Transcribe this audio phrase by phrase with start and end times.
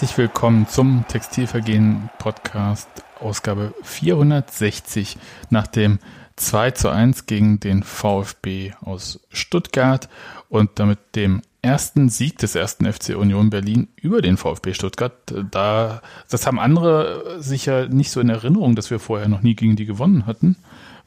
[0.00, 2.88] Herzlich willkommen zum Textilvergehen Podcast
[3.20, 5.18] Ausgabe 460
[5.50, 5.98] nach dem
[6.36, 10.08] 2 zu 1 gegen den VfB aus Stuttgart
[10.48, 15.12] und damit dem ersten Sieg des ersten FC Union Berlin über den VfB Stuttgart.
[15.50, 19.76] Da, das haben andere sicher nicht so in Erinnerung, dass wir vorher noch nie gegen
[19.76, 20.56] die gewonnen hatten,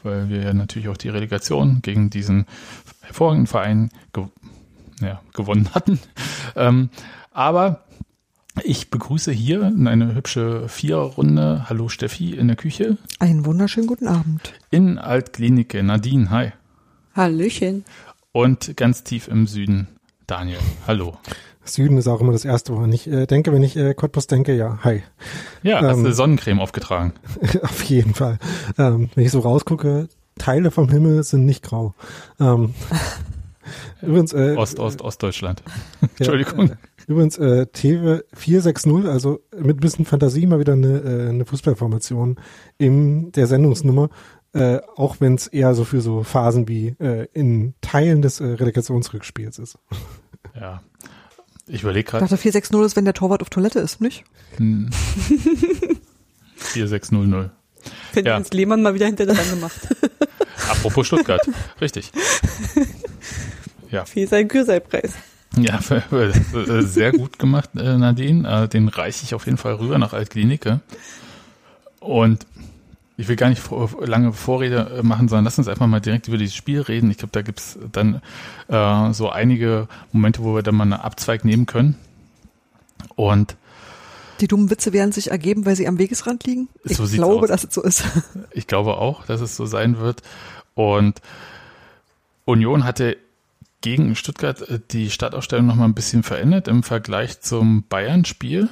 [0.03, 2.45] weil wir ja natürlich auch die Relegation gegen diesen
[3.01, 4.25] hervorragenden Verein ge
[5.01, 5.99] ja, gewonnen hatten.
[6.55, 6.91] Ähm,
[7.31, 7.83] aber
[8.61, 11.65] ich begrüße hier in eine hübsche Viererrunde.
[11.69, 12.97] Hallo Steffi in der Küche.
[13.19, 14.53] Einen wunderschönen guten Abend.
[14.69, 16.51] In Altklinike Nadine, hi.
[17.15, 17.85] Hallöchen.
[18.31, 19.87] Und ganz tief im Süden
[20.27, 21.17] Daniel, hallo.
[21.65, 24.55] Süden ist auch immer das erste, woran ich äh, denke, wenn ich äh, Cottbus denke,
[24.55, 25.03] ja, hi.
[25.63, 27.13] Ja, hast ähm, du Sonnencreme aufgetragen?
[27.61, 28.37] auf jeden Fall.
[28.77, 31.93] Ähm, wenn ich so rausgucke, Teile vom Himmel sind nicht grau.
[32.39, 32.73] Ähm,
[34.01, 35.63] übrigens, äh, Ost, Ost, Ostdeutschland.
[36.19, 36.67] Entschuldigung.
[36.67, 36.77] Ja, äh,
[37.13, 42.37] Übrigens, äh, Teve 460, also mit ein bisschen Fantasie mal wieder eine, äh, eine Fußballformation
[42.79, 44.09] in der Sendungsnummer,
[44.53, 48.45] äh, auch wenn es eher so für so Phasen wie äh, in Teilen des äh,
[48.45, 49.77] Relegationsrückspiels ist.
[50.59, 50.83] Ja.
[51.67, 52.25] Ich überlege gerade.
[52.25, 54.23] Ich dachte 460 ist, wenn der Torwart auf Toilette ist, nicht?
[54.57, 54.89] Hm.
[56.55, 57.49] 4600.
[58.13, 58.35] Wenn ja.
[58.35, 59.87] Jens Lehmann mal wieder hinter der gemacht.
[60.69, 61.41] Apropos Stuttgart.
[61.81, 62.11] Richtig.
[63.89, 64.05] Ja.
[64.05, 65.13] Für seinen Kürseilpreis.
[65.57, 65.79] Ja,
[66.81, 68.63] sehr gut gemacht, äh, Nadine.
[68.63, 70.81] Äh, den reiche ich auf jeden Fall rüber nach Altklinike.
[71.99, 72.45] Und
[73.15, 73.61] ich will gar nicht
[74.01, 77.11] lange Vorrede äh, machen, sondern lass uns einfach mal direkt über dieses Spiel reden.
[77.11, 78.21] Ich glaube, da gibt's dann
[78.67, 81.95] äh, so einige Momente, wo wir dann mal einen Abzweig nehmen können.
[83.15, 83.55] Und
[84.39, 86.67] die dummen Witze werden sich ergeben, weil sie am Wegesrand liegen.
[86.83, 87.49] Ich so glaube, aus.
[87.49, 88.03] dass es so ist.
[88.51, 90.23] Ich glaube auch, dass es so sein wird.
[90.73, 91.21] Und
[92.45, 93.17] Union hatte
[93.83, 98.69] gegen Stuttgart äh, die Startaufstellung nochmal ein bisschen verändert im Vergleich zum Bayern-Spiel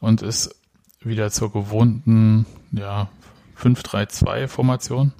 [0.00, 0.54] und ist
[1.00, 3.10] wieder zur gewohnten ja,
[3.60, 5.12] 5-3-2-Formation.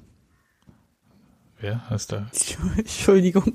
[1.59, 2.27] Wer heißt da?
[2.77, 3.53] Entschuldigung.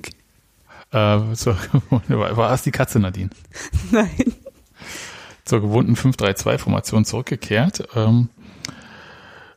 [0.92, 1.56] Äh, zur,
[1.90, 3.30] war es die Katze, Nadine?
[3.90, 4.34] Nein.
[5.44, 7.88] Zur gewohnten 5-3-2-Formation zurückgekehrt.
[7.94, 8.28] Ähm,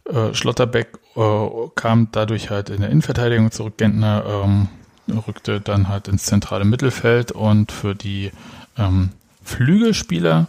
[0.06, 3.78] äh, Schlotterbeck äh, kam dadurch halt in der Innenverteidigung zurück.
[3.78, 4.70] Gentner ähm,
[5.12, 8.32] rückte dann halt ins zentrale Mittelfeld und für die
[8.78, 9.12] ähm,
[9.44, 10.48] Flügelspieler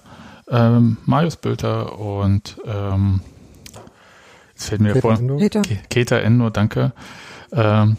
[0.48, 3.20] ähm, Marius Bülter und ähm,
[4.52, 5.62] jetzt fällt mir vor, Keter.
[5.88, 6.92] Keter Endo, danke,
[7.52, 7.96] ähm,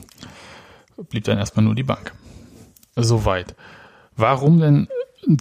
[1.10, 2.14] blieb dann erstmal nur die Bank.
[2.96, 3.56] Soweit.
[4.16, 4.88] Warum denn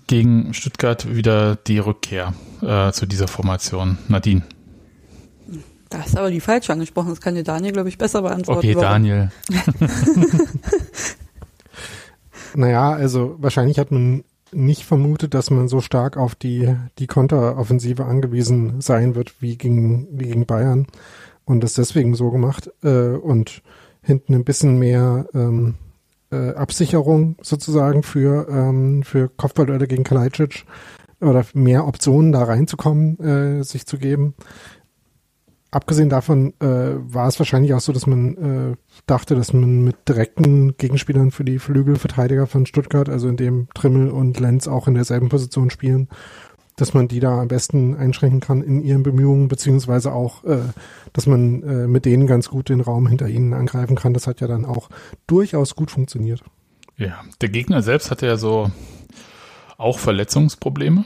[0.06, 3.98] gegen Stuttgart wieder die Rückkehr äh, zu dieser Formation?
[4.08, 4.42] Nadine.
[5.90, 7.10] Da hast aber die falsch angesprochen.
[7.10, 8.60] Das kann dir Daniel, glaube ich, besser beantworten.
[8.60, 8.82] Okay, warum.
[8.82, 9.30] Daniel.
[12.54, 18.04] naja, also wahrscheinlich hat man nicht vermutet, dass man so stark auf die, die Konteroffensive
[18.04, 20.86] angewiesen sein wird wie gegen, wie gegen Bayern.
[21.44, 22.70] Und das deswegen so gemacht.
[22.82, 23.62] Äh, und
[24.02, 25.74] hinten ein bisschen mehr ähm,
[26.30, 30.64] äh, Absicherung sozusagen für, ähm, für Kopfballduelle gegen Kalajdzic
[31.20, 34.34] oder mehr Optionen da reinzukommen, äh, sich zu geben
[35.72, 40.08] abgesehen davon äh, war es wahrscheinlich auch so, dass man äh, dachte, dass man mit
[40.08, 44.94] direkten Gegenspielern für die Flügelverteidiger von Stuttgart, also in dem Trimmel und Lenz auch in
[44.94, 46.08] derselben Position spielen,
[46.76, 50.58] dass man die da am besten einschränken kann in ihren Bemühungen, beziehungsweise auch, äh,
[51.14, 54.14] dass man äh, mit denen ganz gut den Raum hinter ihnen angreifen kann.
[54.14, 54.90] Das hat ja dann auch
[55.26, 56.42] durchaus gut funktioniert.
[56.98, 58.70] Ja, der Gegner selbst hatte ja so
[59.78, 61.04] auch Verletzungsprobleme,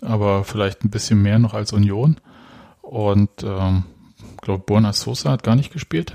[0.00, 2.16] aber vielleicht ein bisschen mehr noch als Union.
[2.92, 3.84] Und ähm,
[4.42, 6.12] glaube, Borna Sosa hat gar nicht gespielt.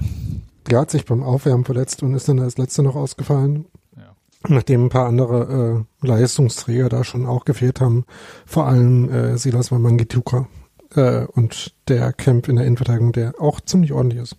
[0.69, 3.65] Der hat sich beim Aufwärmen verletzt und ist dann als letzter noch ausgefallen.
[3.95, 4.15] Ja.
[4.47, 8.06] Nachdem ein paar andere äh, Leistungsträger da schon auch gefehlt haben.
[8.45, 10.47] Vor allem äh, Silas Wamangituka
[10.94, 14.35] äh, und der Camp in der Innenverteidigung, der auch ziemlich ordentlich ist.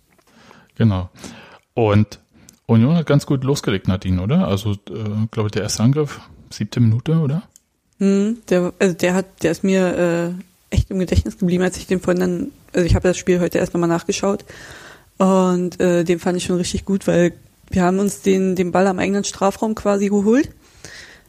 [0.75, 1.09] Genau.
[1.73, 2.21] Und
[2.67, 4.47] Union hat ganz gut losgelegt, Nadine, oder?
[4.47, 6.21] Also, äh, glaube der erste Angriff,
[6.51, 7.43] siebte Minute, oder?
[7.97, 11.87] Hm, der, also der hat, der ist mir äh, echt im Gedächtnis geblieben, als ich
[11.87, 14.45] den vorhin dann, also ich habe das Spiel heute erst nochmal nachgeschaut
[15.17, 17.33] und äh, den fand ich schon richtig gut, weil
[17.69, 20.49] wir haben uns den, den Ball am eigenen Strafraum quasi geholt.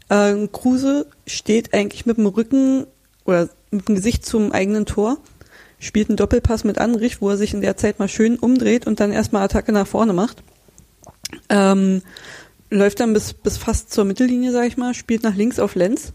[0.08, 2.86] Äh, Kruse steht eigentlich mit dem Rücken
[3.24, 5.18] oder mit dem Gesicht zum eigenen Tor,
[5.78, 9.00] spielt einen Doppelpass mit Anrich, wo er sich in der Zeit mal schön umdreht und
[9.00, 10.42] dann erstmal Attacke nach vorne macht.
[11.48, 12.02] Ähm,
[12.70, 16.12] läuft dann bis, bis fast zur Mittellinie, sag ich mal, spielt nach links auf Lenz,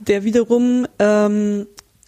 [0.00, 1.66] der wiederum ähm,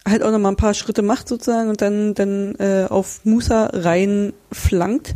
[0.09, 3.69] halt auch noch mal ein paar Schritte macht sozusagen und dann, dann äh, auf Musa
[3.73, 5.15] rein flankt.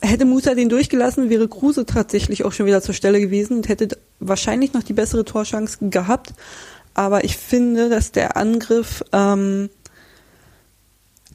[0.00, 3.88] Hätte Musa den durchgelassen, wäre Kruse tatsächlich auch schon wieder zur Stelle gewesen und hätte
[4.20, 6.34] wahrscheinlich noch die bessere Torchance gehabt.
[6.94, 9.70] aber ich finde, dass der Angriff ähm,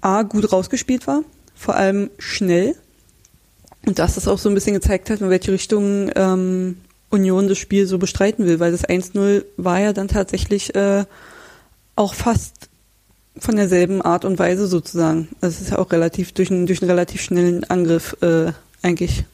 [0.02, 1.24] A gut rausgespielt war,
[1.56, 2.76] vor allem schnell.
[3.86, 6.78] Und dass das auch so ein bisschen gezeigt hat, in welche Richtung ähm,
[7.10, 11.06] Union das Spiel so bestreiten will, weil das 1-0 war ja dann tatsächlich äh,
[11.96, 12.70] auch fast
[13.38, 15.30] von derselben Art und Weise sozusagen.
[15.42, 18.52] Also es ist ja auch relativ durch einen, durch einen relativ schnellen Angriff äh,
[18.82, 19.26] eigentlich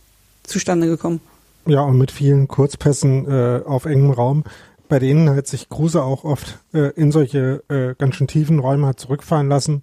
[0.43, 1.21] zustande gekommen.
[1.65, 4.43] Ja, und mit vielen Kurzpässen äh, auf engem Raum,
[4.87, 8.87] bei denen hat sich Kruse auch oft äh, in solche äh, ganz schön tiefen Räume
[8.87, 9.81] hat zurückfallen lassen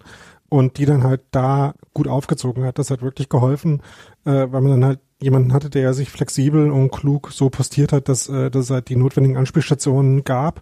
[0.49, 2.79] und die dann halt da gut aufgezogen hat.
[2.79, 3.81] Das hat wirklich geholfen,
[4.25, 8.09] äh, weil man dann halt jemanden hatte, der sich flexibel und klug so postiert hat,
[8.09, 10.61] dass, äh, dass es halt die notwendigen Anspielstationen gab.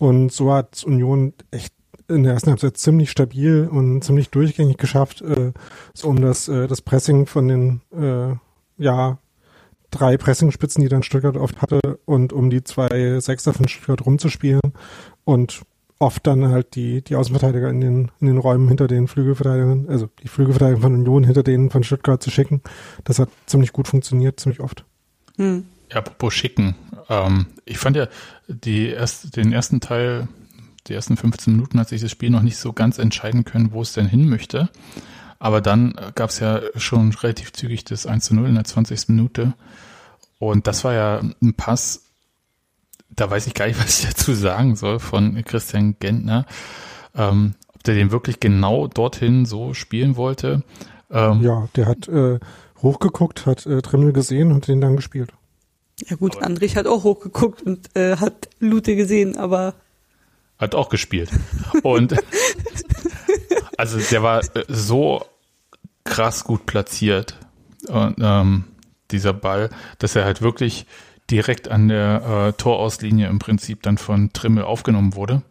[0.00, 1.74] Und so hat Union echt
[2.08, 5.52] in der ersten Halbzeit ziemlich stabil und ziemlich durchgängig geschafft, äh,
[5.92, 8.34] so um das, äh, das Pressing von den äh,
[8.82, 9.18] ja
[9.90, 14.72] drei Pressingspitzen, die dann Stuttgart oft hatte, und um die zwei Sechser von Stuttgart rumzuspielen
[15.24, 15.60] und
[15.98, 20.08] oft dann halt die, die Außenverteidiger in den, in den Räumen hinter den Flügelverteidigern, also
[20.22, 22.62] die Flügelverteidiger von Union hinter denen von Stuttgart zu schicken.
[23.04, 24.86] Das hat ziemlich gut funktioniert, ziemlich oft.
[25.36, 25.66] Hm.
[25.90, 26.74] Ja, apropos schicken.
[27.08, 28.06] Ähm, ich fand ja
[28.48, 30.28] die erst, den ersten Teil,
[30.86, 33.82] die ersten 15 Minuten hat sich das Spiel noch nicht so ganz entscheiden können, wo
[33.82, 34.70] es denn hin möchte.
[35.38, 39.08] Aber dann gab es ja schon relativ zügig das 1 zu 0 in der 20.
[39.08, 39.54] Minute.
[40.38, 42.06] Und das war ja ein Pass,
[43.08, 46.46] da weiß ich gar nicht, was ich dazu sagen soll, von Christian Gentner.
[47.14, 50.62] Ähm, ob der den wirklich genau dorthin so spielen wollte.
[51.10, 52.38] Ähm, ja, der hat äh,
[52.82, 55.32] hochgeguckt, hat äh, Trimmel gesehen und den dann gespielt.
[56.08, 59.74] Ja gut, aber Andrich hat auch hochgeguckt und äh, hat Lute gesehen, aber
[60.58, 61.30] hat auch gespielt.
[61.82, 62.14] Und
[63.76, 65.24] also der war äh, so
[66.04, 67.36] krass gut platziert,
[67.88, 68.64] und, ähm,
[69.10, 70.86] dieser Ball, dass er halt wirklich
[71.30, 75.42] direkt an der äh, Torauslinie im Prinzip dann von Trimmel aufgenommen wurde.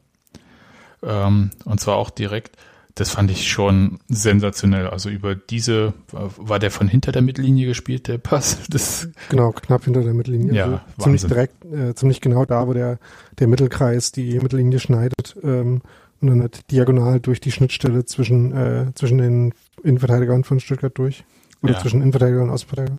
[1.03, 2.57] Ähm, und zwar auch direkt.
[2.95, 4.87] Das fand ich schon sensationell.
[4.87, 8.57] Also über diese, war der von hinter der Mittellinie gespielt, der Pass?
[8.69, 10.53] Das genau, knapp hinter der Mittellinie.
[10.53, 12.99] Ja, also ziemlich direkt, äh, ziemlich genau da, wo der,
[13.39, 15.81] der Mittelkreis die Mittellinie schneidet ähm,
[16.21, 19.53] und dann halt diagonal durch die Schnittstelle zwischen, äh, zwischen den
[19.83, 21.23] Innenverteidigern von Stuttgart durch.
[21.61, 21.79] Oder ja.
[21.79, 22.97] zwischen Innenverteidiger und Außenverteidiger.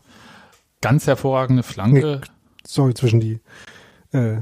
[0.81, 2.20] Ganz hervorragende Flanke.
[2.22, 2.28] Nee,
[2.66, 3.40] sorry, zwischen die,
[4.12, 4.38] äh,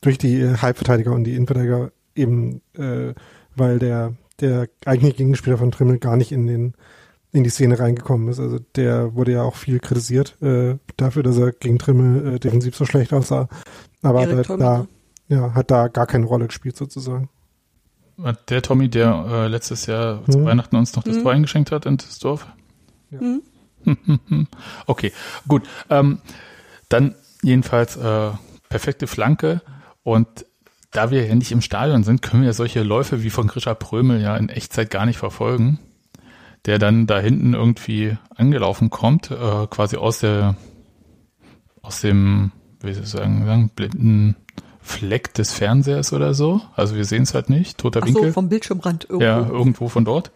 [0.00, 3.14] durch die äh, Halbverteidiger und die Innenverteidiger eben, äh,
[3.54, 6.74] weil der, der eigentliche Gegenspieler von Trimmel gar nicht in den,
[7.32, 8.40] in die Szene reingekommen ist.
[8.40, 12.76] Also der wurde ja auch viel kritisiert äh, dafür, dass er gegen Trimmel äh, defensiv
[12.76, 13.48] so schlecht aussah.
[14.02, 14.88] Aber hat da, ne?
[15.28, 17.28] ja, hat da gar keine Rolle gespielt sozusagen.
[18.48, 20.32] Der Tommy, der äh, letztes Jahr hm.
[20.32, 21.22] zu Weihnachten uns noch das hm.
[21.22, 22.46] Tor eingeschenkt hat in das Dorf?
[23.10, 23.20] Ja.
[23.20, 23.42] Hm.
[24.86, 25.12] okay,
[25.48, 25.62] gut.
[25.90, 26.18] Ähm,
[26.88, 28.30] dann jedenfalls äh,
[28.68, 29.62] perfekte Flanke
[30.02, 30.46] und
[30.92, 34.20] da wir ja nicht im Stadion sind, können wir solche Läufe wie von Grisha Prömel
[34.20, 35.78] ja in Echtzeit gar nicht verfolgen,
[36.66, 40.56] der dann da hinten irgendwie angelaufen kommt, äh, quasi aus der
[41.80, 44.36] aus dem, wie soll ich sagen, sagen blinden
[44.80, 46.60] Fleck des Fernsehers oder so.
[46.74, 48.26] Also wir sehen es halt nicht, toter Ach Winkel.
[48.26, 49.24] So, vom Bildschirmrand irgendwo.
[49.24, 50.30] Ja, irgendwo von dort.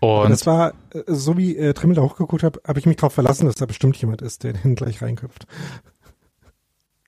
[0.00, 3.14] Und das war, äh, so wie äh, Trimmel da hochgeguckt hat, habe ich mich darauf
[3.14, 5.46] verlassen, dass da bestimmt jemand ist, der den gleich reinköpft.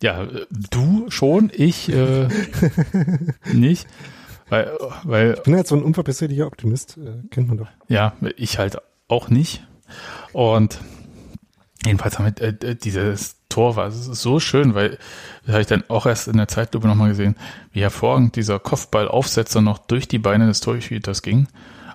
[0.03, 2.29] Ja, äh, du schon, ich äh,
[3.53, 3.87] nicht.
[4.49, 4.73] Weil,
[5.05, 7.69] weil, ich bin halt so ein unverbesserlicher Optimist, äh, kennt man doch.
[7.89, 8.79] Ja, ich halt
[9.09, 9.67] auch nicht.
[10.33, 10.81] Und
[11.85, 14.99] jedenfalls haben wir äh, dieses Tor war so schön, weil
[15.45, 17.37] das habe ich dann auch erst in der Zeitlupe nochmal gesehen,
[17.73, 21.49] wie hervorragend dieser Kopfballaufsetzer noch durch die Beine des Torhüters ging.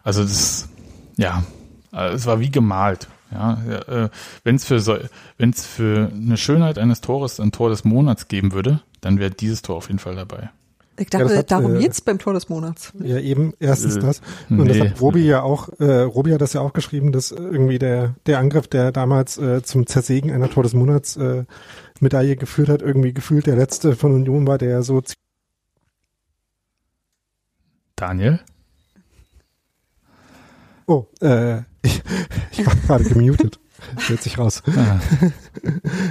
[0.04, 0.70] Also das
[1.18, 1.44] ja,
[1.92, 3.08] äh, es war wie gemalt.
[3.34, 3.62] Ja,
[4.04, 4.10] äh,
[4.44, 4.98] wenn es für so,
[5.38, 9.32] wenn es für eine Schönheit eines Tores ein Tor des Monats geben würde, dann wäre
[9.32, 10.52] dieses Tor auf jeden Fall dabei.
[10.98, 12.94] Ich dachte, ja, hat, darum äh, geht's beim Tor des Monats.
[13.00, 14.22] Ja, eben, erstens äh, das.
[14.50, 14.68] Und nee.
[14.68, 18.13] das hat Robi ja auch, äh, Robi hat das ja auch geschrieben, dass irgendwie der,
[18.28, 21.46] der Angriff, der damals äh, zum Zersägen einer Tor des Monats äh,
[22.00, 25.02] Medaille geführt hat, irgendwie gefühlt der letzte von Union war, der so
[27.96, 28.40] Daniel?
[30.86, 32.02] Oh, äh, ich,
[32.52, 33.60] ich war gerade gemutet.
[33.98, 34.63] Stellt sich raus.
[34.68, 35.00] Ah.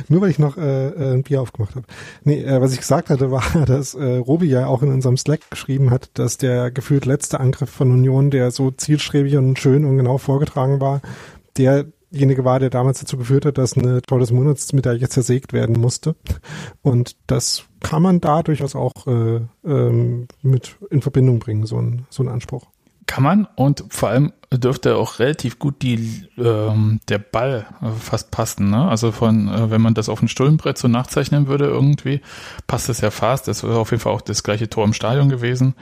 [0.09, 1.87] Nur weil ich noch äh, äh, ein Bier aufgemacht habe.
[2.25, 5.41] Nee, äh, was ich gesagt hatte, war, dass äh, Robi ja auch in unserem Slack
[5.51, 9.97] geschrieben hat, dass der gefühlt letzte Angriff von Union, der so zielstrebig und schön und
[9.97, 11.01] genau vorgetragen war,
[11.57, 15.81] derjenige war, der damals dazu geführt hat, dass eine Tor des Monats Medaille zersägt werden
[15.81, 16.15] musste.
[16.83, 22.07] Und das kann man da durchaus auch äh, ähm, mit in Verbindung bringen, so ein,
[22.11, 22.67] so ein Anspruch
[23.13, 27.67] Kann man und vor allem dürfte auch relativ gut die ähm, der Ball
[28.01, 28.71] fast passen.
[28.71, 28.89] Ne?
[28.89, 32.23] Also von, äh, wenn man das auf ein Stullenbrett so nachzeichnen würde irgendwie,
[32.67, 33.49] passt es ja fast.
[33.49, 35.75] Das wäre auf jeden Fall auch das gleiche Tor im Stadion gewesen.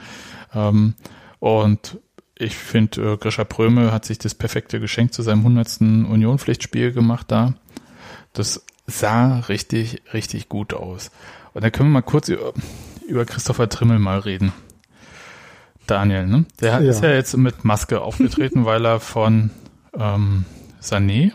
[0.53, 0.95] Ähm,
[1.39, 1.99] und
[2.35, 5.79] ich finde, äh, Grisha Pröme hat sich das perfekte Geschenk zu seinem 100.
[5.79, 7.53] Union-Pflichtspiel gemacht da.
[8.33, 11.11] Das sah richtig, richtig gut aus.
[11.53, 12.51] Und dann können wir mal kurz über,
[13.07, 14.51] über Christopher Trimmel mal reden.
[15.91, 16.45] Daniel, ne?
[16.61, 16.89] Der ja.
[16.89, 19.51] ist ja jetzt mit Maske aufgetreten, weil er von
[19.97, 20.45] ähm,
[20.81, 21.33] Sané,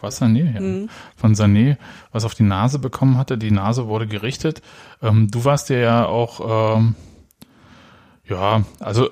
[0.00, 0.54] was Sané?
[0.54, 0.60] Ja.
[0.60, 0.88] Mhm.
[1.16, 1.76] Von Sané
[2.12, 3.36] was auf die Nase bekommen hatte.
[3.36, 4.62] Die Nase wurde gerichtet.
[5.02, 6.94] Ähm, du warst ja auch, ähm,
[8.28, 9.10] ja, also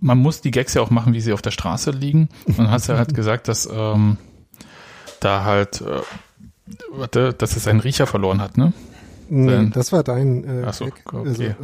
[0.00, 2.28] man muss die Gags ja auch machen, wie sie auf der Straße liegen.
[2.46, 4.18] Und hast ja halt gesagt, dass ähm,
[5.20, 6.00] da halt, äh,
[6.92, 8.72] warte, dass es seinen Riecher verloren hat, ne?
[9.28, 11.02] Nee, das war dein äh, Ach so, okay.
[11.12, 11.54] also, äh,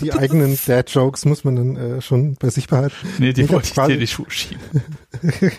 [0.00, 2.94] Die eigenen Dad-Jokes muss man dann äh, schon bei sich behalten.
[3.18, 4.62] Nee, die ich wollte ich dir die Schuhe schieben.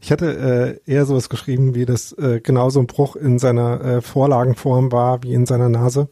[0.00, 4.00] ich hatte äh, eher sowas geschrieben, wie das äh, genauso ein Bruch in seiner äh,
[4.00, 6.08] Vorlagenform war, wie in seiner Nase.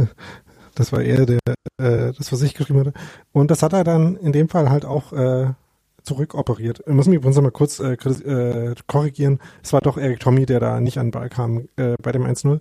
[0.74, 1.38] das war eher der,
[1.78, 2.92] äh, das, was ich geschrieben hatte.
[3.32, 5.52] Und das hat er dann in dem Fall halt auch äh,
[6.10, 6.82] zurückoperiert.
[6.86, 9.38] Ich muss mich übrigens mal kurz äh, äh, korrigieren.
[9.62, 12.24] Es war doch Eric Tommy, der da nicht an den Ball kam äh, bei dem
[12.24, 12.60] 1-0.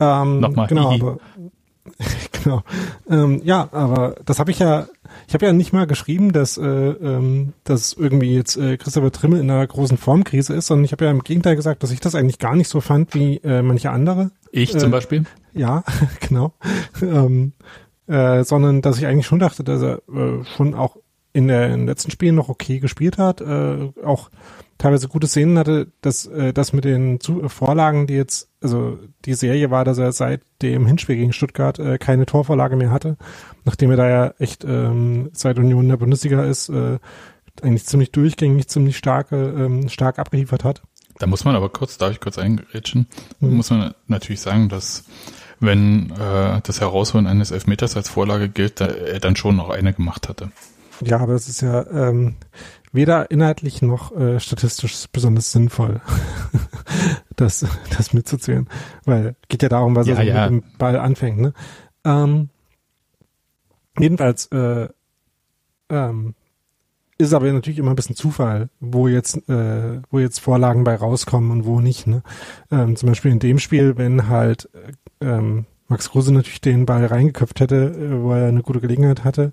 [0.00, 0.66] Ähm, Nochmal.
[0.66, 1.18] Genau, aber
[2.42, 2.62] genau.
[3.08, 4.88] Ähm, ja, aber das habe ich ja,
[5.28, 9.40] ich habe ja nicht mal geschrieben, dass, äh, ähm, dass irgendwie jetzt äh, Christopher Trimmel
[9.40, 12.14] in einer großen Formkrise ist, sondern ich habe ja im Gegenteil gesagt, dass ich das
[12.14, 14.30] eigentlich gar nicht so fand wie äh, manche andere.
[14.50, 15.24] Ich zum äh, Beispiel?
[15.54, 15.84] Ja,
[16.20, 16.52] genau.
[17.00, 17.52] ähm,
[18.08, 20.96] äh, sondern dass ich eigentlich schon dachte, dass er äh, schon auch
[21.32, 24.30] in, der, in den letzten Spielen noch okay gespielt hat, äh, auch
[24.78, 29.34] teilweise gute Szenen hatte, dass äh, das mit den Zu Vorlagen, die jetzt, also die
[29.34, 33.16] Serie war, dass er seit dem Hinspiel gegen Stuttgart äh, keine Torvorlage mehr hatte,
[33.64, 36.98] nachdem er da ja echt ähm, seit Union in der Bundesliga ist, äh,
[37.62, 40.82] eigentlich ziemlich durchgängig, ziemlich starke, ähm, stark abgeliefert hat.
[41.18, 43.06] Da muss man aber kurz, darf ich kurz eingerätschen,
[43.40, 43.56] mhm.
[43.56, 45.04] muss man natürlich sagen, dass
[45.60, 49.92] wenn äh, das Herausholen eines Elfmeters als Vorlage gilt, da er dann schon noch eine
[49.92, 50.50] gemacht hatte.
[51.02, 52.36] Ja, aber das ist ja ähm,
[52.92, 56.00] weder inhaltlich noch äh, statistisch besonders sinnvoll,
[57.36, 57.64] das,
[57.96, 58.68] das mitzuzählen.
[59.04, 60.50] Weil geht ja darum, was ja, er so ja.
[60.50, 61.38] mit dem Ball anfängt.
[61.38, 61.52] Ne?
[62.04, 62.48] Ähm,
[63.98, 64.88] jedenfalls äh,
[65.88, 66.34] ähm,
[67.18, 71.50] ist aber natürlich immer ein bisschen Zufall, wo jetzt, äh, wo jetzt Vorlagen bei rauskommen
[71.50, 72.06] und wo nicht.
[72.06, 72.22] Ne?
[72.70, 74.70] Ähm, zum Beispiel in dem Spiel, wenn halt
[75.20, 79.24] äh, ähm, Max Kruse natürlich den Ball reingeköpft hätte, äh, wo er eine gute Gelegenheit
[79.24, 79.52] hatte,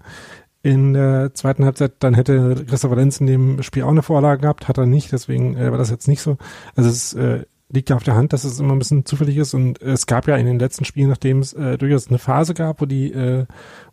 [0.67, 4.67] in der zweiten Halbzeit, dann hätte Christopher Lenz in dem Spiel auch eine Vorlage gehabt,
[4.67, 6.37] hat er nicht, deswegen äh, war das jetzt nicht so.
[6.75, 9.53] Also es äh, liegt ja auf der Hand, dass es immer ein bisschen zufällig ist
[9.53, 12.81] und es gab ja in den letzten Spielen, nachdem es äh, durchaus eine Phase gab,
[12.81, 13.45] wo die, äh,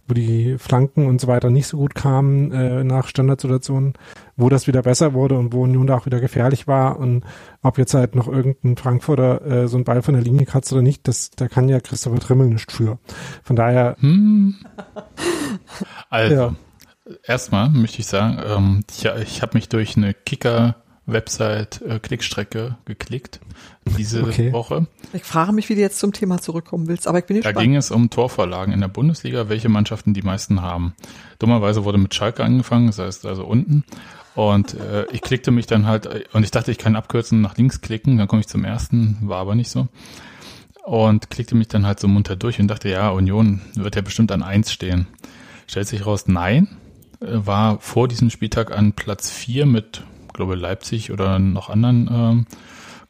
[0.08, 3.94] wo die Flanken und so weiter nicht so gut kamen äh, nach Standardsituationen,
[4.36, 7.24] wo das wieder besser wurde und wo Union da auch wieder gefährlich war und
[7.62, 10.82] ob jetzt halt noch irgendein Frankfurter äh, so ein Ball von der Linie kratzt oder
[10.82, 12.98] nicht, das, da kann ja Christopher Trimmel nicht für.
[13.44, 13.96] Von daher.
[14.00, 14.56] Hm.
[16.10, 16.54] Also, ja.
[17.24, 20.76] erstmal möchte ich sagen, ähm, ich, ich habe mich durch eine Kicker
[21.06, 23.40] Website äh, Klickstrecke geklickt
[23.98, 24.52] diese okay.
[24.52, 24.86] Woche.
[25.12, 27.50] Ich frage mich, wie du jetzt zum Thema zurückkommen willst, aber ich bin nicht Da
[27.50, 27.68] spannend.
[27.68, 30.94] ging es um Torvorlagen in der Bundesliga, welche Mannschaften die meisten haben.
[31.38, 33.84] Dummerweise wurde mit Schalke angefangen, das heißt also unten.
[34.34, 37.82] Und äh, ich klickte mich dann halt, und ich dachte, ich kann abkürzen, nach links
[37.82, 39.88] klicken, dann komme ich zum ersten, war aber nicht so.
[40.84, 44.32] Und klickte mich dann halt so munter durch und dachte, ja, Union wird ja bestimmt
[44.32, 45.06] an eins stehen.
[45.66, 46.76] Stellt sich raus, nein,
[47.20, 50.02] äh, war vor diesem Spieltag an Platz vier mit,
[50.32, 52.46] glaube Leipzig oder noch anderen ähm,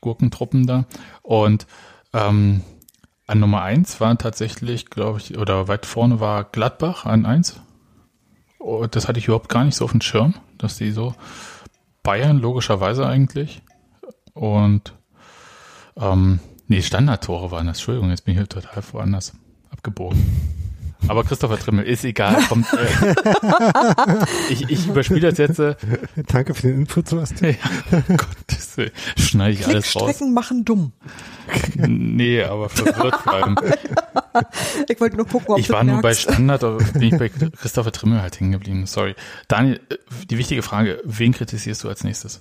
[0.00, 0.84] Gurkentruppen da.
[1.22, 1.66] Und
[2.12, 2.62] ähm,
[3.26, 7.60] an Nummer eins war tatsächlich, glaube ich, oder weit vorne war Gladbach an eins.
[8.58, 11.14] Und das hatte ich überhaupt gar nicht so auf dem Schirm, dass die so
[12.02, 13.62] Bayern logischerweise eigentlich.
[14.34, 14.94] Und
[15.96, 17.78] ähm, nee, Standardtore waren das.
[17.78, 19.32] Entschuldigung, jetzt bin ich hier total woanders
[19.70, 20.63] abgebogen.
[21.08, 22.42] Aber Christopher Trimmel ist egal.
[22.48, 23.14] Kommt, äh,
[24.50, 25.58] ich, ich überspiele das jetzt.
[25.58, 25.76] Äh,
[26.26, 27.56] Danke für den Input, Sebastian.
[27.90, 28.90] ja, Gottes Willen.
[29.16, 30.02] Schneide ich alles raus.
[30.02, 30.92] Strecken machen dumm.
[31.76, 33.56] nee, aber verwirrt bleiben.
[34.88, 37.92] ich wollte nur gucken, ob Ich war nur bei Standard, aber bin ich bei Christopher
[37.92, 38.86] Trimmel halt hängen geblieben.
[38.86, 39.14] Sorry.
[39.48, 39.96] Daniel, äh,
[40.30, 42.40] die wichtige Frage, wen kritisierst du als nächstes?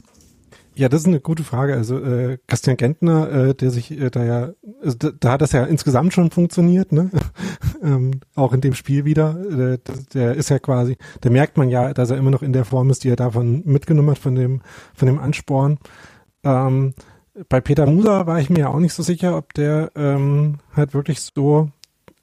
[0.75, 1.75] Ja, das ist eine gute Frage.
[1.75, 4.49] Also äh, Christian Gentner, äh, der sich äh, da ja,
[4.81, 7.11] also da, da hat das ja insgesamt schon funktioniert, ne?
[7.83, 9.33] ähm, auch in dem Spiel wieder.
[9.33, 9.79] Der,
[10.13, 12.89] der ist ja quasi, der merkt man ja, dass er immer noch in der Form
[12.89, 14.61] ist, die er davon mitgenommen hat, von dem,
[14.95, 15.77] von dem Ansporn.
[16.43, 16.93] Ähm,
[17.49, 20.93] bei Peter Musa war ich mir ja auch nicht so sicher, ob der ähm, halt
[20.93, 21.69] wirklich so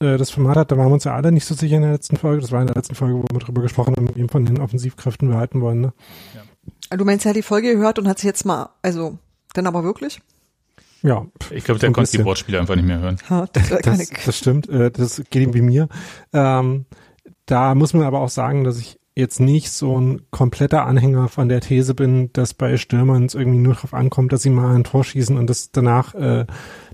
[0.00, 1.92] äh, das Format hat, da waren wir uns ja alle nicht so sicher in der
[1.92, 2.40] letzten Folge.
[2.40, 5.28] Das war in der letzten Folge, wo wir drüber gesprochen haben, wie von den Offensivkräften
[5.28, 5.80] wir halten wollen.
[5.80, 5.92] Ne?
[6.34, 6.42] Ja.
[6.90, 9.18] Du meinst, er hat die Folge gehört und hat sich jetzt mal, also,
[9.54, 10.20] dann aber wirklich?
[11.02, 11.26] Ja.
[11.50, 13.16] Ich glaube, der konnte die Wortspiele einfach nicht mehr hören.
[13.30, 15.88] Ha, das, das, das, stimmt, äh, das geht ihm wie mir.
[16.32, 16.86] Ähm,
[17.46, 21.48] da muss man aber auch sagen, dass ich jetzt nicht so ein kompletter Anhänger von
[21.48, 24.84] der These bin, dass bei Stürmern es irgendwie nur darauf ankommt, dass sie mal ein
[24.84, 26.46] Tor schießen und das danach, äh,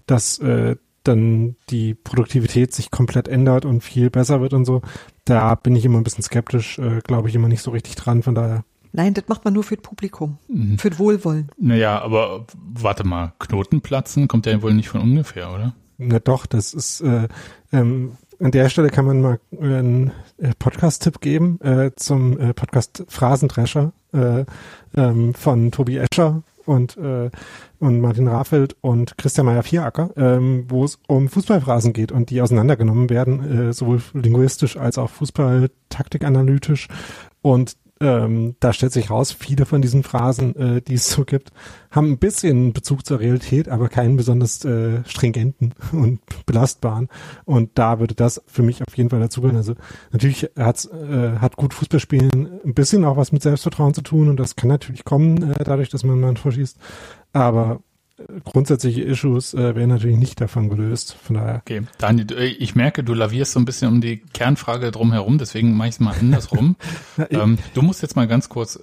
[0.07, 4.83] dass äh, dann die Produktivität sich komplett ändert und viel besser wird und so.
[5.25, 8.23] Da bin ich immer ein bisschen skeptisch, äh, glaube ich immer nicht so richtig dran,
[8.23, 8.65] von daher.
[8.97, 10.79] Nein, das macht man nur für das Publikum, mhm.
[10.79, 11.51] für das Wohlwollen.
[11.59, 15.75] Naja, aber warte mal, Knotenplatzen kommt ja wohl nicht von ungefähr, oder?
[15.99, 17.29] Na doch, das ist äh,
[17.73, 23.05] ähm, an der Stelle kann man mal einen äh, Podcast-Tipp geben äh, zum äh, Podcast
[23.07, 24.47] Phrasendrescher äh,
[24.97, 27.31] ähm, von Tobi Escher und, äh,
[27.79, 33.11] und Martin Raffelt und Christian Meyer-Vieracker, ähm, wo es um Fußballphrasen geht und die auseinandergenommen
[33.11, 36.89] werden, äh, sowohl linguistisch als auch Fußball-taktikanalytisch.
[37.43, 41.51] Und ähm, da stellt sich raus, viele von diesen Phrasen, äh, die es so gibt,
[41.91, 47.09] haben ein bisschen Bezug zur Realität, aber keinen besonders äh, stringenten und belastbaren.
[47.45, 49.57] Und da würde das für mich auf jeden Fall dazugehören.
[49.57, 49.75] Also
[50.13, 54.39] natürlich hat's, äh, hat gut Fußballspielen ein bisschen auch was mit Selbstvertrauen zu tun und
[54.39, 56.79] das kann natürlich kommen, äh, dadurch, dass man mal verschießt.
[57.33, 57.81] Aber
[58.45, 61.17] grundsätzliche Issues äh, werden natürlich nicht davon gelöst.
[61.23, 61.57] Von daher.
[61.57, 65.77] Okay, Daniel, äh, ich merke, du lavierst so ein bisschen um die Kernfrage drumherum, deswegen
[65.77, 66.77] mache ich es mal andersrum.
[67.31, 68.79] ähm, du musst jetzt mal ganz kurz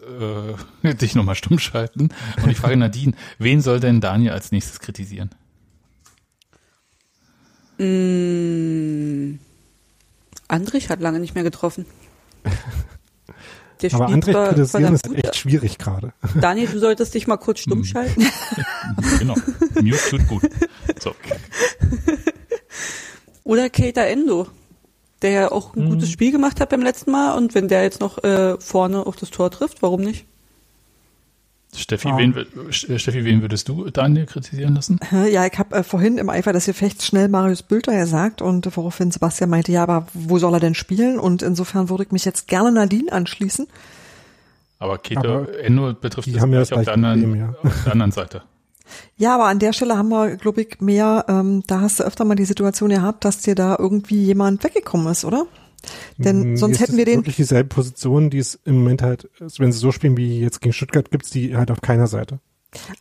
[0.84, 2.10] äh, dich nochmal stumm schalten.
[2.44, 5.32] Und ich frage Nadine, wen soll denn Daniel als nächstes kritisieren?
[7.80, 9.40] Mm,
[10.48, 11.86] Andrich hat lange nicht mehr getroffen.
[13.84, 16.14] Der Aber André kritisieren ist echt schwierig gerade.
[16.40, 17.86] Daniel, du solltest dich mal kurz stumm hm.
[17.86, 18.26] schalten.
[19.20, 19.36] genau.
[19.82, 20.44] Mute tut gut.
[21.02, 21.14] So.
[23.44, 24.48] Oder Keita Endo,
[25.22, 25.90] der ja auch ein mhm.
[25.90, 29.18] gutes Spiel gemacht hat beim letzten Mal und wenn der jetzt noch äh, vorne auf
[29.18, 30.26] das Tor trifft, warum nicht?
[31.76, 32.18] Steffi, ja.
[32.18, 35.00] wen, Steffi, wen würdest du Daniel kritisieren lassen?
[35.12, 39.12] Ja, ich habe äh, vorhin im Eifer des Gefechts schnell Marius Bülter gesagt und woraufhin
[39.12, 41.20] Sebastian meinte, ja, aber wo soll er denn spielen?
[41.20, 43.68] Und insofern würde ich mich jetzt gerne Nadine anschließen.
[44.80, 47.54] Aber Keto Endo betrifft es haben ja auf, der anderen, Problem, ja.
[47.64, 48.42] auf der anderen Seite.
[49.16, 52.26] Ja, aber an der Stelle haben wir, glaube ich, mehr, ähm, da hast du öfter
[52.26, 55.46] mal die Situation gehabt, dass dir da irgendwie jemand weggekommen ist, oder?
[56.18, 57.20] Denn hm, sonst hätten wir den.
[57.20, 60.74] wirklich dieselbe Position, die es im Moment halt, wenn sie so spielen wie jetzt gegen
[60.74, 62.40] Stuttgart, gibt's die halt auf keiner Seite.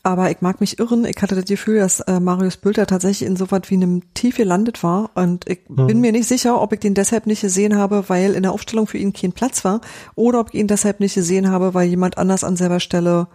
[0.02, 1.04] Aber ich mag mich irren.
[1.04, 4.82] Ich hatte das Gefühl, dass äh, Marius Bülter tatsächlich insoweit wie in einem Tief gelandet
[4.82, 5.10] war.
[5.14, 5.86] Und ich mhm.
[5.86, 8.86] bin mir nicht sicher, ob ich den deshalb nicht gesehen habe, weil in der Aufstellung
[8.86, 9.80] für ihn kein Platz war.
[10.14, 13.28] Oder ob ich ihn deshalb nicht gesehen habe, weil jemand anders an selber Stelle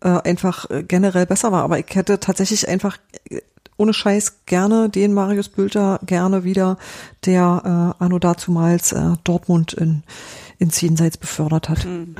[0.00, 1.62] äh, einfach äh, generell besser war.
[1.62, 2.98] Aber ich hätte tatsächlich einfach
[3.80, 6.76] ohne Scheiß gerne den Marius Bülter gerne wieder,
[7.24, 10.02] der äh, anno dazumals äh, Dortmund in,
[10.58, 11.84] ins Jenseits befördert hat.
[11.84, 12.14] Hm.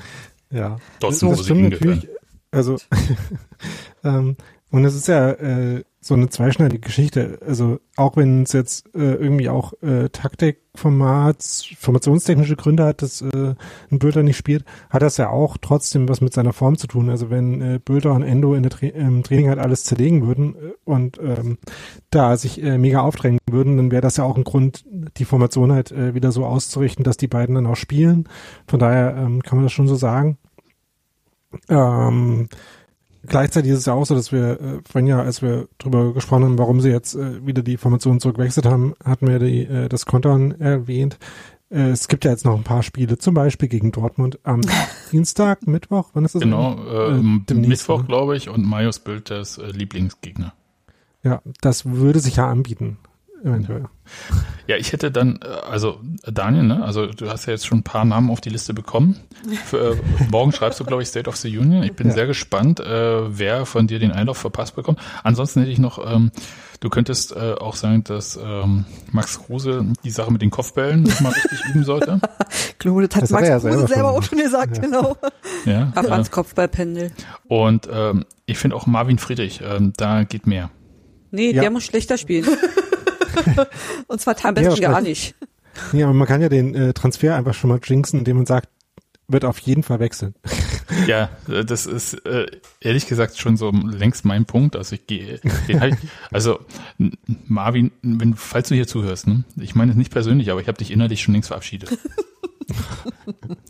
[0.50, 2.08] Ja, Dortmund, das stimmt natürlich.
[2.50, 2.78] Also
[4.04, 4.36] ähm,
[4.70, 7.38] und es ist ja äh, so eine zweischneidige Geschichte.
[7.46, 13.54] Also auch wenn es jetzt äh, irgendwie auch äh, Taktikformats, formationstechnische Gründe hat, dass äh,
[13.90, 17.10] ein Bülter nicht spielt, hat das ja auch trotzdem was mit seiner Form zu tun.
[17.10, 20.54] Also wenn äh, Bülter und Endo in der Tra im Training halt alles zerlegen würden
[20.54, 21.58] äh, und ähm,
[22.08, 24.84] da sich äh, mega aufdrängen würden, dann wäre das ja auch ein Grund,
[25.18, 28.26] die Formation halt äh, wieder so auszurichten, dass die beiden dann auch spielen.
[28.66, 30.38] Von daher ähm, kann man das schon so sagen.
[31.68, 32.48] Ähm,
[33.26, 36.44] Gleichzeitig ist es ja auch so, dass wir, äh, vorhin ja, als wir drüber gesprochen
[36.44, 40.06] haben, warum sie jetzt äh, wieder die Formation zurückwechselt haben, hatten wir die, äh, das
[40.06, 41.18] Kontern erwähnt.
[41.70, 44.62] Äh, es gibt ja jetzt noch ein paar Spiele, zum Beispiel gegen Dortmund am
[45.12, 46.42] Dienstag, Mittwoch, wann ist das?
[46.42, 50.54] Genau, äh, äh Mittwoch, glaube ich, und Majos Bild des äh, Lieblingsgegner.
[51.22, 52.96] Ja, das würde sich ja anbieten
[53.44, 53.84] eventuell.
[54.66, 57.82] Ja, ich hätte dann, äh, also Daniel, ne, also du hast ja jetzt schon ein
[57.82, 59.16] paar Namen auf die Liste bekommen.
[59.64, 59.96] Für, äh,
[60.30, 61.82] morgen schreibst du, glaube ich, State of the Union.
[61.82, 62.14] Ich bin ja.
[62.14, 65.00] sehr gespannt, äh, wer von dir den Einlauf verpasst bekommt.
[65.22, 66.30] Ansonsten hätte ich noch, ähm,
[66.80, 71.32] du könntest äh, auch sagen, dass ähm, Max Kruse die Sache mit den Kopfbällen mal
[71.32, 72.20] richtig üben sollte.
[72.78, 74.82] Claude, das hat das Max ja Kruse selber, selber auch schon gesagt, ja.
[74.82, 75.16] genau.
[75.64, 77.12] Ja, Ab ans Kopfballpendel.
[77.48, 80.70] Und ähm, ich finde auch Marvin Friedrich, ähm, da geht mehr.
[81.30, 81.62] Nee, ja.
[81.62, 82.46] der muss schlechter spielen.
[84.06, 85.34] Und zwar am besten ja, gar nicht.
[85.92, 88.68] Nee, aber man kann ja den äh, Transfer einfach schon mal jinxen, indem man sagt,
[89.28, 90.34] wird auf jeden Fall wechseln.
[91.06, 92.46] Ja, äh, das ist äh,
[92.80, 94.74] ehrlich gesagt schon so längst mein Punkt.
[94.74, 95.40] Also ich gehe,
[95.78, 95.96] halt,
[96.32, 96.58] also
[97.46, 100.78] Marvin, wenn falls du hier zuhörst, ne, ich meine es nicht persönlich, aber ich habe
[100.78, 101.96] dich innerlich schon längst verabschiedet.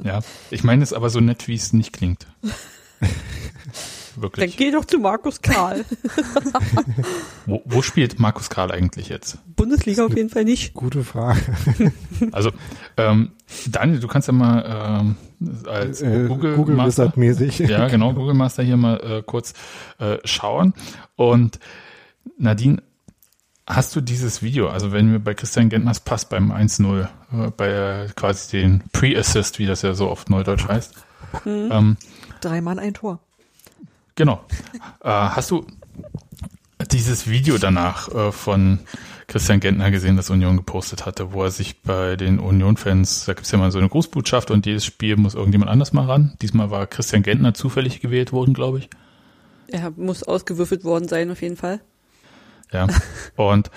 [0.02, 0.20] ja,
[0.50, 2.26] ich meine es aber so nett, wie es nicht klingt.
[4.20, 4.56] Wirklich.
[4.56, 5.84] Dann geh doch zu Markus Karl.
[7.46, 9.38] wo, wo spielt Markus Karl eigentlich jetzt?
[9.56, 10.74] Bundesliga auf jeden Fall nicht.
[10.74, 11.40] Gute Frage.
[12.32, 12.50] Also,
[12.98, 13.32] ähm,
[13.66, 15.16] Daniel, du kannst ja mal ähm,
[15.66, 17.60] als Äh, Google, Google Master, mäßig.
[17.60, 19.54] ja genau, Google Master hier mal äh, kurz
[19.98, 20.74] äh, schauen.
[21.16, 21.58] Und
[22.36, 22.82] Nadine,
[23.66, 27.68] hast du dieses Video, also wenn wir bei Christian Gentners Pass beim 1-0, äh, bei
[27.68, 30.94] äh, quasi den Pre-Assist, wie das ja so oft neudeutsch heißt,
[31.46, 31.96] ähm,
[32.40, 33.20] Drei Mann, ein Tor.
[34.14, 34.44] Genau.
[35.02, 35.66] Äh, hast du
[36.90, 38.80] dieses Video danach äh, von
[39.26, 43.50] Christian Gentner gesehen, das Union gepostet hatte, wo er sich bei den Union-Fans, da gibt's
[43.52, 46.32] ja mal so eine Grußbotschaft und jedes Spiel muss irgendjemand anders mal ran.
[46.42, 48.90] Diesmal war Christian Gentner zufällig gewählt worden, glaube ich.
[49.68, 51.80] Er muss ausgewürfelt worden sein, auf jeden Fall.
[52.72, 52.88] Ja.
[53.36, 53.70] Und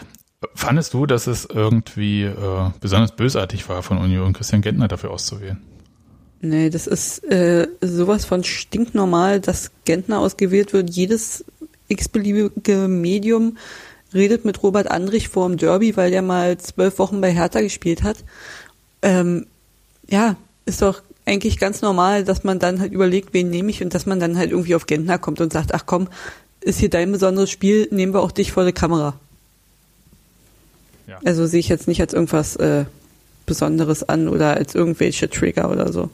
[0.55, 5.61] fandest du, dass es irgendwie äh, besonders bösartig war von Union, Christian Gentner dafür auszuwählen?
[6.45, 10.89] Nee, das ist äh, sowas von stinknormal, dass Gentner ausgewählt wird.
[10.89, 11.45] Jedes
[11.87, 13.57] x-beliebige Medium
[14.13, 18.03] redet mit Robert Andrich vor dem Derby, weil der mal zwölf Wochen bei Hertha gespielt
[18.03, 18.17] hat.
[19.01, 19.45] Ähm,
[20.09, 23.93] ja, ist doch eigentlich ganz normal, dass man dann halt überlegt, wen nehme ich und
[23.93, 26.09] dass man dann halt irgendwie auf Gentner kommt und sagt, ach komm,
[26.59, 29.17] ist hier dein besonderes Spiel, nehmen wir auch dich vor der Kamera.
[31.07, 31.19] Ja.
[31.23, 32.83] Also sehe ich jetzt nicht als irgendwas äh,
[33.45, 36.09] Besonderes an oder als irgendwelche Trigger oder so.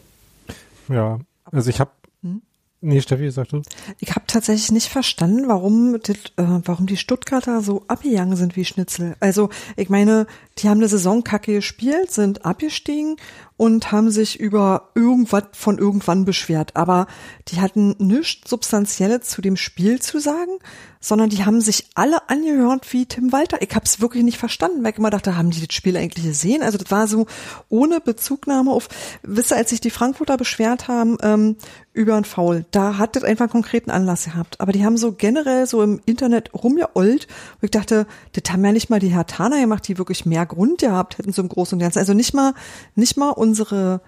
[0.90, 1.92] Ja, also ich habe.
[2.24, 2.42] Hm?
[2.82, 3.62] Nee, Steffi, sag du.
[4.00, 8.66] Ich habe tatsächlich nicht verstanden, warum die, äh, warum die Stuttgarter so abgegangen sind wie
[8.66, 9.16] Schnitzel.
[9.20, 13.18] Also ich meine, die haben eine Saison kacke gespielt, sind abgestiegen
[13.60, 16.78] und haben sich über irgendwas von irgendwann beschwert.
[16.78, 17.08] Aber
[17.50, 20.54] die hatten nichts Substanzielles zu dem Spiel zu sagen,
[21.02, 23.62] sondern die haben sich alle angehört wie Tim Walter.
[23.62, 26.26] Ich habe es wirklich nicht verstanden, weil ich immer dachte, haben die das Spiel eigentlich
[26.26, 26.64] gesehen?
[26.64, 27.26] Also das war so
[27.68, 28.88] ohne Bezugnahme auf,
[29.24, 31.58] wisst ihr, als sich die Frankfurter beschwert haben ähm,
[32.00, 34.62] über einen Foul, da hat das einfach einen konkreten Anlass gehabt.
[34.62, 37.28] Aber die haben so generell so im Internet rumgeollt,
[37.60, 40.80] wo ich dachte, das haben ja nicht mal die Hertaner gemacht, die wirklich mehr Grund
[40.80, 42.00] gehabt hätten zum Großen und Ganzen.
[42.00, 42.54] Also nicht mal,
[42.96, 44.00] nicht mal unsere,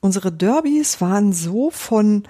[0.00, 2.24] unsere Derbys waren so von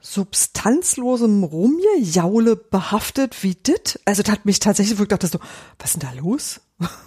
[0.00, 4.00] substanzlosem Rumgejaule behaftet wie dit.
[4.04, 5.38] Also das hat mich tatsächlich wirklich gedacht, so,
[5.78, 6.60] was ist denn da los?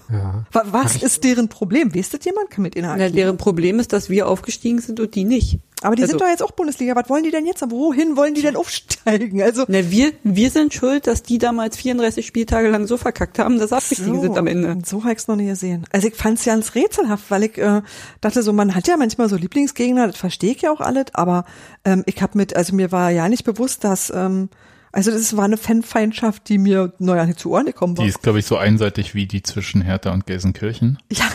[0.10, 0.46] Ja.
[0.54, 1.94] Wa- Was ist deren Problem?
[1.94, 2.50] Weißt das jemand?
[2.50, 3.14] Kann mit ihnen Ja, erklären?
[3.14, 5.60] deren Problem ist, dass wir aufgestiegen sind und die nicht.
[5.82, 6.96] Aber die also- sind doch jetzt auch Bundesliga.
[6.96, 7.62] Was wollen die denn jetzt?
[7.70, 9.42] Wohin wollen die denn aufsteigen?
[9.42, 13.60] Also Na, wir, wir sind schuld, dass die damals 34 Spieltage lang so verkackt haben,
[13.60, 14.78] dass sie abgestiegen sind am Ende.
[14.86, 15.86] So habe ich's noch nie gesehen.
[15.92, 17.82] Also ich fand's ganz rätselhaft, weil ich äh,
[18.22, 21.44] dachte so, man hat ja manchmal so Lieblingsgegner, das verstehe ich ja auch alles, aber
[21.84, 24.50] ähm, ich habe mit, also mir war ja nicht bewusst, dass, ähm,
[24.98, 28.04] also das war eine Fanfeindschaft, die mir neu an die zu Ohren gekommen war.
[28.04, 30.98] Die ist, glaube ich, so einseitig wie die zwischen Hertha und Gelsenkirchen.
[31.12, 31.26] ja,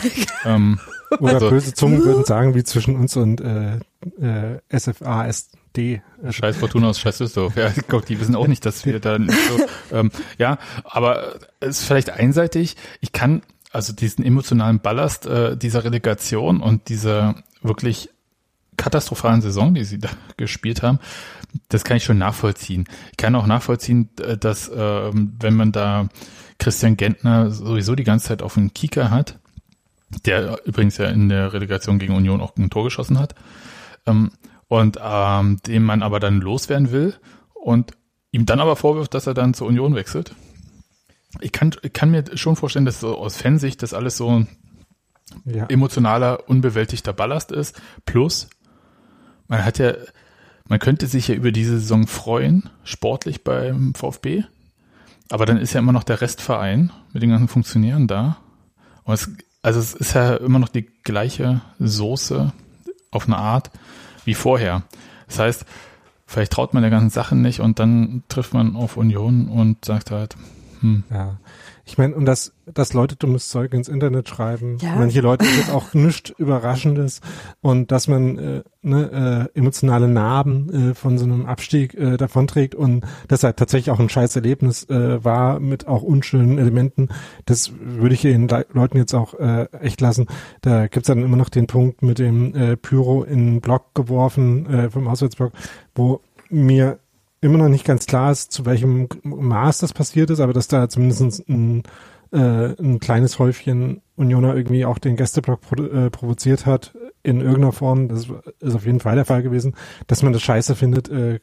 [0.43, 0.79] Ähm,
[1.19, 3.77] Oder Also- böse Zungen würden sagen, wie zwischen uns und äh,
[4.19, 6.01] äh, SFA, SD.
[6.29, 7.55] Scheiß Fortuna aus Scheiß Düsseldorf.
[7.55, 11.35] Ja, ich glaub, die wissen auch nicht, dass wir da nicht so, ähm, ja, aber
[11.61, 12.75] es ist vielleicht einseitig.
[12.99, 18.09] Ich kann also diesen emotionalen Ballast äh, dieser Relegation und dieser wirklich
[18.75, 20.99] katastrophalen Saison, die sie da gespielt haben,
[21.69, 22.85] das kann ich schon nachvollziehen.
[23.11, 26.09] Ich kann auch nachvollziehen, dass ähm, wenn man da
[26.59, 29.39] Christian Gentner sowieso die ganze Zeit auf dem Kieker hat,
[30.25, 33.35] der übrigens ja in der Relegation gegen Union auch ein Tor geschossen hat,
[34.05, 34.31] ähm,
[34.67, 37.15] und ähm, den man aber dann loswerden will
[37.53, 37.91] und
[38.31, 40.33] ihm dann aber vorwirft, dass er dann zur Union wechselt.
[41.41, 44.47] Ich kann, ich kann mir schon vorstellen, dass so aus Fansicht das alles so ein
[45.45, 45.65] Ja.
[45.67, 47.79] emotionaler, unbewältigter Ballast ist.
[48.05, 48.49] Plus,
[49.47, 49.93] man hat ja,
[50.67, 54.43] man könnte sich ja über diese Saison freuen, sportlich beim VfB.
[55.29, 58.37] Aber dann ist ja immer noch der Restverein mit den ganzen Funktionären da.
[59.03, 59.29] Und es,
[59.61, 62.53] also es ist ja immer noch die gleiche Soße
[63.11, 63.71] auf eine Art
[64.25, 64.83] wie vorher.
[65.27, 65.65] Das heißt,
[66.25, 70.11] vielleicht traut man der ganzen Sache nicht und dann trifft man auf Union und sagt
[70.11, 70.35] halt,
[70.81, 71.37] hm, Ja.
[71.85, 74.95] Ich meine, und dass, dass Leute dummes Zeug ins Internet schreiben, Ja.
[74.95, 77.19] manche Leute ist jetzt auch nichts Überraschendes
[77.61, 82.73] und dass man äh, ne, äh, emotionale Narben äh, von so einem Abstieg äh, davonträgt
[82.73, 87.09] und das halt tatsächlich auch ein scheiß Erlebnis äh, war mit auch unschönen Elementen,
[87.45, 90.27] das würde ich den Le Leuten jetzt auch äh, echt lassen.
[90.61, 94.65] Da gibt's dann immer noch den Punkt mit dem äh, Pyro in den Block geworfen,
[94.67, 95.51] äh, vom Auswärtsblock,
[95.95, 96.99] wo mir
[97.43, 100.87] immer noch nicht ganz klar ist, zu welchem Maß das passiert ist, aber dass da
[100.89, 101.83] zumindest ein,
[102.31, 107.71] äh, ein kleines Häufchen Unioner irgendwie auch den Gästeblock produ- äh, provoziert hat in irgendeiner
[107.71, 108.07] Form.
[108.07, 108.27] Das
[108.59, 109.75] ist auf jeden Fall der Fall gewesen.
[110.07, 111.39] Dass man das scheiße findet, äh,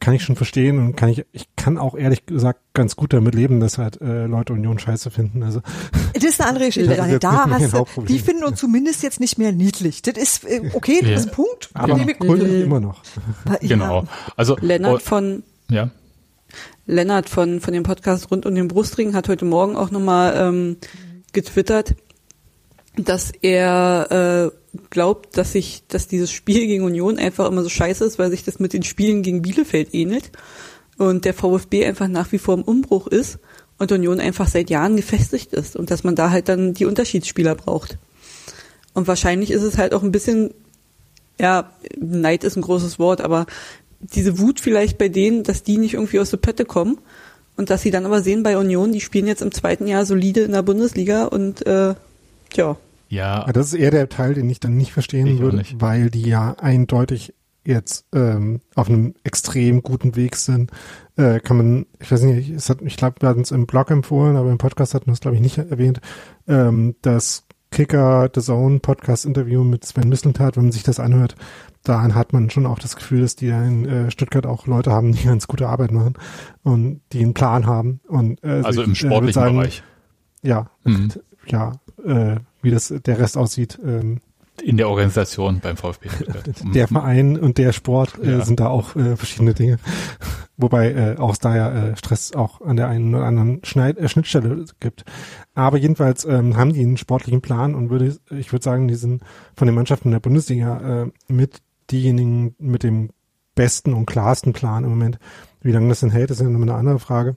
[0.00, 3.34] kann ich schon verstehen und kann ich, ich kann auch ehrlich gesagt ganz gut damit
[3.34, 5.42] leben, dass halt äh, Leute Union scheiße finden.
[5.42, 5.62] Also
[6.12, 6.94] Das ist eine andere Geschichte.
[7.20, 10.02] Da mein hast du, die finden uns zumindest jetzt nicht mehr niedlich.
[10.02, 11.16] Das ist äh, okay, das Ja.
[11.16, 11.70] ist ein Punkt.
[11.72, 13.02] aber ich- cool immer noch.
[13.46, 13.56] Ja.
[13.62, 14.04] genau.
[14.36, 15.90] Also Lennart oh, von ja.
[16.86, 20.76] Lennart von, von dem Podcast rund um den Brustring hat heute Morgen auch nochmal ähm,
[21.32, 21.94] getwittert,
[22.96, 28.04] dass er äh, glaubt, dass sich, dass dieses Spiel gegen Union einfach immer so scheiße
[28.04, 30.30] ist, weil sich das mit den Spielen gegen Bielefeld ähnelt
[30.96, 33.38] und der VfB einfach nach wie vor im Umbruch ist
[33.78, 37.54] und Union einfach seit Jahren gefestigt ist und dass man da halt dann die Unterschiedsspieler
[37.54, 37.98] braucht.
[38.94, 40.52] Und wahrscheinlich ist es halt auch ein bisschen,
[41.38, 43.46] ja, Neid ist ein großes Wort, aber
[44.00, 46.98] diese Wut vielleicht bei denen, dass die nicht irgendwie aus der Pötte kommen
[47.56, 50.42] und dass sie dann aber sehen bei Union, die spielen jetzt im zweiten Jahr solide
[50.42, 51.94] in der Bundesliga und äh,
[52.54, 52.76] ja.
[53.08, 53.44] Ja.
[53.52, 55.80] Das ist eher der Teil, den ich dann nicht verstehen Ich würde, nicht.
[55.80, 60.70] weil die ja eindeutig jetzt ähm, auf einem extrem guten Weg sind.
[61.16, 63.90] Äh, kann man, ich weiß nicht, es hat, ich glaube, wir hatten es im Blog
[63.90, 66.00] empfohlen, aber im Podcast hatten wir es, glaube ich, nicht erwähnt,
[66.46, 71.34] ähm, das Kicker The Zone Podcast Interview mit Sven Mislintat, wenn man sich das anhört,
[71.84, 74.90] daran hat man schon auch das Gefühl, dass die da in äh, Stuttgart auch Leute
[74.90, 76.14] haben, die ganz gute Arbeit machen
[76.62, 78.00] und die einen Plan haben.
[78.08, 79.82] Und, äh, Also ich, im sportlichen sagen, Bereich.
[80.42, 81.08] Ja, Mhm.
[81.48, 81.72] ja,
[82.06, 84.20] äh, wie das der Rest aussieht, ähm,
[84.62, 86.48] In der Organisation beim VfB Stuttgart.
[86.64, 86.72] Mhm.
[86.72, 88.44] der Verein und der Sport äh, Ja.
[88.44, 89.78] sind da auch äh, verschiedene Dinge.
[90.56, 94.08] Wobei äh, auch da ja äh, Stress auch an der einen oder anderen Schneid äh,
[94.08, 95.04] Schnittstelle gibt.
[95.54, 99.22] Aber jedenfalls ähm, haben die einen sportlichen Plan und würde ich würde sagen, die sind
[99.54, 101.58] von den Mannschaften der Bundesliga äh, mit
[101.92, 103.10] diejenigen mit dem
[103.54, 105.18] besten und klarsten Plan im Moment.
[105.60, 107.36] Wie lange das denn hält, ist ja nochmal eine andere Frage.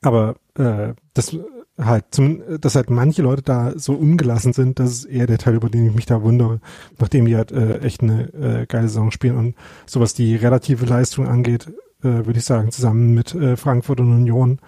[0.00, 1.36] Aber äh, das
[1.78, 5.54] halt, zum, dass halt manche Leute da so ungelassen sind, das ist eher der Teil,
[5.54, 6.60] über den ich mich da wundere,
[6.98, 9.54] nachdem die halt äh, echt eine äh, geile Saison spielen und
[9.86, 11.68] so was die relative Leistung angeht,
[12.02, 14.58] äh, würde ich sagen, zusammen mit äh, Frankfurt und Union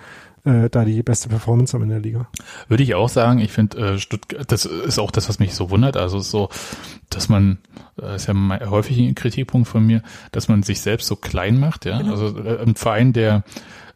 [0.45, 2.29] äh, da die beste Performance haben in der Liga.
[2.69, 5.71] Würde ich auch sagen, ich finde äh, Stuttgart, das ist auch das, was mich so
[5.71, 5.97] wundert.
[5.97, 6.49] Also so,
[7.11, 7.59] dass man,
[7.97, 11.59] das ist ja mein, häufig ein Kritikpunkt von mir, dass man sich selbst so klein
[11.61, 11.85] macht.
[11.85, 12.13] Ja, Genau.
[12.13, 13.45] also äh, ein Verein, der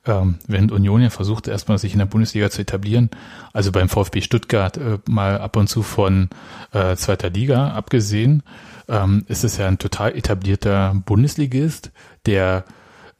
[0.06, 3.10] ähm, während Union ja versucht, erstmal sich in der Bundesliga zu etablieren,
[3.52, 6.28] also beim VfB Stuttgart äh, mal ab und zu von
[6.72, 8.42] äh, zweiter Liga abgesehen,
[8.88, 11.90] ähm, ist es ja ein total etablierter Bundesligist,
[12.26, 12.64] der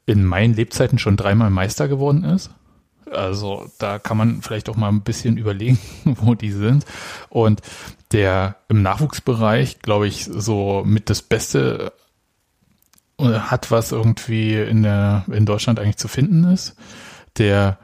[0.05, 2.51] in meinen Lebzeiten schon dreimal Meister geworden ist.
[3.11, 6.85] Also da kann man vielleicht auch mal ein bisschen überlegen, wo die sind.
[7.29, 7.61] Und
[8.11, 11.91] der im Nachwuchsbereich, glaube ich, so mit das Beste
[13.19, 16.75] hat, was irgendwie in der in Deutschland eigentlich zu finden ist.
[17.37, 17.77] Der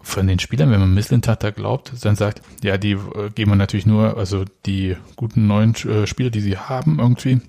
[0.00, 3.56] von den Spielern, wenn man Misslintat da glaubt, dann sagt, ja, die äh, geben wir
[3.56, 7.40] natürlich nur, also die guten neuen äh, Spieler, die sie haben irgendwie,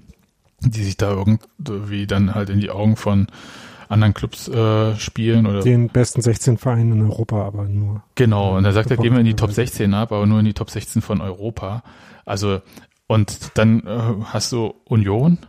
[0.61, 3.27] die sich da irgendwie dann halt in die Augen von
[3.87, 8.03] anderen Clubs äh, spielen oder Den besten 16 Vereinen in Europa, aber nur.
[8.15, 10.39] Genau, und dann sagt er, gehen wir in die Top weiter- 16 ab, aber nur
[10.39, 11.83] in die Top 16 von Europa.
[12.25, 12.61] Also,
[13.07, 15.39] und dann äh, hast du Union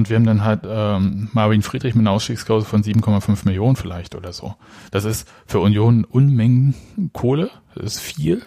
[0.00, 4.14] und wir haben dann halt ähm, Marvin Friedrich mit einer Ausstiegsklausel von 7,5 Millionen vielleicht
[4.14, 4.54] oder so.
[4.90, 6.74] Das ist für Union Unmengen
[7.12, 8.40] Kohle, das ist viel.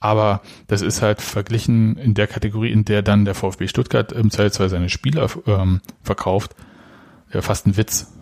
[0.00, 4.30] Aber das ist halt verglichen in der Kategorie, in der dann der VfB Stuttgart im
[4.30, 6.56] Zweifelsfall seine Spieler ähm, verkauft,
[7.34, 8.15] ja, fast ein Witz.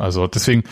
[0.00, 0.64] Also deswegen,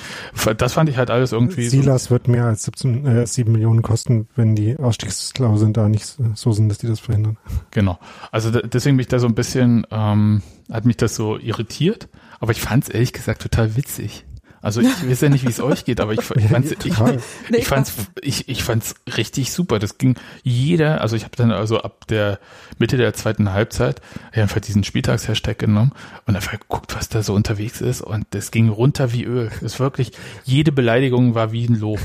[0.57, 3.83] das fand ich halt alles irgendwie so, Silas wird mehr als 17, äh, 7 Millionen
[3.83, 7.37] kosten, wenn die Ausstiegsklauseln da nicht so sind, dass die das verhindern.
[7.71, 7.99] Genau.
[8.33, 12.09] Also da, deswegen bin ich da so ein bisschen, ähm, hat mich das so irritiert,
[12.41, 14.25] aber ich fand es ehrlich gesagt total witzig.
[14.61, 16.87] Also ich weiß ja nicht, wie es euch geht, aber ich, ich fand's, ich,
[17.51, 17.93] ich fand's,
[18.23, 19.79] ich, ich fand's richtig super.
[19.79, 22.39] Das ging jeder, also ich habe dann also ab der
[22.79, 24.01] Mitte der zweiten Halbzeit
[24.33, 25.93] einfach diesen Spieltagshashtag genommen
[26.27, 29.51] und einfach geguckt, was da so unterwegs ist und das ging runter wie Öl.
[29.61, 30.13] Das ist wirklich,
[30.45, 32.01] jede Beleidigung war wie ein Lob.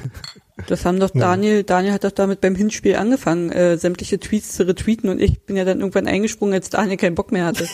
[0.68, 4.68] Das haben doch Daniel, Daniel hat doch damit beim Hinspiel angefangen, äh, sämtliche Tweets zu
[4.68, 7.68] retweeten und ich bin ja dann irgendwann eingesprungen, als Daniel keinen Bock mehr hatte.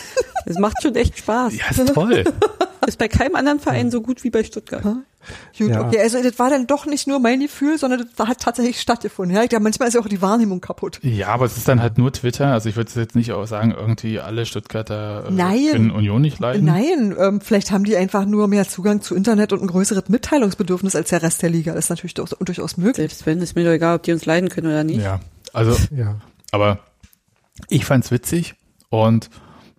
[0.46, 1.54] Es macht schon echt Spaß.
[1.54, 2.24] Ja, ist toll.
[2.90, 4.82] Ist bei keinem anderen Verein so gut wie bei Stuttgart.
[4.82, 5.04] Gut,
[5.70, 5.86] Ja.
[5.86, 9.36] okay, also das war dann doch nicht nur mein Gefühl, sondern das hat tatsächlich stattgefunden.
[9.36, 10.98] Ja, ich glaube, manchmal ist ja auch die Wahrnehmung kaputt.
[11.02, 12.52] Ja, aber es ist dann halt nur Twitter.
[12.52, 15.68] Also ich würde jetzt nicht auch sagen, irgendwie alle Stuttgarter äh, Nein.
[15.72, 16.64] können Union nicht leiden.
[16.64, 20.96] Nein, ähm, vielleicht haben die einfach nur mehr Zugang zu Internet und ein größeres Mitteilungsbedürfnis
[20.96, 21.74] als der Rest der Liga.
[21.74, 22.96] Das ist natürlich doch, durchaus möglich.
[23.10, 25.02] Selbst wenn, ist mir doch egal, ob die uns leiden können oder nicht.
[25.02, 25.20] Ja,
[25.52, 26.16] also, Ja.
[26.50, 26.78] aber
[27.68, 28.54] ich fand's witzig
[28.88, 29.28] und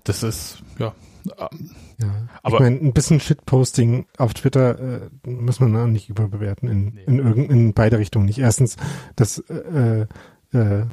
[0.03, 0.93] das ist, ja,
[1.39, 6.09] ähm, Ja, Aber- ich meine, ein bisschen Shitposting auf Twitter äh, muss man auch nicht
[6.09, 7.03] überbewerten in, Nee.
[7.05, 8.25] in, irgend, in beide Richtungen.
[8.25, 8.77] Nicht erstens,
[9.15, 10.05] das äh,
[10.53, 10.85] äh,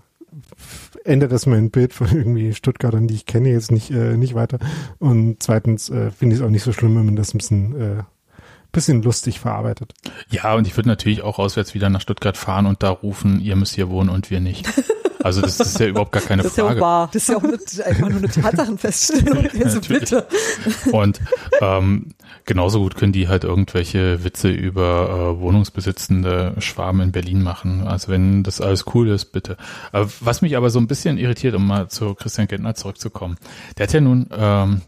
[1.05, 4.59] ändert das mein Bild von irgendwie Stuttgartern, die ich kenne, jetzt nicht, äh, nicht weiter.
[4.99, 7.81] Und zweitens äh, finde ich es auch nicht so schlimm, wenn man das ein bisschen,
[7.81, 8.03] äh,
[8.71, 9.95] bisschen lustig verarbeitet.
[10.31, 13.57] ja, und ich würde natürlich auch auswärts wieder nach Stuttgart fahren und da rufen, ihr
[13.57, 14.69] müsst hier wohnen und wir nicht.
[15.23, 16.69] Also das ist ja überhaupt gar keine das Frage.
[16.69, 17.11] Ist ja wahr.
[17.13, 19.49] Das ist ja auch eine, einfach nur eine Tatsachenfeststellung.
[19.65, 20.27] Also bitte.
[20.93, 21.21] Und
[21.61, 27.87] ähm, genauso gut können die halt irgendwelche Witze über äh, wohnungsbesitzende Schwaben in Berlin machen.
[27.87, 29.57] Also wenn das alles cool ist, bitte.
[29.93, 33.37] Äh, was mich aber so ein bisschen irritiert, um mal zu Christian Gentner zurückzukommen.
[33.77, 34.83] Der hat ja nun ähm,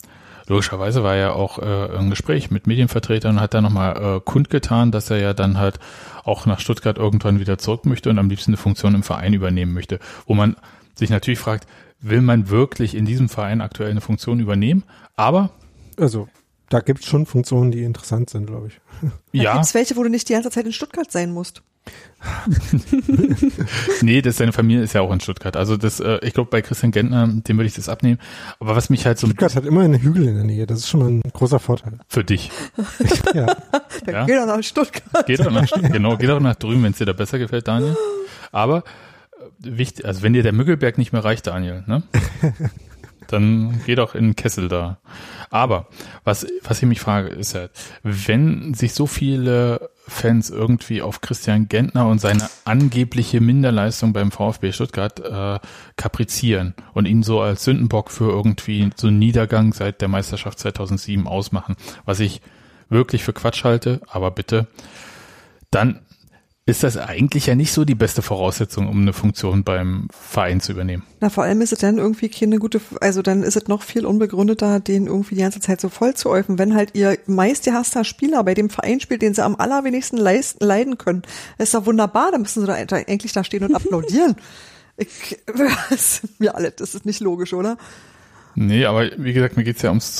[0.50, 4.90] logischerweise war er auch äh, im Gespräch mit Medienvertretern und hat da nochmal äh, kundgetan,
[4.90, 5.78] dass er ja dann halt
[6.24, 9.72] auch nach Stuttgart irgendwann wieder zurück möchte und am liebsten eine Funktion im Verein übernehmen
[9.72, 9.98] möchte.
[10.26, 10.56] Wo man
[10.94, 11.66] sich natürlich fragt,
[12.00, 14.84] will man wirklich in diesem Verein aktuell eine Funktion übernehmen?
[15.16, 15.50] Aber
[15.96, 16.28] Also,
[16.68, 18.80] da gibt's schon Funktionen, die interessant sind, glaube ich.
[19.02, 21.62] Da ja, gibt's welche, wo du nicht die ganze Zeit in Stuttgart sein musst.
[24.02, 25.56] nee, das seine Familie ist ja auch in Stuttgart.
[25.56, 28.18] Also das, äh, ich glaube, bei Christian Gentner, dem würde ich das abnehmen.
[28.58, 30.66] Aber was mich halt so Stuttgart hat immer einen Hügel in der Nähe.
[30.66, 31.98] Das ist schon mal ein großer Vorteil.
[32.08, 32.50] für dich
[33.34, 33.46] Ja.
[34.04, 34.26] Dann Ja.
[34.26, 35.26] geh doch nach Stuttgart.
[35.26, 37.96] Geht auch nach, genau, geht auch nach drüben, wenn es dir da besser gefällt, Daniel.
[38.52, 38.82] Aber äh,
[39.60, 42.02] wichtig, also wenn dir der Müggelberg nicht mehr reicht, Daniel, ne?
[43.30, 44.98] Dann geh doch in den Kessel da.
[45.50, 45.86] Aber
[46.24, 47.70] was, was ich mich frage, ist halt,
[48.02, 54.72] wenn sich so viele Fans irgendwie auf Christian Gentner und seine angebliche Minderleistung beim VfB
[54.72, 55.60] Stuttgart äh,
[55.96, 61.28] kaprizieren und ihn so als Sündenbock für irgendwie so einen Niedergang seit der Meisterschaft 2007
[61.28, 62.42] ausmachen, was ich
[62.88, 64.66] wirklich für Quatsch halte, aber bitte,
[65.70, 66.00] dann
[66.66, 70.72] ist das eigentlich ja nicht so die beste Voraussetzung, um eine Funktion beim Verein zu
[70.72, 71.02] übernehmen.
[71.20, 74.06] Na, vor allem ist es dann irgendwie keine gute, also dann ist es noch viel
[74.06, 78.04] unbegründeter, den irgendwie die ganze Zeit so voll zu äufen, wenn halt ihr meist gehasster
[78.04, 81.22] Spieler bei dem Verein spielt, den sie am allerwenigsten leisten, leiden können.
[81.58, 84.36] Das ist doch wunderbar, da müssen sie da eigentlich da stehen und applaudieren.
[84.96, 85.38] Ich,
[85.88, 87.78] das ist mir alles, das ist nicht logisch, oder?
[88.54, 90.14] Nee, aber wie gesagt, mir geht's ja ums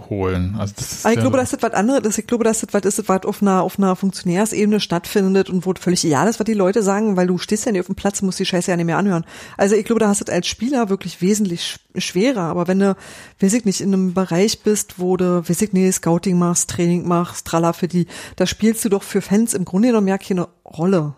[0.00, 0.56] Zurückholen.
[0.58, 2.18] Also das ist Aber ich ja glaube, dass das was anderes ist.
[2.18, 5.74] Ich glaube, dass das was ist, was auf einer, auf einer Funktionärsebene stattfindet und wo
[5.78, 8.22] völlig egal ist, was die Leute sagen, weil du stehst ja nicht auf dem Platz,
[8.22, 9.24] musst die Scheiße ja nicht mehr anhören.
[9.56, 12.42] Also ich glaube, da hast du es als Spieler wirklich wesentlich sch- schwerer.
[12.42, 12.96] Aber wenn du,
[13.40, 17.06] weiß ich nicht, in einem Bereich bist, wo du, weiß ich nicht, Scouting machst, Training
[17.06, 20.48] machst, tralla für die, da spielst du doch für Fans im Grunde genommen ja keine
[20.64, 21.14] Rolle.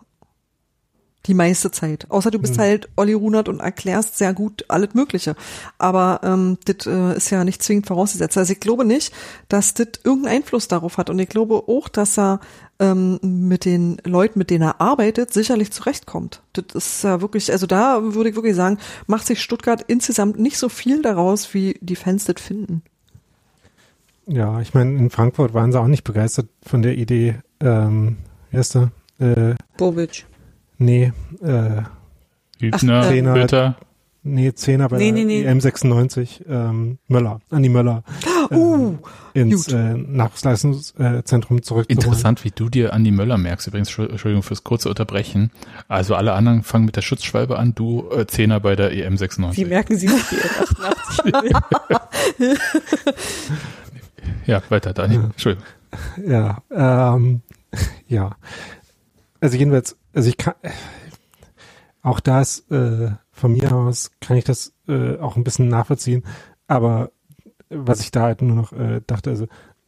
[1.27, 2.11] Die meiste Zeit.
[2.11, 5.37] Außer du bist halt Olli Runert und erklärst sehr gut alles Mögliche.
[5.79, 8.37] Aber ähm, das äh, ist ja nicht zwingend vorausgesetzt.
[8.37, 9.15] Also ich glaube nicht,
[9.49, 11.11] dass das irgendeinen Einfluss darauf hat.
[11.11, 12.41] Und ich glaube auch, dass er
[12.81, 16.43] ähm, mit den Leuten, mit denen er arbeitet, sicherlich zurechtkommt.
[16.53, 20.59] Das ist ja wirklich, also da würde ich wirklich sagen, macht sich Stuttgart insgesamt nicht
[20.59, 22.83] so viel daraus, wie die Fans das finden.
[24.27, 28.17] Ja, ich meine, in Frankfurt waren sie auch nicht begeistert von der Idee, ähm,
[28.51, 28.91] der?
[29.19, 30.27] Äh, Bobic.
[30.83, 31.83] Nee, äh,
[32.61, 33.77] Hübner, Trainer- Bitter.
[34.23, 35.49] nee, Zehner bei Nee, der nee, nee.
[35.49, 38.05] EM96, ähm, Möller, Andi Möller,
[38.51, 38.97] Uh,
[39.35, 39.75] ähm, ins gut.
[39.75, 41.87] äh, Nachwuchsleistungszentrum zurückzuholen.
[41.88, 43.66] Interessant, wie du dir Andi Möller merkst.
[43.68, 45.51] Übrigens, Entschuld- Entschuldigung fürs kurze Unterbrechen.
[45.88, 49.57] Also alle anderen fangen mit der Schutzschwalbe an, du äh, Zehner bei der E EM96.
[49.57, 51.53] Wie merken Sie sich die 88?
[54.47, 55.25] Ja, weiter, Daniel.
[55.25, 55.66] Entschuldigung.
[56.27, 57.42] Ja, ähm,
[58.09, 58.33] ja.
[59.40, 60.55] Also jedenfalls, also ich kann,
[62.03, 66.25] auch das äh, von mir aus kann ich das äh, auch ein bisschen nachvollziehen,
[66.66, 67.12] aber
[67.70, 69.44] was ich da halt nur noch äh, dachte, also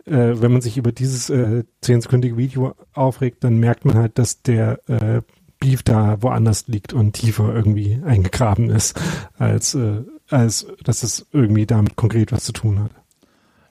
[0.06, 4.42] äh, wenn man sich über dieses äh, zehnsekündige Video aufregt, dann merkt man halt, dass
[4.42, 5.22] der äh,
[5.60, 9.00] Beef da woanders liegt und tiefer irgendwie eingegraben ist,
[9.38, 12.90] als, äh, als dass es irgendwie damit konkret was zu tun hat.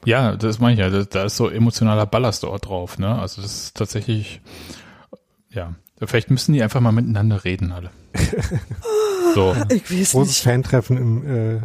[0.06, 0.90] Ja, das meine ich ja.
[0.90, 2.98] Da, da ist so emotionaler Ballast dort drauf.
[2.98, 3.16] Ne?
[3.16, 4.42] Also das ist tatsächlich,
[5.50, 5.76] ja.
[6.08, 7.92] Vielleicht müssen die einfach mal miteinander reden alle.
[9.34, 9.56] So.
[9.70, 10.44] ich weiß Großes nicht.
[10.44, 11.62] Fantreffen im äh,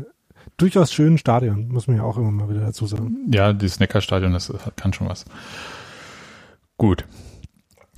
[0.56, 3.28] durchaus schönen Stadion, muss man ja auch immer mal wieder dazu sagen.
[3.30, 5.26] Ja, dieses Neckarstadion, das kann schon was.
[6.78, 7.04] Gut.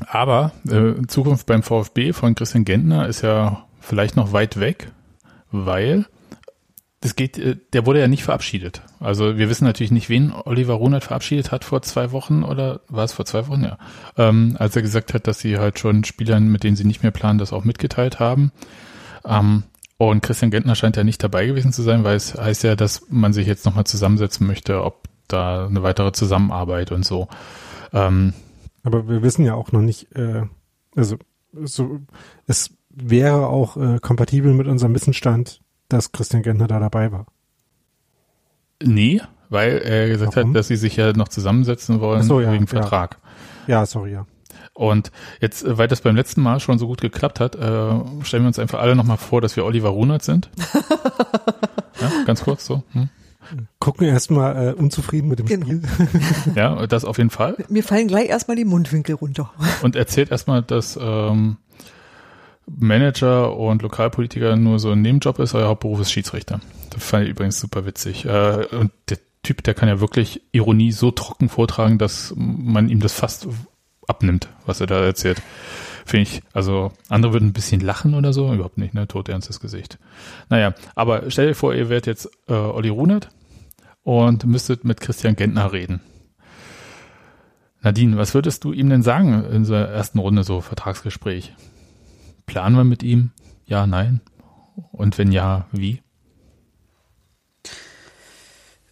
[0.07, 4.91] Aber äh, Zukunft beim VfB von Christian Gentner ist ja vielleicht noch weit weg,
[5.53, 6.07] weil
[7.01, 8.83] das geht, äh, der wurde ja nicht verabschiedet.
[9.01, 13.05] Also wir wissen natürlich nicht, wen Oliver Runert verabschiedet hat vor zwei Wochen oder war
[13.05, 13.79] es vor zwei Wochen, ja.
[14.17, 17.13] Ähm, als er gesagt hat, dass sie halt schon Spielern, mit denen sie nicht mehr
[17.13, 18.53] planen, das auch mitgeteilt haben.
[19.25, 19.65] Ähm,
[19.97, 23.07] und Christian Gentner scheint ja nicht dabei gewesen zu sein, weil es heißt ja, dass
[23.11, 27.29] man sich jetzt nochmal zusammensetzen möchte, ob da eine weitere Zusammenarbeit und so.
[27.93, 28.35] Ähm,
[28.83, 30.45] Aber wir wissen ja auch noch nicht, äh,
[30.97, 31.17] also
[31.53, 32.01] so,
[32.47, 35.61] es wäre auch äh, kompatibel mit unserem Wissensstand,
[35.93, 37.27] dass Christian Gentner da dabei war.
[38.83, 40.51] nee, weil er gesagt Warum?
[40.51, 42.71] hat, dass sie sich ja noch zusammensetzen wollen so, ja, wegen ja.
[42.71, 43.19] Vertrag.
[43.67, 44.27] Ja, sorry, ja.
[44.75, 45.11] Und
[45.41, 47.59] jetzt, äh, weil das beim letzten Mal schon so gut geklappt hat, äh,
[48.23, 50.51] stellen wir uns einfach alle nochmal vor, dass wir Oliver Runert sind.
[52.01, 52.83] ja, ganz kurz so.
[52.93, 53.09] Hm?
[53.81, 55.67] Gucken erstmal äh, unzufrieden mit dem Genau.
[55.67, 55.83] Spiel.
[56.55, 57.57] Ja, das auf jeden Fall.
[57.69, 59.51] Mir fallen gleich erstmal die Mundwinkel runter.
[59.83, 61.57] Und erzählt erstmal, dass ähm,
[62.67, 66.61] Manager und Lokalpolitiker nur so ein Nebenjob ist, euer Hauptberuf ist Schiedsrichter.
[66.91, 68.25] Das fand ich übrigens super witzig.
[68.25, 73.01] Äh, und der Typ, der kann ja wirklich Ironie so trocken vortragen, dass man ihm
[73.01, 73.49] das fast
[74.07, 75.41] abnimmt, was er da erzählt.
[76.05, 79.07] Finde ich, also andere würden ein bisschen lachen oder so, überhaupt nicht, ne?
[79.07, 79.99] Todernstes Gesicht.
[80.49, 83.29] Naja, aber stell dir vor, ihr werdet jetzt äh, Olli Runert
[84.03, 86.01] und müsstet mit Christian Gentner reden.
[87.83, 91.55] Nadine, was würdest du ihm denn sagen in der ersten Runde so Vertragsgespräch?
[92.51, 93.31] Planen wir mit ihm?
[93.67, 94.21] Ja, nein?
[94.91, 96.03] Und wenn ja, wie?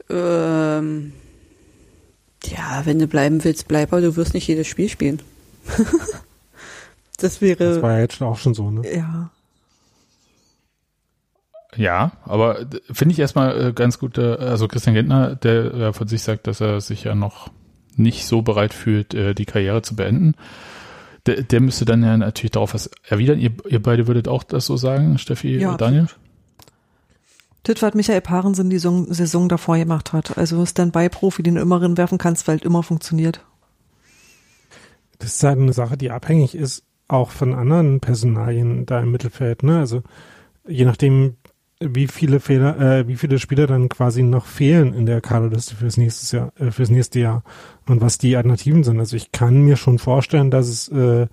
[0.09, 1.12] Ähm,
[2.44, 5.20] ja, wenn du bleiben willst, bleib, aber du wirst nicht jedes Spiel spielen.
[7.18, 7.64] das wäre.
[7.64, 8.82] Das war ja jetzt auch schon so, ne?
[8.94, 9.30] Ja.
[11.74, 16.06] Ja, aber finde ich erstmal äh, ganz gut, äh, also Christian Gentner, der äh, von
[16.06, 17.50] sich sagt, dass er sich ja noch
[17.96, 20.36] nicht so bereit fühlt, die Karriere zu beenden.
[21.27, 23.39] Der, der müsste dann ja natürlich darauf was erwidern.
[23.39, 26.03] Ihr, ihr beide würdet auch das so sagen, Steffi ja, und Daniel?
[26.03, 26.29] Absolut.
[27.64, 30.39] Das, was Michael Parensen die Saison, Saison davor gemacht hat.
[30.39, 33.45] Also Stand-by-Profi, den du immer werfen kannst, weil es immer funktioniert.
[35.19, 39.62] Das ist halt eine Sache, die abhängig ist auch von anderen Personalien da im Mittelfeld.
[39.62, 39.79] Ne?
[39.79, 40.03] Also
[40.66, 41.37] je nachdem,
[41.81, 45.97] wie viele Fehler, äh, wie viele Spieler dann quasi noch fehlen in der Kaderliste fürs
[45.97, 47.45] nächste Jahr, äh, fürs nächste Jahr
[47.87, 48.99] und was die Alternativen sind.
[48.99, 51.26] Also ich kann mir schon vorstellen, dass es äh,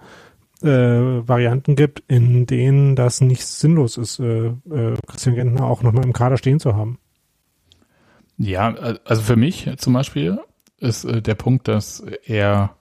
[0.62, 6.06] äh, Varianten gibt, in denen das nicht sinnlos ist, äh, äh, Christian Gentner auch nochmal
[6.06, 7.00] im Kader stehen zu haben.
[8.38, 8.74] Ja,
[9.06, 10.40] also für mich zum Beispiel
[10.78, 12.76] ist äh, der Punkt, dass er,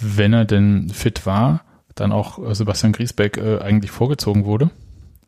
[0.00, 1.64] wenn er denn fit war,
[1.94, 4.70] dann auch äh, Sebastian Griesbeck äh, eigentlich vorgezogen wurde.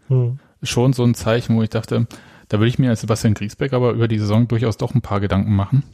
[0.09, 2.07] Hm schon so ein Zeichen, wo ich dachte,
[2.49, 5.21] da würde ich mir als Sebastian Griesbeck aber über die Saison durchaus doch ein paar
[5.21, 5.85] Gedanken machen.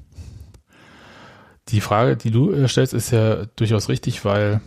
[1.68, 4.60] Die Frage, die du äh, stellst, ist ja durchaus richtig, weil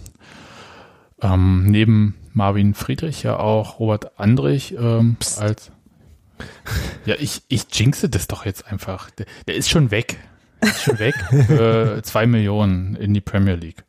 [1.22, 5.72] ähm, neben Marvin Friedrich ja auch Robert Andrich ähm, als
[7.06, 9.10] ja, ich, ich jinxe das doch jetzt einfach.
[9.12, 10.18] Der, der ist schon weg.
[10.62, 11.16] Ist schon weg.
[11.50, 13.84] äh, zwei Millionen in die Premier League.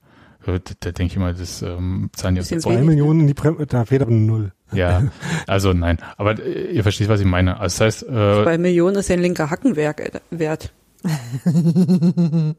[0.45, 3.85] Da, da denke ich mal, das ähm, zahlen die Zwei Millionen in die Premier da
[3.85, 4.53] fehlt aber null.
[4.73, 5.05] Ja,
[5.47, 5.99] also nein.
[6.17, 7.59] Aber äh, ihr versteht, was ich meine.
[7.61, 10.73] Also das heißt, äh, Zwei Millionen ist ja ein linker Hackenwerk äh, wert.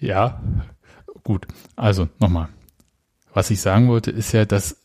[0.00, 0.40] ja,
[1.24, 1.46] gut.
[1.74, 2.48] Also nochmal.
[3.32, 4.76] Was ich sagen wollte, ist ja, dass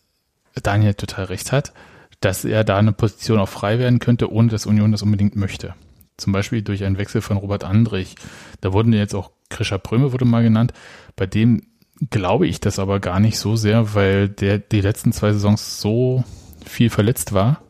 [0.61, 1.73] Daniel total recht hat,
[2.19, 5.73] dass er da eine Position auch frei werden könnte, ohne dass Union das unbedingt möchte.
[6.17, 8.15] Zum Beispiel durch einen Wechsel von Robert Andrich.
[8.59, 10.73] Da wurden jetzt auch Krischer Pröme wurde mal genannt.
[11.15, 11.63] Bei dem
[12.09, 16.23] glaube ich das aber gar nicht so sehr, weil der die letzten zwei Saisons so
[16.65, 17.61] viel verletzt war,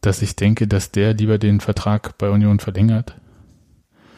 [0.00, 3.16] dass ich denke, dass der lieber den Vertrag bei Union verlängert.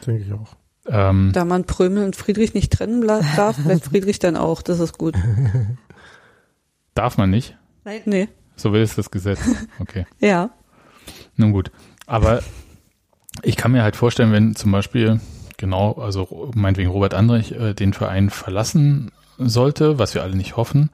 [0.07, 0.57] Denke ich auch.
[0.87, 4.63] Ähm, da man Prömel und Friedrich nicht trennen darf, bleibt Friedrich dann auch.
[4.63, 5.15] Das ist gut.
[6.95, 7.57] Darf man nicht?
[7.85, 8.03] Nein.
[8.05, 8.29] Nee.
[8.57, 9.41] So will es das Gesetz.
[9.79, 10.07] Okay.
[10.21, 10.51] ja.
[11.37, 11.71] Nun gut.
[12.07, 12.43] Aber
[13.43, 15.21] ich kann mir halt vorstellen, wenn zum Beispiel
[15.57, 20.91] genau, also meinetwegen Robert Andrich äh, den Verein verlassen sollte, was wir alle nicht hoffen,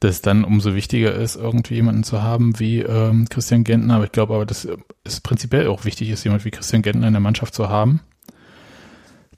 [0.00, 3.96] dass dann umso wichtiger ist, irgendwie jemanden zu haben wie ähm, Christian Gentner.
[3.96, 4.68] Aber ich glaube aber, dass
[5.04, 8.00] es prinzipiell auch wichtig ist, jemand wie Christian Gentner in der Mannschaft zu haben.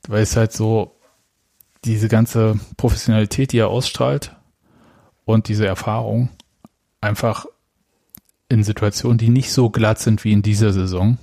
[0.09, 0.97] Weil es halt so
[1.85, 4.35] diese ganze Professionalität, die er ausstrahlt
[5.25, 6.31] und diese Erfahrung
[7.01, 7.47] einfach
[8.49, 11.19] in Situationen, die nicht so glatt sind wie in dieser Saison,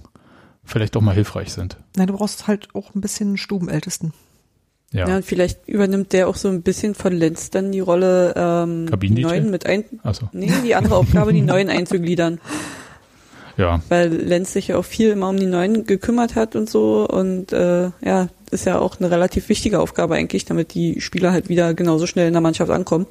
[0.64, 1.78] vielleicht auch mal hilfreich sind.
[1.96, 4.14] Nein, du brauchst halt auch ein bisschen Stubenältesten.
[4.92, 5.08] Ja.
[5.08, 8.90] ja, und vielleicht übernimmt der auch so ein bisschen von Lenz dann die Rolle ähm,
[9.00, 10.30] die neuen mit ein so.
[10.34, 12.40] nee, die andere Aufgabe, die neuen einzugliedern.
[13.58, 13.82] Ja.
[13.90, 17.54] Weil Lenz sich ja auch viel immer um die neuen gekümmert hat und so und
[17.54, 21.74] äh, ja, ist ja auch eine relativ wichtige Aufgabe eigentlich, damit die Spieler halt wieder
[21.74, 23.08] genauso schnell in der Mannschaft ankommen.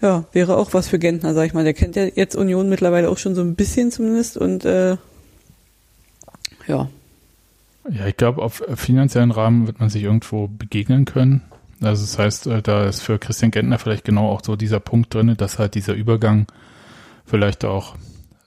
[0.00, 1.64] Ja, wäre auch was für Gentner, sag ich mal.
[1.64, 4.96] Der kennt ja jetzt Union mittlerweile auch schon so ein bisschen zumindest und äh,
[6.66, 6.88] ja.
[7.90, 11.42] Ja, ich glaube, auf finanziellen Rahmen wird man sich irgendwo begegnen können.
[11.82, 15.12] Also das heißt, äh, da ist für Christian Gentner vielleicht genau auch so dieser Punkt
[15.12, 16.46] drin, dass halt dieser Übergang
[17.26, 17.96] vielleicht auch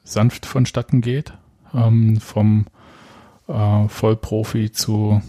[0.04, 1.34] sanft vonstatten geht,
[1.74, 2.66] ähm, vom
[3.48, 5.22] äh, Vollprofi zu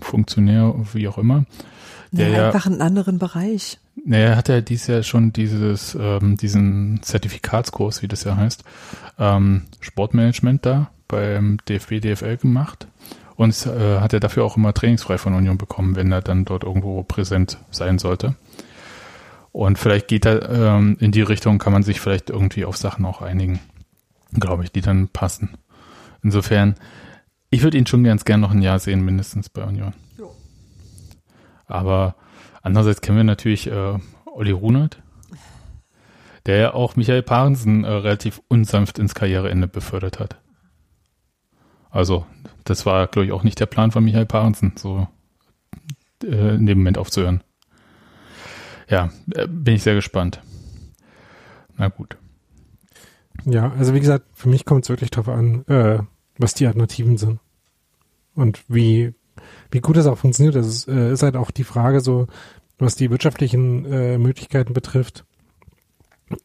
[0.00, 1.44] Funktionär, wie auch immer.
[2.10, 3.78] Der ja, einfach einen anderen Bereich.
[4.04, 8.64] Naja, er hat ja dieses Jahr schon dieses, ähm, diesen Zertifikatskurs, wie das ja heißt,
[9.18, 12.86] ähm, Sportmanagement da beim DFB, DFL gemacht
[13.36, 16.64] und äh, hat er dafür auch immer trainingsfrei von Union bekommen, wenn er dann dort
[16.64, 18.36] irgendwo präsent sein sollte.
[19.52, 23.04] Und vielleicht geht er ähm, in die Richtung, kann man sich vielleicht irgendwie auf Sachen
[23.04, 23.60] auch einigen,
[24.32, 25.58] glaube ich, die dann passen.
[26.22, 26.76] Insofern,
[27.50, 29.92] ich würde ihn schon ganz gern noch ein Jahr sehen, mindestens bei Union.
[30.16, 30.34] Jo.
[31.66, 32.14] Aber
[32.62, 35.02] andererseits kennen wir natürlich äh, Olli Runert.
[36.46, 40.36] der ja auch Michael Parensen äh, relativ unsanft ins Karriereende befördert hat.
[41.92, 42.24] Also,
[42.64, 45.06] das war, glaube ich, auch nicht der Plan von Michael Parensen, so
[46.24, 47.44] äh, in dem Moment aufzuhören.
[48.88, 50.42] Ja, äh, bin ich sehr gespannt.
[51.76, 52.16] Na gut.
[53.44, 55.98] Ja, also wie gesagt, für mich kommt es wirklich darauf an, äh,
[56.38, 57.40] was die Alternativen sind.
[58.34, 59.14] Und wie,
[59.70, 60.54] wie gut das auch funktioniert.
[60.54, 62.26] Das ist, äh, ist halt auch die Frage so,
[62.78, 65.24] was die wirtschaftlichen äh, Möglichkeiten betrifft.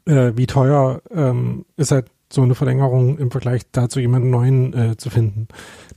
[0.06, 4.97] Äh, wie teuer ähm, ist halt so eine Verlängerung im Vergleich dazu, jemanden neuen äh,
[4.97, 5.47] zu finden.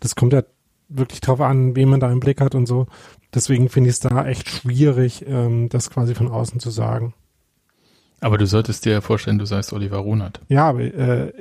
[0.01, 0.43] Das kommt ja
[0.89, 2.87] wirklich drauf an, wen man da im Blick hat und so.
[3.35, 7.14] Deswegen finde ich es da echt schwierig, ähm, das quasi von außen zu sagen.
[8.22, 10.41] Aber du solltest dir ja vorstellen, du seist Oliver Runert.
[10.49, 11.33] Ja, aber äh,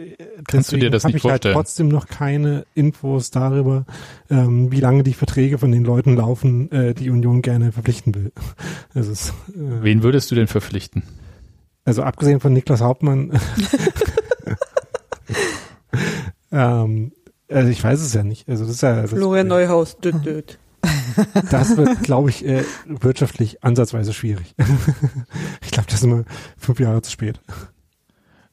[0.47, 1.55] Kannst du dir das nicht ich halt vorstellen?
[1.55, 3.85] Halt trotzdem noch keine Infos darüber,
[4.29, 8.31] ähm, wie lange die Verträge von den Leuten laufen, äh, die Union gerne verpflichten will.
[8.93, 11.03] Es, äh, Wen würdest du denn verpflichten?
[11.83, 13.31] Also abgesehen von Niklas Hauptmann.
[16.51, 17.11] ähm,
[17.49, 18.47] also ich weiß es ja nicht.
[18.47, 20.59] Also das ist ja, das Florian Neuhaus, düt, düt.
[21.51, 24.55] Das wird, glaube ich, äh, wirtschaftlich ansatzweise schwierig.
[25.61, 26.23] ich glaube, das ist immer
[26.57, 27.41] fünf Jahre zu spät.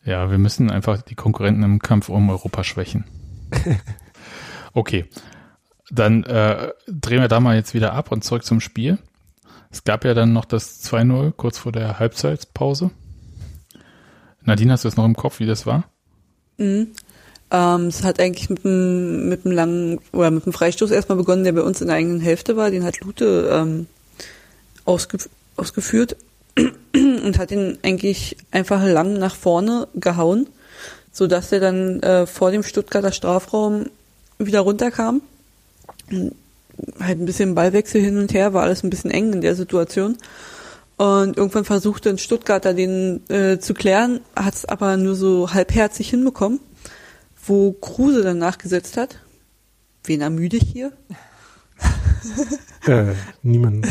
[0.05, 3.05] Ja, wir müssen einfach die Konkurrenten im Kampf um Europa schwächen.
[4.77, 5.07] Okay,
[5.91, 8.99] dann äh, drehen wir da mal jetzt wieder ab und zurück zum Spiel.
[9.71, 12.91] Es gab ja dann noch das 2-0 kurz vor der Halbzeitpause.
[14.43, 15.85] Nadine, hast du es noch im Kopf, wie das war?
[16.59, 16.89] Mhm.
[17.51, 21.45] Ähm, es hat eigentlich mit einem, mit einem langen oder mit einem Freistoß erstmal begonnen,
[21.45, 22.71] der bei uns in der eigenen Hälfte war.
[22.71, 23.87] Den hat Lute ähm,
[24.85, 26.17] ausgef ausgeführt
[26.95, 30.49] und hat ihn eigentlich einfach lang nach vorne gehauen,
[31.11, 33.87] so dass er dann äh, vor dem Stuttgarter Strafraum
[34.39, 35.23] wieder runterkam.
[36.11, 40.19] Halt ein bisschen Ballwechsel hin und her, war alles ein bisschen eng in der Situation.
[40.99, 46.11] Und irgendwann versuchte ein Stuttgarter den äh, zu klären, hat es aber nur so halbherzig
[46.11, 46.61] hinbekommen
[47.47, 49.19] wo Kruse dann nachgesetzt hat.
[50.05, 50.93] Wen ermüde ich hier?
[52.87, 53.87] äh, niemand.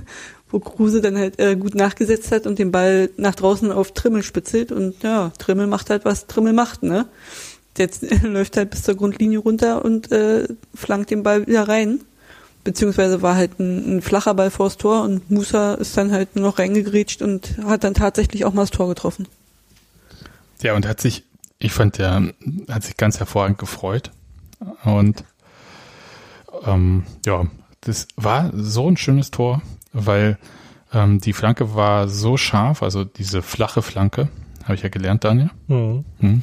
[0.50, 4.22] wo Kruse dann halt äh, gut nachgesetzt hat und den Ball nach draußen auf Trimmel
[4.22, 7.06] spitzelt und ja, Trimmel macht halt, was Trimmel macht, ne?
[7.78, 12.00] Jetzt läuft halt bis zur Grundlinie runter und äh, flankt den Ball wieder rein.
[12.62, 16.46] Beziehungsweise war halt ein, ein flacher Ball vors Tor und Musa ist dann halt nur
[16.46, 19.26] noch reingegrätscht und hat dann tatsächlich auch mal das Tor getroffen.
[20.62, 21.24] Ja, und hat sich
[21.60, 22.32] ich fand, der
[22.68, 24.10] hat sich ganz hervorragend gefreut.
[24.84, 25.24] Und
[26.64, 27.46] ähm, ja,
[27.82, 30.38] das war so ein schönes Tor, weil
[30.92, 34.28] ähm, die Flanke war so scharf, also diese flache Flanke,
[34.64, 35.50] habe ich ja gelernt, Daniel.
[35.68, 36.04] Mhm.
[36.18, 36.42] Mhm.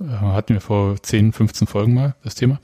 [0.00, 2.58] Hatten wir vor 10, 15 Folgen mal das Thema.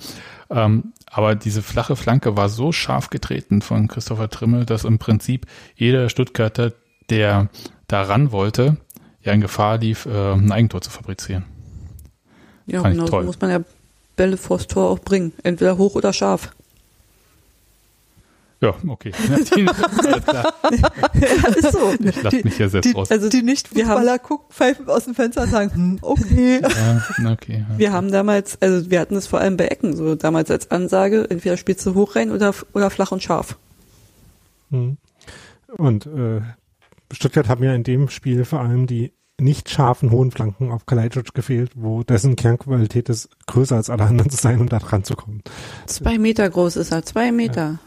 [0.50, 5.46] Ähm, aber diese flache Flanke war so scharf getreten von Christopher Trimmel, dass im Prinzip
[5.74, 6.72] jeder Stuttgarter,
[7.10, 7.48] der
[7.88, 8.78] da ran wollte,
[9.22, 11.44] ja in Gefahr lief, äh, ein Eigentor zu fabrizieren.
[12.66, 13.60] Ja, Fand genau, so muss man ja
[14.16, 15.32] Bälle vors Tor auch bringen.
[15.42, 16.50] Entweder hoch oder scharf.
[18.60, 19.10] Ja, okay.
[21.56, 21.94] ist so.
[22.00, 23.10] Ich lasse mich ja selbst die, raus.
[23.10, 26.62] Also die Nicht-Fußballer gucken, pfeifen aus dem Fenster und sagen, hm, okay.
[26.62, 27.66] Ja, okay.
[27.76, 31.26] Wir haben damals, also wir hatten es vor allem bei Ecken, so damals als Ansage,
[31.28, 33.58] entweder spielst du hoch rein oder, oder flach und scharf.
[34.70, 34.96] Hm.
[35.76, 36.40] Und äh,
[37.12, 41.34] Stuttgart haben ja in dem Spiel vor allem die nicht scharfen hohen Flanken auf Kalajdzic
[41.34, 45.14] gefehlt, wo dessen Kernqualität ist, größer als alle anderen zu sein, um da dran zu
[45.14, 45.42] kommen.
[45.86, 47.78] Zwei Meter groß ist er, zwei Meter.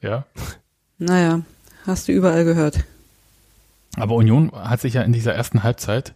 [0.00, 0.08] Ja.
[0.08, 0.26] ja.
[0.98, 1.42] Naja,
[1.84, 2.84] hast du überall gehört.
[3.96, 6.14] Aber Union hat sich ja in dieser ersten Halbzeit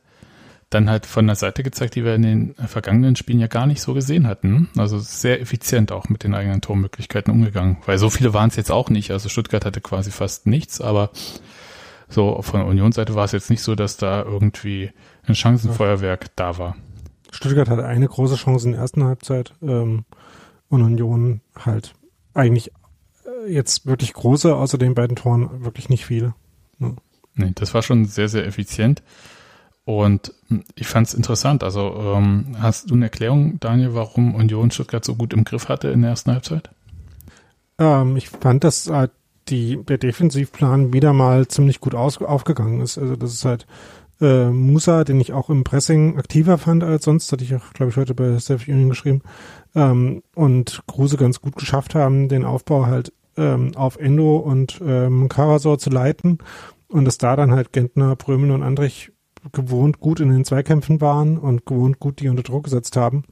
[0.70, 3.80] dann halt von der Seite gezeigt, die wir in den vergangenen Spielen ja gar nicht
[3.80, 4.68] so gesehen hatten.
[4.76, 7.78] Also sehr effizient auch mit den eigenen Tormöglichkeiten umgegangen.
[7.86, 9.10] Weil so viele waren es jetzt auch nicht.
[9.10, 11.10] Also Stuttgart hatte quasi fast nichts, aber
[12.08, 14.90] so von der Unionsseite war es jetzt nicht so, dass da irgendwie
[15.26, 16.76] ein Chancenfeuerwerk da war.
[17.30, 20.04] Stuttgart hatte eine große Chance in der ersten Halbzeit ähm,
[20.68, 21.94] und Union halt
[22.34, 22.72] eigentlich
[23.26, 26.34] äh, jetzt wirklich große, außer den beiden Toren wirklich nicht viele.
[26.78, 26.92] Ja.
[27.34, 29.02] Nee, das war schon sehr, sehr effizient.
[29.84, 31.62] Und hm, ich fand es interessant.
[31.62, 35.88] Also ähm, hast du eine Erklärung, Daniel, warum Union Stuttgart so gut im Griff hatte
[35.88, 36.70] in der ersten Halbzeit?
[37.78, 39.12] Ähm, ich fand das halt
[39.50, 42.98] die, der Defensivplan wieder mal ziemlich gut aus, aufgegangen ist.
[42.98, 43.66] Also das ist halt
[44.20, 47.90] äh, Musa, den ich auch im Pressing aktiver fand als sonst, hatte ich auch, glaube
[47.90, 49.22] ich, heute bei Steph Union geschrieben,
[49.74, 55.28] ähm, und Kruse ganz gut geschafft haben, den Aufbau halt ähm, auf Endo und ähm,
[55.28, 56.38] Karasor zu leiten
[56.88, 59.12] und dass da dann halt Gentner, Brömen und Andrich
[59.52, 63.22] gewohnt gut in den Zweikämpfen waren und gewohnt gut die unter Druck gesetzt haben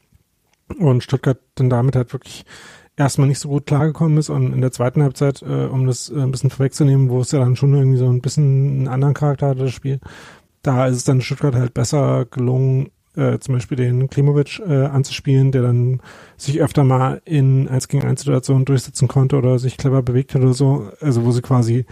[0.79, 2.45] und Stuttgart dann damit halt wirklich
[2.97, 6.21] erstmal nicht so gut klargekommen ist und in der zweiten Halbzeit, äh, um das äh,
[6.21, 9.49] ein bisschen vorwegzunehmen, wo es ja dann schon irgendwie so ein bisschen einen anderen Charakter
[9.49, 10.01] hatte, das Spiel,
[10.63, 15.53] da ist es dann Stuttgart halt besser gelungen, äh, zum Beispiel den Klimovic äh, anzuspielen,
[15.53, 16.01] der dann
[16.37, 20.43] sich öfter mal in 1 gegen 1 Situationen durchsetzen konnte oder sich clever bewegt hat
[20.43, 20.91] oder so.
[21.01, 21.87] Also wo sie quasi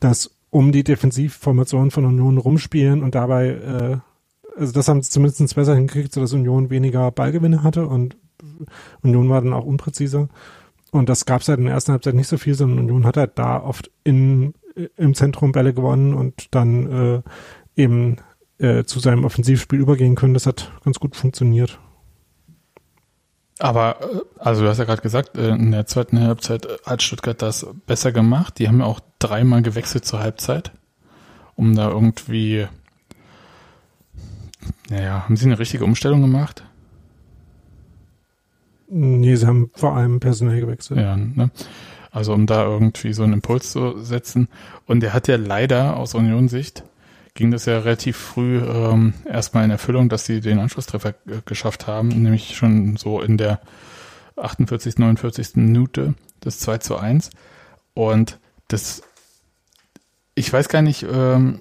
[0.00, 3.96] das um die Defensivformation von Union rumspielen und dabei, äh,
[4.58, 8.16] also das haben sie zumindest besser hingekriegt, sodass Union weniger Ballgewinne hatte und
[9.02, 10.28] Union war dann auch unpräziser.
[10.90, 13.16] Und das gab es halt in der ersten Halbzeit nicht so viel, sondern Union hat
[13.16, 14.54] halt da oft in,
[14.96, 17.22] im Zentrum Bälle gewonnen und dann äh,
[17.76, 18.16] eben
[18.58, 20.34] äh, zu seinem Offensivspiel übergehen können.
[20.34, 21.78] Das hat ganz gut funktioniert.
[23.58, 27.40] Aber, äh, also du hast ja gerade gesagt, äh, in der zweiten Halbzeit hat Stuttgart
[27.42, 28.58] das besser gemacht.
[28.58, 30.72] Die haben ja auch dreimal gewechselt zur Halbzeit,
[31.54, 32.66] um da irgendwie,
[34.88, 36.64] naja, haben sie eine richtige Umstellung gemacht?
[38.90, 41.00] Nee, sie haben vor allem personell gewechselt.
[41.00, 41.50] Ja, ne?
[42.10, 44.48] Also um da irgendwie so einen Impuls zu setzen.
[44.86, 46.84] Und er hat ja leider aus Union-Sicht
[47.38, 51.14] ging das ja relativ früh ähm, erstmal in Erfüllung, dass sie den Anschlusstreffer
[51.44, 53.60] geschafft haben, nämlich schon so in der
[54.34, 55.54] 48., 49.
[55.54, 56.14] Minute
[56.44, 57.30] des 2 zu 1.
[57.94, 59.02] Und das,
[60.34, 61.60] ich weiß gar nicht, ähm,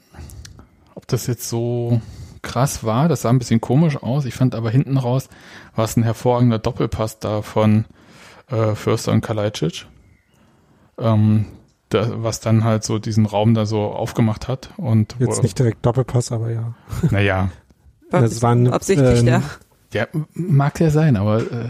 [0.96, 2.02] ob das jetzt so
[2.48, 3.08] krass war.
[3.08, 4.26] Das sah ein bisschen komisch aus.
[4.26, 5.30] Ich fand aber hinten raus
[5.76, 7.86] war es ein hervorragender Doppelpass da von
[8.50, 9.86] äh, Förster und Kalajdzic.
[10.98, 11.45] Ähm,
[11.89, 14.70] da, was dann halt so diesen Raum da so aufgemacht hat.
[14.78, 16.74] Und Jetzt nicht direkt Doppelpass, aber ja.
[17.12, 17.52] Naja.
[18.12, 19.43] das war ein, absichtlich, ähm, ja.
[19.93, 21.70] Ja, mag ja sein, aber äh,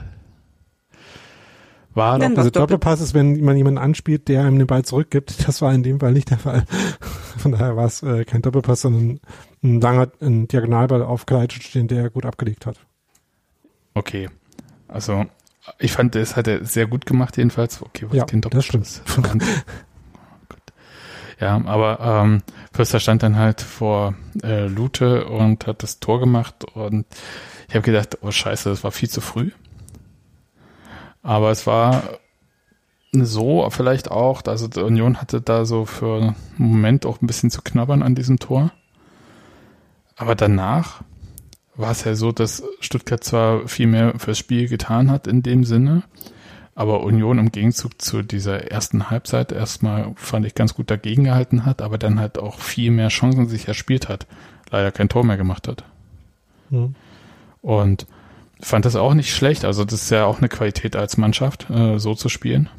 [1.98, 2.38] war doch.
[2.38, 5.48] Also Doppelpass ist, wenn man jemanden anspielt, der einem den Ball zurückgibt.
[5.48, 6.64] Das war in dem Fall nicht der Fall.
[7.38, 9.20] Von daher war es äh, kein Doppelpass, sondern
[9.64, 12.80] ein langer ein Diagonalball auf Kalajdzic, den der gut abgelegt hat.
[13.94, 14.30] Okay.
[14.88, 15.26] Also
[15.80, 17.82] ich fand, das hat er sehr gut gemacht jedenfalls.
[17.82, 19.02] Okay, was ja, kein Doppelpass.
[19.04, 19.44] Das stimmt.
[21.40, 22.42] Ja, aber ähm,
[22.74, 27.06] Förster stand dann halt vor äh, Lute und hat das Tor gemacht und
[27.68, 29.52] ich habe gedacht, oh scheiße, das war viel zu früh.
[31.28, 32.04] Aber es war
[33.12, 37.52] so vielleicht auch, also die Union hatte da so für einen Moment auch ein bisschen
[37.52, 38.72] zu knabbern an diesem Tor.
[40.16, 41.02] Aber danach
[41.76, 45.66] war es ja so, dass Stuttgart zwar viel mehr fürs Spiel getan hat in dem
[45.66, 46.04] Sinne,
[46.76, 51.66] aber Union im Gegenzug zu dieser ersten Halbzeit erstmal fand ich ganz gut dagegen gehalten
[51.66, 54.28] hat, aber dann halt auch viel mehr Chancen sich erspielt hat,
[54.72, 55.84] leider kein Tor mehr gemacht hat.
[56.70, 56.96] Mhm.
[57.62, 58.08] Und
[58.62, 62.00] fand das auch nicht schlecht, also das ist ja auch eine Qualität als Mannschaft, äh,
[62.00, 62.70] so zu spielen.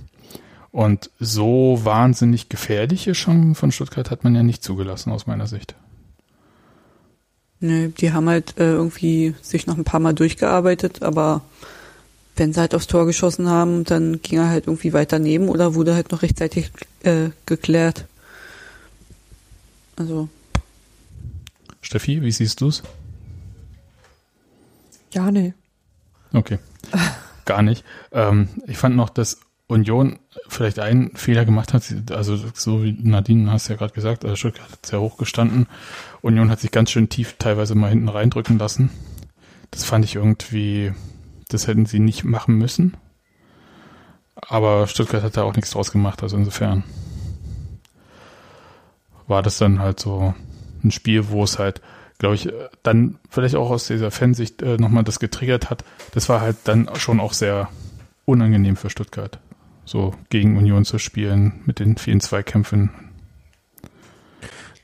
[0.70, 5.74] Und so wahnsinnig gefährliche Chancen von Stuttgart hat man ja nicht zugelassen aus meiner Sicht.
[7.60, 11.42] Nö, die haben halt äh, irgendwie sich noch ein paar Mal durchgearbeitet, aber
[12.36, 15.74] wenn sie halt aufs Tor geschossen haben, dann ging er halt irgendwie weiter neben oder
[15.74, 16.70] wurde halt noch rechtzeitig
[17.02, 18.04] äh, geklärt.
[19.96, 20.28] Also.
[21.80, 22.84] Steffi, wie siehst du's?
[25.12, 25.54] Ja, nee.
[26.32, 26.58] Okay.
[27.44, 27.84] Gar nicht.
[28.12, 30.18] Ähm, ich fand noch, dass Union
[30.48, 31.82] vielleicht einen Fehler gemacht hat.
[32.10, 35.66] Also so wie Nadine hast ja gerade gesagt, also Stuttgart hat sehr hoch gestanden.
[36.22, 38.90] Union hat sich ganz schön tief teilweise mal hinten reindrücken lassen.
[39.70, 40.92] Das fand ich irgendwie
[41.48, 42.96] das hätten sie nicht machen müssen.
[44.36, 46.84] Aber Stuttgart hat da auch nichts draus gemacht, also insofern
[49.26, 50.34] war das dann halt so
[50.84, 51.82] ein Spiel, wo es halt,
[52.18, 52.48] glaube ich,
[52.82, 55.84] dann vielleicht auch aus dieser Fansicht äh, nochmal das getriggert hat.
[56.12, 57.68] Das war halt dann schon auch sehr
[58.24, 59.38] unangenehm für Stuttgart,
[59.84, 62.90] so gegen Union zu spielen mit den vielen Zweikämpfen.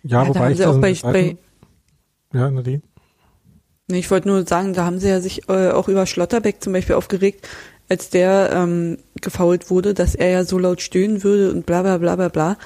[0.03, 1.37] Ja, ja wobei ich auch bei, bei
[2.33, 2.83] ja, Nadine.
[3.89, 6.95] Ich wollte nur sagen, da haben sie ja sich äh, auch über Schlotterbeck zum Beispiel
[6.95, 7.47] aufgeregt,
[7.89, 11.99] als der ähm, gefault wurde, dass er ja so laut stöhnen würde und bla bla
[11.99, 12.57] bla bla bla.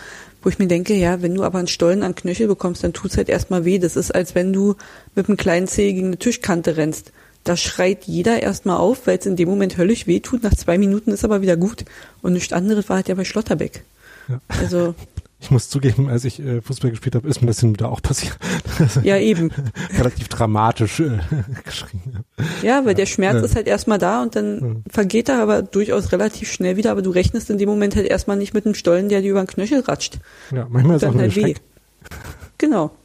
[0.43, 3.16] Wo ich mir denke, ja, wenn du aber einen Stollen an Knöchel bekommst, dann tut's
[3.16, 3.78] halt erstmal weh.
[3.78, 4.76] Das ist, als wenn du
[5.14, 7.12] mit einem kleinen Zeh gegen eine Tischkante rennst.
[7.45, 10.43] Da schreit jeder erstmal auf, weil es in dem Moment höllisch weh tut.
[10.43, 11.84] Nach zwei Minuten ist aber wieder gut.
[12.22, 13.84] Und nichts anderes war halt ja bei Schlotterbeck.
[14.28, 14.41] Ja.
[14.49, 14.95] Also
[15.41, 18.03] ich muss zugeben, als ich äh, Fußball gespielt habe, ist mir das hin wieder auch
[18.03, 18.36] passiert.
[19.05, 19.53] ja, eben.
[19.97, 21.18] Relativ dramatisch äh,
[21.64, 22.24] geschrien.
[22.62, 22.95] Ja, weil ja.
[22.95, 23.45] der Schmerz ja.
[23.45, 24.93] ist halt erstmal da und dann ja.
[24.93, 28.36] vergeht er aber durchaus relativ schnell wieder, aber du rechnest in dem Moment halt erstmal
[28.36, 30.18] nicht mit einem Stollen, der dir über den Knöchel ratscht.
[30.51, 31.55] Ja, manchmal ist es auch halt weh.
[32.59, 32.91] Genau.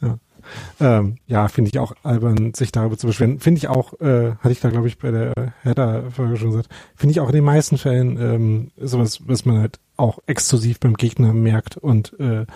[0.00, 0.18] Ja.
[0.80, 3.38] Ähm, ja, finde ich auch albern, sich darüber zu beschweren.
[3.38, 5.32] Finde ich auch, äh, hatte ich da, glaube ich, bei der
[5.62, 9.78] Hertha-Folge schon gesagt, finde ich auch in den meisten Fällen ähm, sowas, was man halt
[10.00, 12.46] auch exklusiv beim Gegner merkt und äh,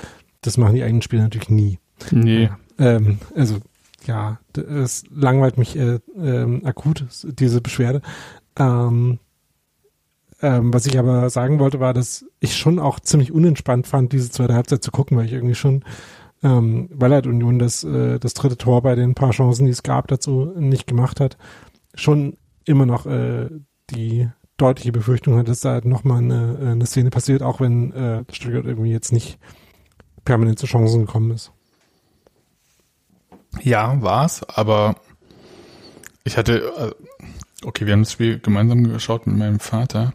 [0.41, 1.79] das machen die eigenen Spieler natürlich nie.
[2.11, 2.51] Nee.
[2.79, 3.59] Ähm, also
[4.07, 8.03] ja, es langweilt mich äh, ähm, akut, diese Beschwerde.
[8.59, 9.19] Ähm,
[10.43, 14.31] ähm, was ich aber sagen wollte, war, dass ich schon auch ziemlich unentspannt fand, diese
[14.31, 15.85] zweite Halbzeit zu gucken, weil ich irgendwie schon
[16.45, 19.83] ähm, weil halt Union das, äh, das dritte Tor bei den paar Chancen, die es
[19.83, 21.39] gab, dazu nicht gemacht hat,
[21.95, 22.37] schon
[22.67, 23.49] immer noch äh,
[23.91, 27.93] die deutliche Befürchtung hat, dass da halt nochmal eine, äh, eine Szene passiert, auch wenn
[27.93, 29.39] äh, Stuttgart irgendwie jetzt nicht
[30.25, 31.53] permanent zu Chancen gekommen ist.
[33.63, 34.97] Ja, war's, aber
[36.25, 40.15] ich hatte, äh, okay, wir haben das Spiel gemeinsam geschaut mit meinem Vater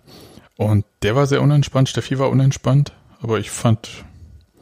[0.58, 4.06] und der war sehr unentspannt, Steffi war unentspannt, aber ich fand.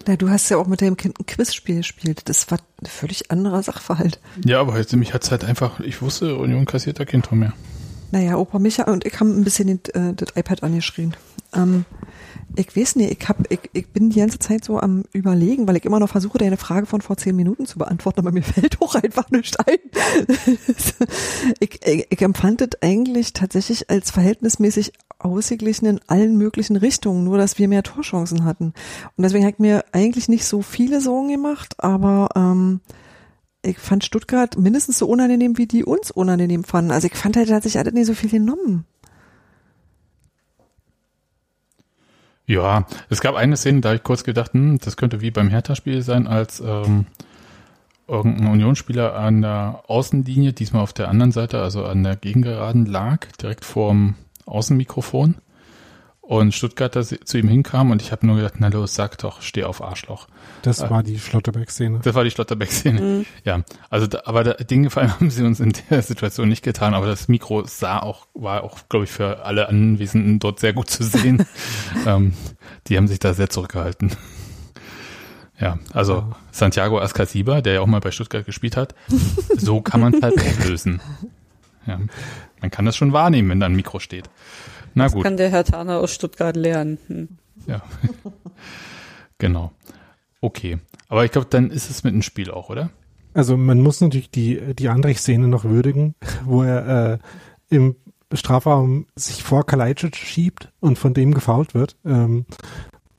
[0.08, 2.30] Ja, du hast ja auch mit deinem Kind ein Quizspiel gespielt.
[2.30, 4.22] Das war ein völlig anderer Sachverhalt.
[4.46, 7.52] Ja, aber mich hat's halt einfach, ich wusste, Union kassiert da kein Tor mehr.
[8.12, 11.16] Naja, Opa Micha und ich haben ein bisschen den, äh, das iPad angeschrien.
[11.54, 11.86] Ähm,
[12.56, 15.78] ich weiß nicht, ich, hab, ich, ich bin die ganze Zeit so am überlegen, weil
[15.78, 18.82] ich immer noch versuche, deine Frage von vor zehn Minuten zu beantworten, aber mir fällt
[18.82, 19.78] auch einfach nicht ein.
[21.60, 27.38] ich, ich, ich empfand das eigentlich tatsächlich als verhältnismäßig ausgeglichen in allen möglichen Richtungen, nur
[27.38, 28.74] dass wir mehr Torchancen hatten.
[29.16, 32.82] Und deswegen hat mir eigentlich nicht so viele Sorgen gemacht, aber ähm,
[33.62, 36.92] ich fand Stuttgart mindestens so unangenehm, wie die uns unangenehm fanden.
[36.92, 38.86] Also ich fand halt, hat sich alles nicht so viel genommen.
[42.46, 46.02] Ja, es gab eine Szene, da ich kurz gedacht, hm, das könnte wie beim Hertha-Spiel
[46.02, 47.06] sein, als ähm,
[48.08, 53.26] irgendein Unionsspieler an der Außenlinie, diesmal auf der anderen Seite, also an der Gegengeraden lag,
[53.42, 55.36] direkt vorm Außenmikrofon
[56.28, 59.64] und Stuttgarter zu ihm hinkam und ich habe nur gedacht, na los, sag doch, steh
[59.64, 60.28] auf Arschloch.
[60.62, 62.02] Das äh, war die Schlotterbeck-Szene.
[62.04, 63.00] Das war die Schlotterbeck-Szene.
[63.00, 63.26] Mhm.
[63.46, 66.94] Ja, also da, aber da, den Gefallen haben sie uns in der Situation nicht getan,
[66.94, 70.90] aber das Mikro sah auch, war auch, glaube ich, für alle Anwesenden dort sehr gut
[70.90, 71.46] zu sehen.
[72.06, 72.34] ähm,
[72.88, 74.12] die haben sich da sehr zurückgehalten.
[75.58, 76.36] Ja, also ja.
[76.52, 78.96] Santiago Ascasiba, der ja auch mal bei Stuttgart gespielt hat,
[79.56, 81.00] so kann man es halt auflösen.
[81.86, 82.02] Ja,
[82.60, 84.30] man kann das schon wahrnehmen, wenn da ein Mikro steht.
[84.98, 85.24] Na das gut.
[85.24, 86.98] kann der Herr Thaner aus Stuttgart lernen.
[87.08, 87.30] Hm.
[87.68, 87.82] Ja,
[89.38, 89.72] genau.
[90.42, 92.90] Okay, aber ich glaube, dann ist es mit dem Spiel auch, oder?
[93.34, 97.18] Also man muss natürlich die, die Andrich-Szene noch würdigen, wo er äh,
[97.70, 97.96] im
[98.34, 102.46] Strafraum sich vor Kalajdzic schiebt und von dem gefault wird ähm,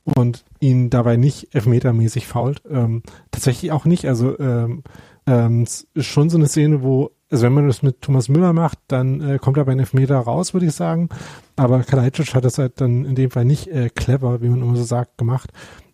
[0.03, 2.61] und ihn dabei nicht elfmetermäßig fault.
[2.69, 4.05] Ähm, tatsächlich auch nicht.
[4.05, 4.83] Also ähm,
[5.25, 8.79] ähm, ist schon so eine Szene, wo also wenn man das mit Thomas Müller macht,
[8.87, 11.09] dann äh, kommt er bei einem Elfmeter raus, würde ich sagen.
[11.55, 14.75] Aber Kalajdzic hat das halt dann in dem Fall nicht äh, clever, wie man immer
[14.75, 15.51] so sagt, gemacht.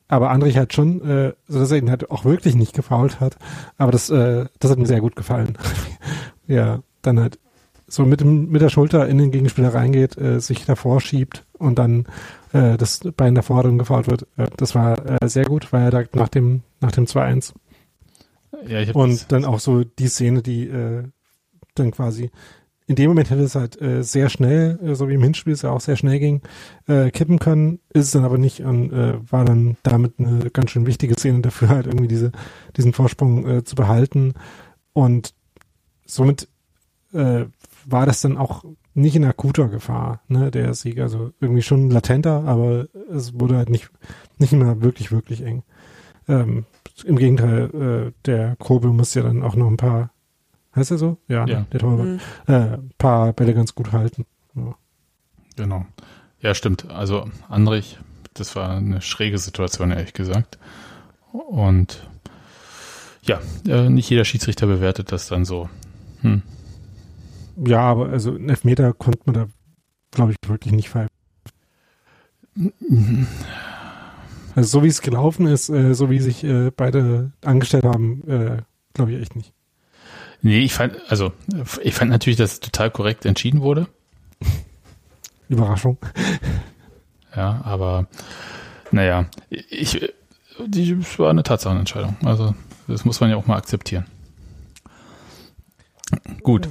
[0.07, 3.37] Aber Andrich hat schon, äh, so dass er ihn halt auch wirklich nicht gefault hat.
[3.77, 5.57] Aber das, äh, das hat mir sehr gut gefallen.
[6.47, 7.39] ja, dann halt
[7.87, 11.79] so mit, dem, mit der Schulter in den Gegenspieler reingeht, äh, sich davor schiebt und
[11.79, 12.05] dann
[12.53, 14.27] äh, das Bein davor dann gefault wird.
[14.37, 17.53] Äh, das war äh, sehr gut, weil er da nach dem, nach dem 2-1
[18.67, 21.03] ja, ich und dann auch so die Szene, die äh,
[21.75, 22.31] dann quasi
[22.87, 25.63] in dem Moment hätte es halt äh, sehr schnell, äh, so wie im Hinspiel es
[25.63, 26.41] ja auch sehr schnell ging,
[26.87, 30.71] äh, kippen können, ist es dann aber nicht und äh, war dann damit eine ganz
[30.71, 32.31] schön wichtige Szene dafür, halt irgendwie diese,
[32.77, 34.33] diesen Vorsprung äh, zu behalten.
[34.93, 35.33] Und
[36.05, 36.47] somit
[37.13, 37.45] äh,
[37.85, 38.63] war das dann auch
[38.93, 40.99] nicht in akuter Gefahr, ne, der Sieg.
[40.99, 43.89] Also irgendwie schon latenter, aber es wurde halt nicht,
[44.37, 45.63] nicht mehr wirklich, wirklich eng.
[46.27, 46.65] Ähm,
[47.03, 50.11] Im Gegenteil, äh, der Kobe muss ja dann auch noch ein paar
[50.75, 51.17] Heißt er so?
[51.27, 51.65] Ja, ja.
[51.71, 52.07] der Torwart.
[52.07, 52.19] Mhm.
[52.53, 54.25] Äh, paar Bälle ganz gut halten.
[54.55, 54.75] Ja.
[55.55, 55.85] Genau.
[56.41, 56.89] Ja, stimmt.
[56.91, 57.97] Also Andrich,
[58.33, 60.59] das war eine schräge Situation, ehrlich gesagt.
[61.31, 62.07] Und
[63.23, 65.69] ja, äh, nicht jeder Schiedsrichter bewertet das dann so.
[66.21, 66.43] Hm.
[67.65, 69.47] Ja, aber also einen Elfmeter konnte man da,
[70.11, 71.09] glaube ich, wirklich nicht pfeifen.
[74.55, 78.61] Also so wie es gelaufen ist, äh, so wie sich äh, beide angestellt haben, äh,
[78.93, 79.54] glaube ich echt nicht.
[80.45, 81.31] Nee, ich fand, also,
[81.81, 83.87] ich fand natürlich, dass es total korrekt entschieden wurde.
[85.49, 85.97] Überraschung.
[87.35, 88.05] Ja, aber,
[88.91, 90.13] naja, ich,
[90.67, 92.15] die, das war eine Tatsachenentscheidung.
[92.23, 92.53] Also,
[92.87, 94.05] das muss man ja auch mal akzeptieren.
[96.43, 96.69] Gut.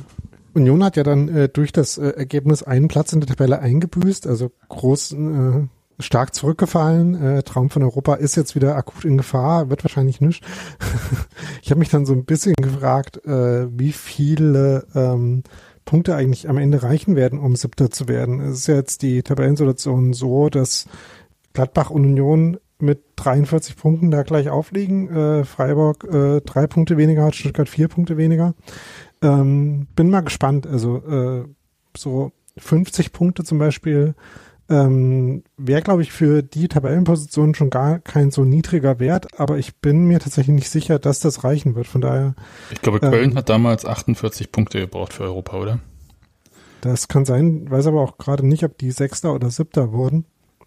[0.52, 4.28] Union hat ja dann äh, durch das äh, Ergebnis einen Platz in der Tabelle eingebüßt,
[4.28, 5.66] also groß äh,
[5.98, 7.14] stark zurückgefallen.
[7.14, 10.44] Äh, Traum von Europa ist jetzt wieder akut in Gefahr, wird wahrscheinlich nicht.
[11.62, 15.42] ich habe mich dann so ein bisschen gefragt, äh, wie viele ähm,
[15.84, 18.40] Punkte eigentlich am Ende reichen werden, um Siebter zu werden.
[18.40, 20.86] Es ist ja jetzt die Tabellensituation so, dass
[21.52, 25.08] Gladbach und Union mit 43 Punkten da gleich aufliegen.
[25.08, 28.54] Äh, Freiburg äh, drei Punkte weniger hat, Stuttgart vier Punkte weniger.
[29.22, 30.66] Ähm, bin mal gespannt.
[30.66, 31.44] Also äh,
[31.96, 34.14] so 50 Punkte zum Beispiel
[34.68, 39.76] ähm, Wäre, glaube ich, für die Tabellenposition schon gar kein so niedriger Wert, aber ich
[39.76, 41.86] bin mir tatsächlich nicht sicher, dass das reichen wird.
[41.86, 42.34] Von daher.
[42.70, 45.80] Ich glaube, Köln ähm, hat damals 48 Punkte gebraucht für Europa, oder?
[46.80, 50.24] Das kann sein, weiß aber auch gerade nicht, ob die Sechster oder Siebter wurden.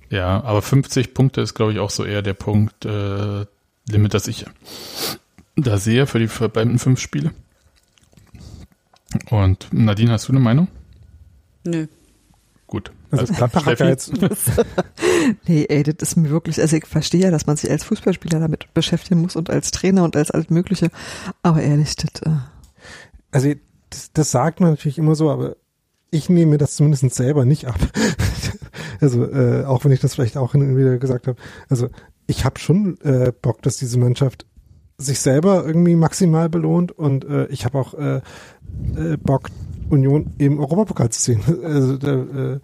[0.09, 3.45] Ja, aber 50 Punkte ist, glaube ich, auch so eher der Punkt, äh,
[3.89, 4.45] Limit, das ich
[5.55, 7.31] da sehe für die verbleibenden fünf Spiele.
[9.29, 10.67] Und Nadine, hast du eine Meinung?
[11.65, 11.87] Nö.
[12.67, 12.91] Gut.
[13.12, 14.12] Also hat ja jetzt.
[15.47, 18.39] nee, ey, das ist mir wirklich, also ich verstehe ja, dass man sich als Fußballspieler
[18.39, 20.89] damit beschäftigen muss und als Trainer und als alles Mögliche.
[21.41, 22.22] Aber ehrlich, das.
[22.22, 22.38] Äh
[23.32, 23.53] also
[23.89, 25.55] das, das sagt man natürlich immer so, aber
[26.12, 27.80] ich nehme mir das zumindest selber nicht ab.
[29.01, 31.39] also äh, auch wenn ich das vielleicht auch hin und wieder gesagt habe.
[31.70, 31.89] Also
[32.28, 34.45] ich habe schon äh, Bock, dass diese Mannschaft
[34.97, 38.18] sich selber irgendwie maximal belohnt und äh, ich habe auch äh,
[38.95, 39.49] äh, Bock,
[39.89, 41.41] Union im Europapokal zu sehen.
[41.64, 42.60] Also da, äh,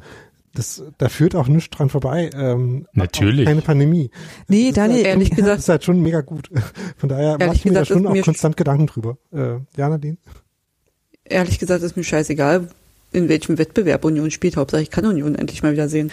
[0.54, 2.30] das, da führt auch nichts dran vorbei.
[2.34, 3.46] Ähm, Natürlich.
[3.46, 4.12] Keine Pandemie.
[4.48, 5.58] Nee, Daniel, halt, ehrlich gesagt.
[5.58, 6.50] Das ist halt schon mega gut.
[6.98, 9.18] Von daher mache ich mir da schon auch konstant Gedanken drüber.
[9.32, 10.18] Äh, ja, Nadine?
[11.26, 12.68] Ehrlich gesagt ist mir scheißegal,
[13.12, 14.58] in welchem Wettbewerb Union spielt.
[14.58, 16.12] Hauptsache ich kann Union endlich mal wieder sehen.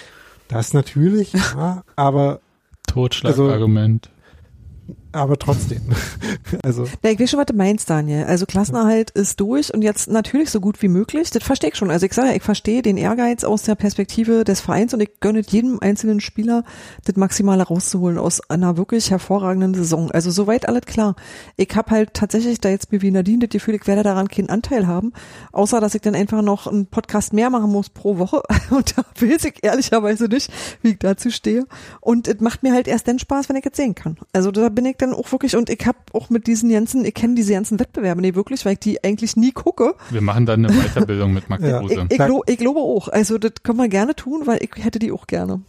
[0.49, 2.41] Das natürlich, ja, aber
[2.87, 4.09] Totschlagargument.
[4.09, 5.83] Also, aber trotzdem.
[6.63, 6.85] also.
[7.03, 8.25] Ja, ich weiß schon, was du meinst, Daniel.
[8.25, 11.31] Also Klassenerhalt ist durch und jetzt natürlich so gut wie möglich.
[11.31, 11.91] Das verstehe ich schon.
[11.91, 15.21] Also ich sage ja, ich verstehe den Ehrgeiz aus der Perspektive des Vereins und ich
[15.21, 16.65] gönne jedem einzelnen Spieler
[17.05, 20.11] das Maximale rauszuholen aus einer wirklich hervorragenden Saison.
[20.11, 21.17] Also soweit alles klar.
[21.57, 24.87] Ich habe halt tatsächlich da jetzt wie Nadine das Gefühl, ich werde daran keinen Anteil
[24.87, 25.13] haben,
[25.53, 28.43] außer dass ich dann einfach noch einen Podcast mehr machen muss pro Woche.
[28.71, 30.53] Und da weiß ich ehrlicherweise nicht,
[30.83, 31.67] wie ich dazu stehe.
[32.01, 34.17] Und es macht mir halt erst dann Spaß, wenn ich jetzt sehen kann.
[34.33, 37.15] Also da bin ich dann auch wirklich, und ich habe auch mit diesen ganzen, ich
[37.15, 39.95] kenne diese ganzen Wettbewerbe nicht wirklich, weil ich die eigentlich nie gucke.
[40.11, 41.83] Wir machen dann eine Weiterbildung mit Magda ja.
[41.83, 43.09] Ich, ich, ich glaube auch.
[43.09, 45.61] Also das können wir gerne tun, weil ich hätte die auch gerne.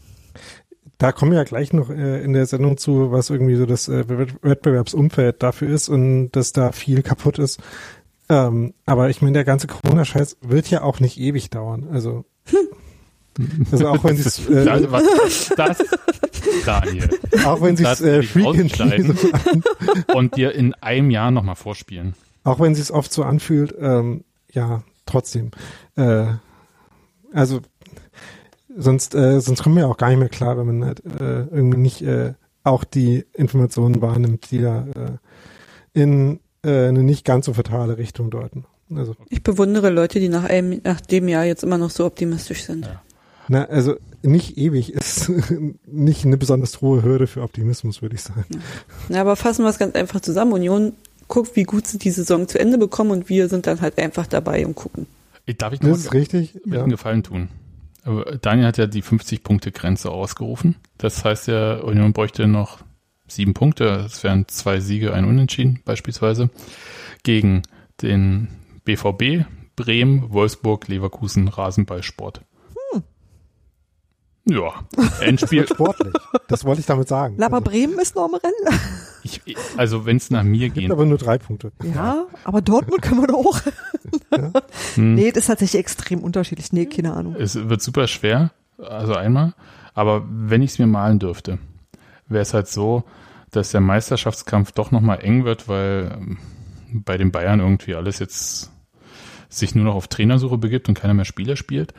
[0.98, 3.88] Da kommen wir ja gleich noch äh, in der Sendung zu, was irgendwie so das
[3.88, 7.60] äh, Wettbewerbsumfeld dafür ist und dass da viel kaputt ist.
[8.30, 11.88] Ähm, aber ich meine, der ganze Corona-Scheiß wird ja auch nicht ewig dauern.
[11.92, 12.68] Also hm.
[13.72, 15.78] Also auch wenn sie es äh, das, was, das,
[16.66, 17.10] Daniel.
[17.46, 19.30] Auch wenn sie es äh, frequently so
[20.14, 22.14] und dir in einem Jahr nochmal vorspielen.
[22.44, 25.52] Auch wenn sie es oft so anfühlt, ähm, ja, trotzdem.
[25.96, 26.26] Äh,
[27.34, 27.62] also
[28.76, 31.78] sonst äh, sonst kommen wir auch gar nicht mehr klar, wenn man halt, äh, irgendwie
[31.80, 37.54] nicht äh, auch die Informationen wahrnimmt, die da äh, in äh, eine nicht ganz so
[37.54, 38.66] fatale Richtung deuten.
[38.96, 39.16] Also.
[39.30, 42.86] Ich bewundere Leute, die nach einem, nach dem Jahr jetzt immer noch so optimistisch sind.
[42.86, 43.02] Ja.
[43.48, 45.32] Na, also nicht ewig ist
[45.86, 48.62] nicht eine besonders hohe Hürde für Optimismus, würde ich sagen.
[49.10, 50.54] Ja, aber fassen wir es ganz einfach zusammen.
[50.54, 50.94] Union
[51.28, 54.28] guckt, wie gut sie die Saison zu Ende bekommen und wir sind dann halt einfach
[54.28, 55.08] dabei und gucken.
[55.58, 56.56] Darf ich nur das ist richtig?
[56.66, 56.82] Mit ja.
[56.82, 57.50] einen Gefallen tun?
[58.04, 60.76] Aber Daniel hat ja die 50-Punkte-Grenze ausgerufen.
[60.98, 62.80] Das heißt ja, Union bräuchte noch
[63.28, 63.86] sieben Punkte.
[63.86, 66.50] Das wären zwei Siege, ein Unentschieden beispielsweise.
[67.24, 67.64] Gegen
[68.02, 68.48] den
[68.86, 72.42] BVB, Bremen, Wolfsburg, Leverkusen, Rasenballsport.
[74.46, 74.74] Ja,
[75.20, 75.68] Endspiel.
[75.68, 76.14] Sportlich.
[76.48, 77.42] Das wollte ich damit sagen.
[77.42, 77.70] aber also.
[77.70, 78.80] Bremen ist noch im Rennen.
[79.24, 79.40] Ich,
[79.78, 80.82] also wenn es nach mir geht.
[80.82, 81.72] Gibt aber nur drei Punkte.
[81.84, 83.62] Ja, aber Dortmund können wir doch.
[84.32, 84.52] ja.
[84.96, 85.14] hm.
[85.14, 86.74] Nee, das ist tatsächlich extrem unterschiedlich.
[86.74, 87.36] Nee, keine Ahnung.
[87.38, 89.54] Es wird super schwer, also einmal.
[89.94, 91.60] Aber wenn ich es mir malen dürfte,
[92.28, 93.04] wäre es halt so,
[93.52, 96.38] dass der Meisterschaftskampf doch nochmal eng wird, weil ähm,
[96.92, 98.72] bei den Bayern irgendwie alles jetzt
[99.50, 101.94] sich nur noch auf Trainersuche begibt und keiner mehr Spieler spielt.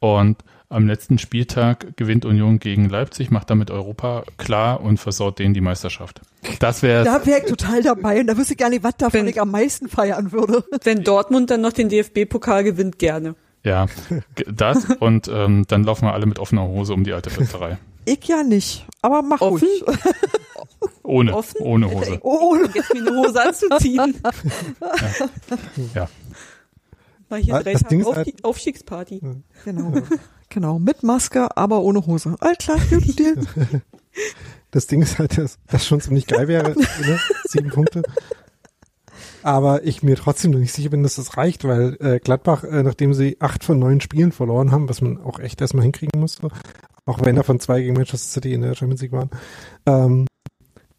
[0.00, 5.52] Und am letzten Spieltag gewinnt Union gegen Leipzig, macht damit Europa klar und versaut denen
[5.52, 6.20] die Meisterschaft.
[6.60, 9.20] Das wäre Da wäre ich total dabei und da wüsste ich gar nicht, was davon
[9.20, 10.64] wenn, ich am meisten feiern würde.
[10.84, 13.34] Wenn Dortmund dann noch den DFB-Pokal gewinnt, gerne.
[13.64, 13.86] Ja,
[14.46, 17.78] das und ähm, dann laufen wir alle mit offener Hose um die alte Fetterei.
[18.06, 19.68] Ich ja nicht, aber mach Offen?
[19.68, 19.98] ruhig.
[21.02, 21.60] Ohne, Offen?
[21.60, 22.18] ohne Hose.
[22.22, 22.70] Ohne.
[22.72, 24.14] Jetzt mir eine Hose anzuziehen.
[24.22, 26.02] ja.
[26.02, 26.08] ja.
[27.28, 29.20] Mal hier drei Tage Auf Aufstiegsparty.
[29.64, 29.92] Genau.
[30.50, 32.36] Genau, mit Maske, aber ohne Hose.
[32.40, 33.36] All klar, guten Deal.
[34.72, 36.70] Das Ding ist halt, dass das schon ziemlich geil wäre,
[37.00, 37.18] ne?
[37.48, 38.02] sieben Punkte.
[39.42, 42.82] Aber ich mir trotzdem noch nicht sicher bin, dass das reicht, weil äh, Gladbach, äh,
[42.82, 46.48] nachdem sie acht von neun Spielen verloren haben, was man auch echt erstmal hinkriegen musste,
[47.04, 49.30] auch wenn davon zwei gegen Manchester City in der Champions League waren,
[49.86, 50.26] ähm,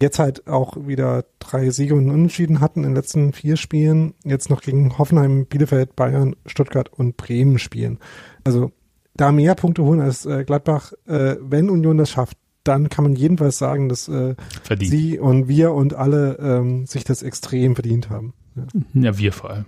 [0.01, 4.49] jetzt halt auch wieder drei Siege und Unentschieden hatten in den letzten vier Spielen, jetzt
[4.49, 7.99] noch gegen Hoffenheim, Bielefeld, Bayern, Stuttgart und Bremen spielen.
[8.43, 8.71] Also
[9.15, 13.15] da mehr Punkte holen als äh, Gladbach, äh, wenn Union das schafft, dann kann man
[13.15, 14.35] jedenfalls sagen, dass äh,
[14.79, 18.33] sie und wir und alle ähm, sich das extrem verdient haben.
[18.55, 19.65] Ja, ja wir vor allem.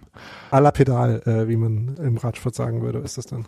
[0.51, 3.45] A la Pedal, äh, wie man im Radsport sagen würde, ist das dann.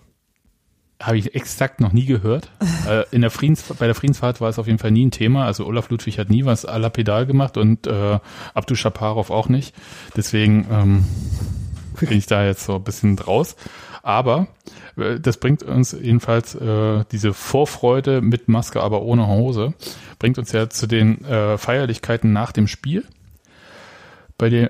[1.02, 2.50] Habe ich exakt noch nie gehört.
[2.90, 5.46] äh, in der Friedens, bei der Friedensfahrt war es auf jeden Fall nie ein Thema.
[5.46, 8.20] Also Olaf Ludwig hat nie was à la Pedal gemacht und äh,
[8.54, 9.76] Abdu Shaparov auch nicht.
[10.16, 11.06] Deswegen ähm,
[12.00, 13.56] bin ich da jetzt so ein bisschen draus.
[14.06, 14.48] Aber
[14.98, 19.74] äh, das bringt uns jedenfalls äh, diese Vorfreude mit Maske, aber ohne Hose,
[20.20, 23.04] bringt uns ja zu den äh, Feierlichkeiten nach dem Spiel.
[24.38, 24.70] Bei der,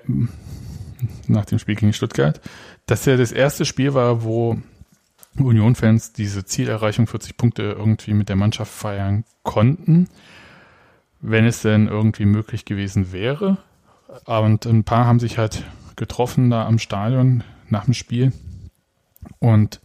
[1.27, 2.39] nach dem Spiel gegen Stuttgart.
[2.85, 4.57] Das ja das erste Spiel war, wo
[5.37, 10.07] Union-Fans diese Zielerreichung 40 Punkte irgendwie mit der Mannschaft feiern konnten,
[11.19, 13.57] wenn es denn irgendwie möglich gewesen wäre.
[14.23, 15.63] Und ein paar haben sich halt
[15.97, 18.31] getroffen da am Stadion nach dem Spiel
[19.39, 19.81] und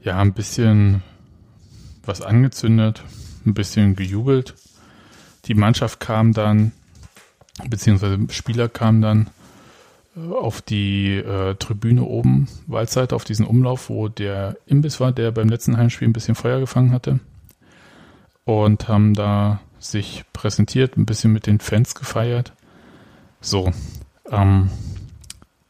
[0.00, 1.02] ja, ein bisschen
[2.04, 3.02] was angezündet,
[3.46, 4.54] ein bisschen gejubelt.
[5.46, 6.72] Die Mannschaft kam dann,
[7.68, 9.30] beziehungsweise Spieler kamen dann
[10.16, 15.30] äh, auf die äh, Tribüne oben, Waldseite, auf diesen Umlauf, wo der Imbiss war, der
[15.32, 17.20] beim letzten Heimspiel ein bisschen Feuer gefangen hatte.
[18.44, 22.52] Und haben da sich präsentiert, ein bisschen mit den Fans gefeiert.
[23.40, 23.70] So,
[24.30, 24.70] ähm,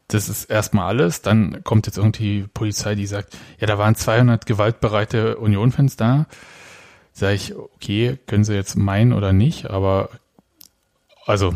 [0.09, 1.21] das ist erstmal alles.
[1.21, 6.27] Dann kommt jetzt irgendwie die Polizei, die sagt, ja, da waren 200 gewaltbereite Union-Fans da.
[7.13, 10.09] Sag ich, okay, können sie jetzt meinen oder nicht, aber
[11.25, 11.53] also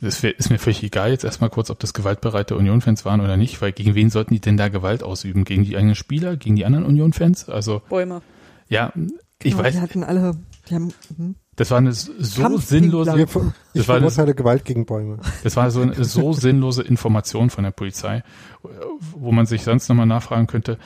[0.00, 3.62] das ist mir völlig egal jetzt erstmal kurz, ob das gewaltbereite Union-Fans waren oder nicht,
[3.62, 5.44] weil gegen wen sollten die denn da Gewalt ausüben?
[5.44, 7.48] Gegen die eigenen Spieler, gegen die anderen Union-Fans?
[7.48, 8.22] Also Bäume.
[8.68, 8.92] Ja,
[9.42, 9.74] ich Genau, weiß.
[9.74, 10.36] Die hatten alle,
[10.68, 11.36] die haben, mhm.
[11.56, 15.18] Das war eine so sinnlose, ver- ich Das verurteile Gewalt gegen Bäume.
[15.42, 18.22] das war so eine so sinnlose Information von der Polizei,
[19.12, 20.78] wo man sich sonst nochmal nachfragen könnte.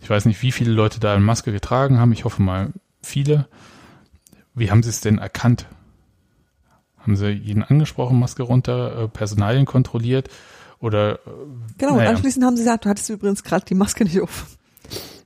[0.00, 2.12] Ich weiß nicht, wie viele Leute da eine Maske getragen haben.
[2.12, 2.72] Ich hoffe mal
[3.02, 3.48] viele.
[4.54, 5.66] Wie haben sie es denn erkannt?
[6.98, 10.28] Haben sie jeden angesprochen, Maske runter, äh, Personalien kontrolliert
[10.80, 11.18] oder äh,
[11.78, 12.10] genau, und naja.
[12.10, 14.46] anschließend haben sie gesagt, du hattest übrigens gerade die Maske nicht auf.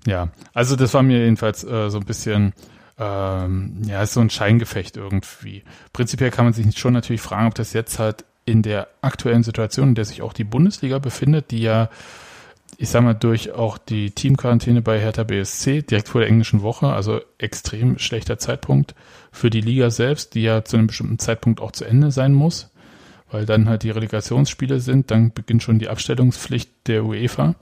[0.07, 2.53] Ja, also das war mir jedenfalls äh, so ein bisschen,
[3.01, 5.65] ähm, ja, ist so ein Scheingefecht irgendwie.
[5.95, 9.89] Prinzipiell kann man sich schon natürlich fragen, ob das jetzt halt in der aktuellen Situation,
[9.89, 11.89] in der sich auch die Bundesliga befindet, die ja,
[12.77, 16.89] ich sag mal, durch auch die Teamquarantäne bei Hertha BSC direkt vor der englischen Woche,
[16.89, 18.95] also extrem schlechter Zeitpunkt
[19.33, 22.71] für die Liga selbst, die ja zu einem bestimmten Zeitpunkt auch zu Ende sein muss,
[23.31, 27.55] weil dann halt die Relegationsspiele sind, dann beginnt schon die Abstellungspflicht der UEFA.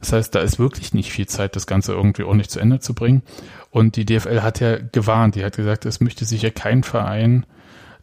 [0.00, 2.94] Das heißt, da ist wirklich nicht viel Zeit, das Ganze irgendwie ordentlich zu Ende zu
[2.94, 3.22] bringen.
[3.70, 7.46] Und die DFL hat ja gewarnt, die hat gesagt, es möchte sicher kein Verein,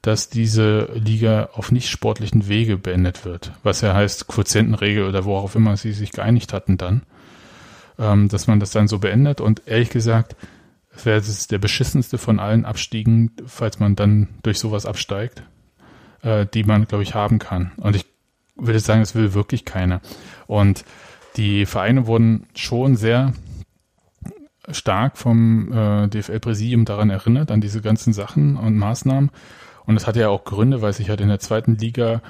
[0.02, 3.52] dass diese Liga auf nicht sportlichen Wege beendet wird.
[3.64, 7.02] Was ja heißt, Quotientenregel oder worauf immer sie sich geeinigt hatten dann,
[7.98, 9.42] ähm, dass man das dann so beendet.
[9.42, 10.36] Und ehrlich gesagt,
[10.96, 15.44] es wäre das der beschissenste von allen Abstiegen, falls man dann durch sowas absteigt,
[16.22, 17.72] äh, die man, glaube ich, haben kann.
[17.78, 18.06] Und ich
[18.56, 20.02] würde sagen, es will wirklich keiner.
[20.48, 20.86] Und
[21.38, 23.34] die Vereine wurden schon sehr
[24.70, 29.32] stark vom äh, DFL-Präsidium daran erinnert, an diese ganzen Sachen und Maßnahmen.
[29.86, 32.22] Und das hatte ja auch Gründe, weil sich halt in der zweiten Liga,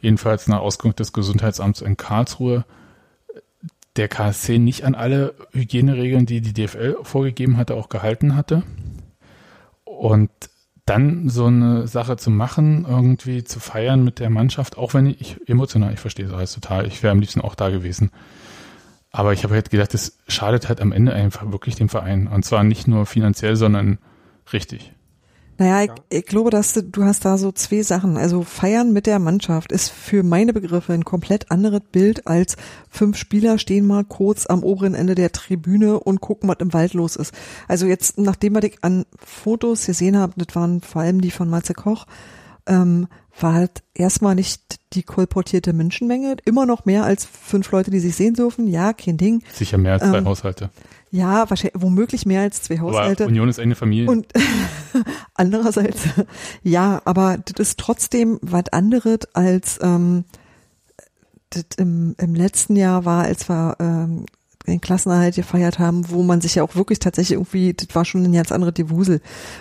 [0.00, 2.64] jedenfalls nach Auskunft des Gesundheitsamts in Karlsruhe,
[3.96, 8.64] der KSC nicht an alle Hygieneregeln, die die DFL vorgegeben hatte, auch gehalten hatte.
[9.84, 10.30] Und
[10.84, 15.36] dann so eine Sache zu machen, irgendwie zu feiern mit der Mannschaft, auch wenn ich
[15.46, 18.10] emotional, ich verstehe das alles total, ich wäre am liebsten auch da gewesen.
[19.14, 22.26] Aber ich habe halt gedacht, das schadet halt am Ende einfach wirklich dem Verein.
[22.26, 23.98] Und zwar nicht nur finanziell, sondern
[24.52, 24.92] richtig.
[25.56, 28.16] Naja, ich, ich glaube, dass du, du hast da so zwei Sachen.
[28.16, 32.56] Also feiern mit der Mannschaft ist für meine Begriffe ein komplett anderes Bild als
[32.90, 36.94] fünf Spieler stehen mal kurz am oberen Ende der Tribüne und gucken, was im Wald
[36.94, 37.32] los ist.
[37.68, 41.48] Also jetzt, nachdem was ich an Fotos gesehen habe, das waren vor allem die von
[41.48, 42.06] Matze Koch,
[42.66, 43.06] ähm,
[43.40, 48.14] war halt erstmal nicht die kolportierte Menschenmenge, immer noch mehr als fünf Leute, die sich
[48.14, 48.66] sehen dürfen.
[48.66, 49.42] Ja, kein Ding.
[49.52, 50.70] Sicher mehr als zwei Ähm, Haushalte.
[51.10, 53.24] Ja, wahrscheinlich, womöglich mehr als zwei Haushalte.
[53.24, 54.10] Aber Union ist eine Familie.
[54.10, 54.26] Und
[55.34, 56.00] andererseits,
[56.62, 60.24] ja, aber das ist trotzdem was anderes als ähm,
[61.50, 64.26] das im, im letzten Jahr war, als wir ähm,
[64.66, 68.24] den Klassenerhalt gefeiert haben, wo man sich ja auch wirklich tatsächlich irgendwie, das war schon
[68.24, 69.20] ein ganz anderes Gewusel.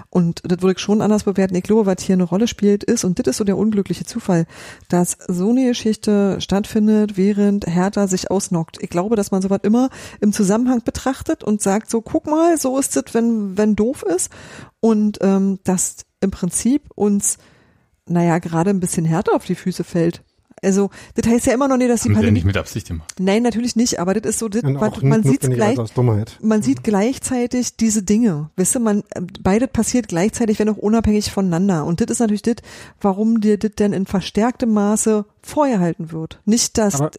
[0.09, 1.55] Und das würde ich schon anders bewerten.
[1.55, 4.45] Ich glaube, was hier eine Rolle spielt, ist, und das ist so der unglückliche Zufall,
[4.87, 8.81] dass so eine Geschichte stattfindet, während Hertha sich ausnockt.
[8.81, 9.89] Ich glaube, dass man sowas immer
[10.21, 14.31] im Zusammenhang betrachtet und sagt so, guck mal, so ist es, wenn, wenn doof ist.
[14.79, 17.37] Und ähm, dass im Prinzip uns,
[18.05, 20.23] naja, gerade ein bisschen härter auf die Füße fällt.
[20.63, 22.57] Also, das heißt ja immer noch nicht, dass die Haben sie ja Pandemie nicht mit
[22.57, 23.13] Absicht gemacht.
[23.19, 25.77] Nein, natürlich nicht, aber das ist so, das, was- man sieht gleich,
[26.41, 28.49] man sieht gleichzeitig diese Dinge.
[28.55, 29.03] Weißt du, man,
[29.41, 31.85] beides passiert gleichzeitig, wenn auch unabhängig voneinander.
[31.85, 32.55] Und das ist natürlich das,
[33.01, 36.41] warum dir das denn in verstärktem Maße vorgehalten wird.
[36.45, 37.11] Nicht, dass, Aber-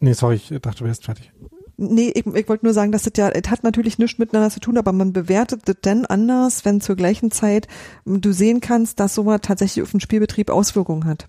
[0.00, 1.32] Nee, sorry, ich dachte, du wärst fertig.
[1.76, 4.60] nee, ich, ich wollte nur sagen, dass das ja, es hat natürlich nichts miteinander zu
[4.60, 7.66] tun, aber man bewertet das denn anders, wenn zur gleichen Zeit
[8.04, 11.28] du sehen kannst, dass sowas tatsächlich auf den Spielbetrieb Auswirkungen hat.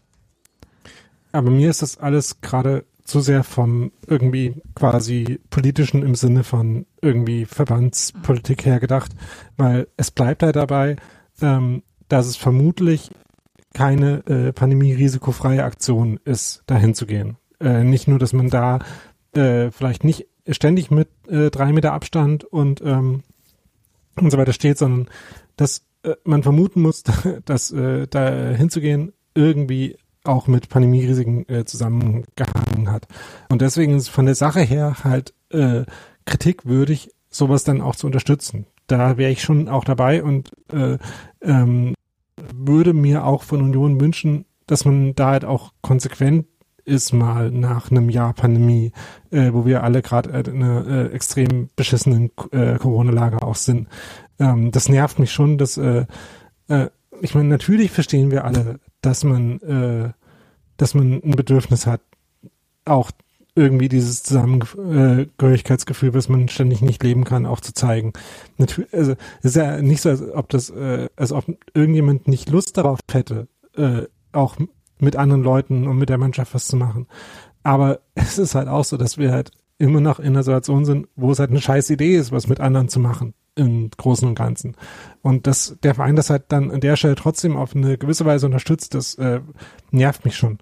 [1.34, 6.86] Aber mir ist das alles gerade zu sehr vom irgendwie quasi politischen im Sinne von
[7.02, 9.12] irgendwie Verbandspolitik her gedacht,
[9.58, 10.96] weil es bleibt ja dabei,
[11.42, 13.12] ähm, dass es vermutlich
[13.74, 17.38] keine äh, pandemie-risikofreie Aktion ist, dahin zu gehen.
[17.60, 18.80] Äh, nicht nur, dass man da
[19.34, 23.24] äh, vielleicht nicht ständig mit äh, drei Meter Abstand und ähm,
[24.16, 25.10] und so weiter steht, sondern
[25.56, 27.04] dass äh, man vermuten muss,
[27.46, 33.08] dass äh, da hinzugehen irgendwie auch mit Pandemierisiken äh, zusammengehangen hat.
[33.50, 35.84] Und deswegen ist von der Sache her halt äh,
[36.26, 38.66] kritikwürdig, sowas dann auch zu unterstützen.
[38.88, 40.98] Da wäre ich schon auch dabei und äh,
[41.42, 41.94] ähm,
[42.54, 46.46] würde mir auch von Union wünschen, dass man da halt auch konsequent
[46.86, 48.92] ist mal nach einem Jahr Pandemie,
[49.32, 53.88] äh, wo wir alle gerade in einer äh, extrem beschissenen äh, Corona-Lage auch sind.
[54.40, 56.06] Ähm, das nervt mich schon, dass äh,
[56.68, 56.90] äh,
[57.24, 60.12] ich meine, natürlich verstehen wir alle, dass man, äh,
[60.76, 62.02] dass man ein Bedürfnis hat,
[62.84, 63.12] auch
[63.56, 68.12] irgendwie dieses Zusammengehörigkeitsgefühl, was man ständig nicht leben kann, auch zu zeigen.
[68.58, 72.50] Natürlich, also es ist ja nicht so, als ob das, äh, als ob irgendjemand nicht
[72.50, 73.48] Lust darauf hätte,
[73.78, 74.02] äh,
[74.34, 74.58] auch
[75.00, 77.08] mit anderen Leuten und mit der Mannschaft was zu machen.
[77.64, 81.08] Aber es ist halt auch so, dass wir halt immer noch in einer Situation sind,
[81.16, 84.36] wo es halt eine scheiß Idee ist, was mit anderen zu machen im Großen und
[84.36, 84.76] Ganzen.
[85.22, 88.46] Und dass der Verein das halt dann an der Stelle trotzdem auf eine gewisse Weise
[88.46, 89.42] unterstützt, das äh,
[89.92, 90.60] nervt mich schon.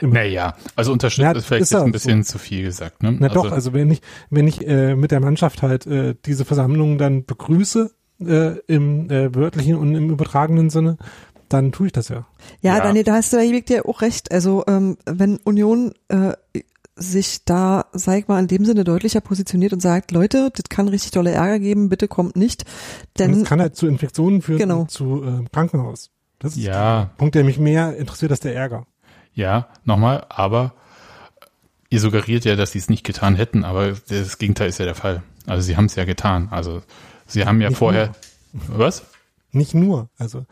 [0.00, 2.32] Naja, also unterstützt ja, ist vielleicht ist jetzt ein bisschen so.
[2.32, 3.02] zu viel gesagt.
[3.02, 3.16] Ne?
[3.18, 6.44] Na also, doch, also wenn ich, wenn ich äh, mit der Mannschaft halt äh, diese
[6.44, 7.90] Versammlungen dann begrüße,
[8.20, 10.98] äh, im äh, wörtlichen und im übertragenen Sinne,
[11.48, 12.26] dann tue ich das ja.
[12.60, 12.82] Ja, ja.
[12.82, 14.32] Daniel, da hast du da dir auch recht.
[14.32, 16.32] Also ähm, wenn Union äh,
[16.94, 20.88] sich da, sag ich mal, in dem Sinne deutlicher positioniert und sagt, Leute, das kann
[20.88, 22.64] richtig tolle Ärger geben, bitte kommt nicht.
[23.18, 24.84] Denn das kann halt zu Infektionen führen genau.
[24.84, 26.10] zu äh, Krankenhaus.
[26.38, 27.00] Das ist ja.
[27.04, 28.86] der Punkt, der mich mehr interessiert als der Ärger.
[29.32, 30.74] Ja, nochmal, aber
[31.88, 34.94] ihr suggeriert ja, dass sie es nicht getan hätten, aber das Gegenteil ist ja der
[34.94, 35.22] Fall.
[35.46, 36.48] Also sie haben es ja getan.
[36.50, 36.82] Also
[37.26, 38.12] sie haben ja nicht vorher
[38.52, 38.78] nur.
[38.78, 39.04] was?
[39.52, 40.08] Nicht nur.
[40.18, 40.44] Also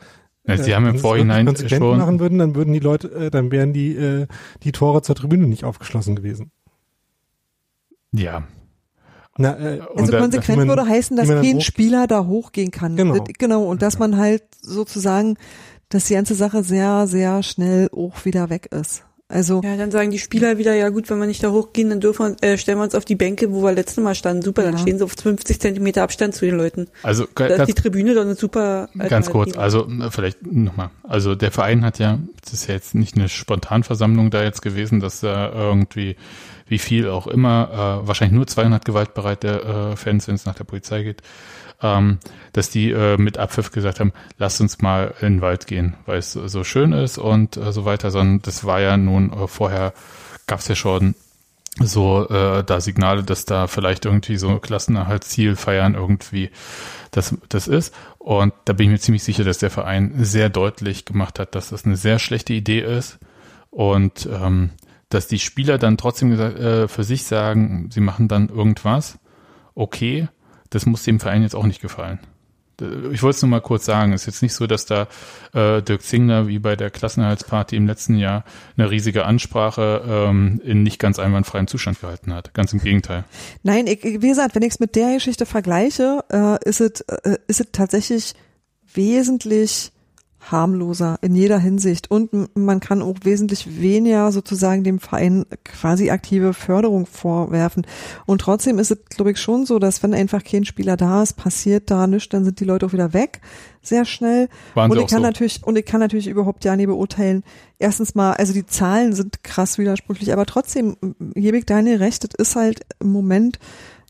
[0.58, 3.50] ja, sie äh, haben im Vorhinein schon machen würden, dann würden die Leute, äh, dann
[3.50, 4.26] wären die äh,
[4.62, 6.50] die Tore zur Tribüne nicht aufgeschlossen gewesen.
[8.12, 8.44] Ja.
[9.38, 12.96] Na, äh, also konsequent man, würde heißen, dass kein Spieler da hochgehen kann.
[12.96, 13.24] Genau.
[13.38, 13.64] Genau.
[13.64, 15.36] Und dass man halt sozusagen
[15.90, 19.04] dass die ganze Sache sehr, sehr schnell auch wieder weg ist.
[19.30, 22.00] Also ja, dann sagen die Spieler wieder, ja gut, wenn wir nicht da hochgehen, dann
[22.00, 24.42] dürfen wir, äh, stellen wir uns auf die Bänke, wo wir letztes Mal standen.
[24.42, 24.70] Super, ja.
[24.70, 26.88] dann stehen sie auf 50 Zentimeter Abstand zu den Leuten.
[27.04, 28.88] Also da ist die Tribüne dann eine super.
[29.08, 30.90] Ganz kurz, also vielleicht nochmal.
[31.04, 34.98] Also der Verein hat ja, das ist ja jetzt nicht eine Spontanversammlung da jetzt gewesen,
[34.98, 36.16] dass da irgendwie
[36.66, 40.64] wie viel auch immer, äh, wahrscheinlich nur 200 gewaltbereite äh, Fans, wenn es nach der
[40.64, 41.20] Polizei geht,
[41.82, 42.18] ähm,
[42.52, 46.18] dass die äh, mit Abpfiff gesagt haben, lasst uns mal in den Wald gehen, weil
[46.18, 49.92] es so schön ist und äh, so weiter, sondern das war ja nun äh, vorher
[50.46, 51.14] gab es ja schon
[51.78, 56.50] so äh, da Signale, dass da vielleicht irgendwie so Klassenerhaltsziel feiern irgendwie
[57.10, 57.94] das, das ist.
[58.18, 61.70] Und da bin ich mir ziemlich sicher, dass der Verein sehr deutlich gemacht hat, dass
[61.70, 63.18] das eine sehr schlechte Idee ist
[63.70, 64.70] und ähm,
[65.08, 69.18] dass die Spieler dann trotzdem äh, für sich sagen, sie machen dann irgendwas,
[69.74, 70.28] okay,
[70.70, 72.18] das muss dem Verein jetzt auch nicht gefallen.
[73.12, 74.12] Ich wollte es nur mal kurz sagen.
[74.12, 75.06] Es ist jetzt nicht so, dass da
[75.52, 78.44] äh, Dirk Zingler wie bei der Klassenerhaltsparty im letzten Jahr
[78.76, 82.54] eine riesige Ansprache ähm, in nicht ganz einwandfreiem Zustand gehalten hat.
[82.54, 83.24] Ganz im Gegenteil.
[83.62, 87.36] Nein, ich, wie gesagt, wenn ich es mit der Geschichte vergleiche, äh, ist es äh,
[87.46, 88.34] ist es tatsächlich
[88.94, 89.92] wesentlich
[90.40, 96.54] harmloser in jeder Hinsicht und man kann auch wesentlich weniger sozusagen dem Verein quasi aktive
[96.54, 97.86] Förderung vorwerfen.
[98.26, 101.34] Und trotzdem ist es, glaube ich, schon so, dass wenn einfach kein Spieler da ist,
[101.34, 103.40] passiert da nichts, dann sind die Leute auch wieder weg,
[103.82, 104.48] sehr schnell.
[104.74, 105.26] Waren und ich kann so.
[105.26, 107.44] natürlich, und ich kann natürlich überhaupt ja nicht beurteilen.
[107.78, 110.96] Erstens mal, also die Zahlen sind krass widersprüchlich, aber trotzdem
[111.34, 113.58] gebe ich deine Recht, es ist halt im Moment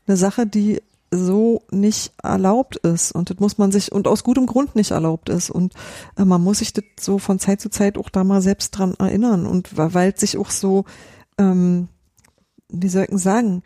[0.07, 0.81] eine Sache, die
[1.11, 5.29] so nicht erlaubt ist und das muss man sich und aus gutem Grund nicht erlaubt
[5.29, 5.73] ist und
[6.17, 8.95] äh, man muss sich das so von Zeit zu Zeit auch da mal selbst dran
[8.97, 10.85] erinnern und weil sich auch so
[11.37, 11.89] ähm,
[12.69, 13.61] wie soll ich sagen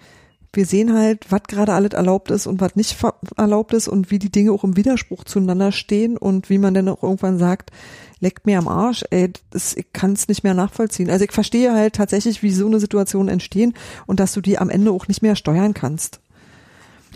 [0.55, 2.97] wir sehen halt, was gerade alles erlaubt ist und was nicht
[3.38, 6.88] erlaubt ist und wie die Dinge auch im Widerspruch zueinander stehen und wie man dann
[6.88, 7.72] auch irgendwann sagt,
[8.19, 11.09] leckt mir am Arsch, ey, das, ich kann es nicht mehr nachvollziehen.
[11.09, 13.73] Also ich verstehe halt tatsächlich, wie so eine Situation entstehen
[14.05, 16.22] und dass du die am Ende auch nicht mehr steuern kannst.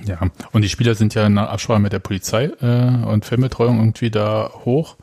[0.06, 0.20] Ja,
[0.52, 4.52] und die Spieler sind ja in Absprache mit der Polizei äh, und Filmbetreuung irgendwie da
[4.66, 4.98] hoch.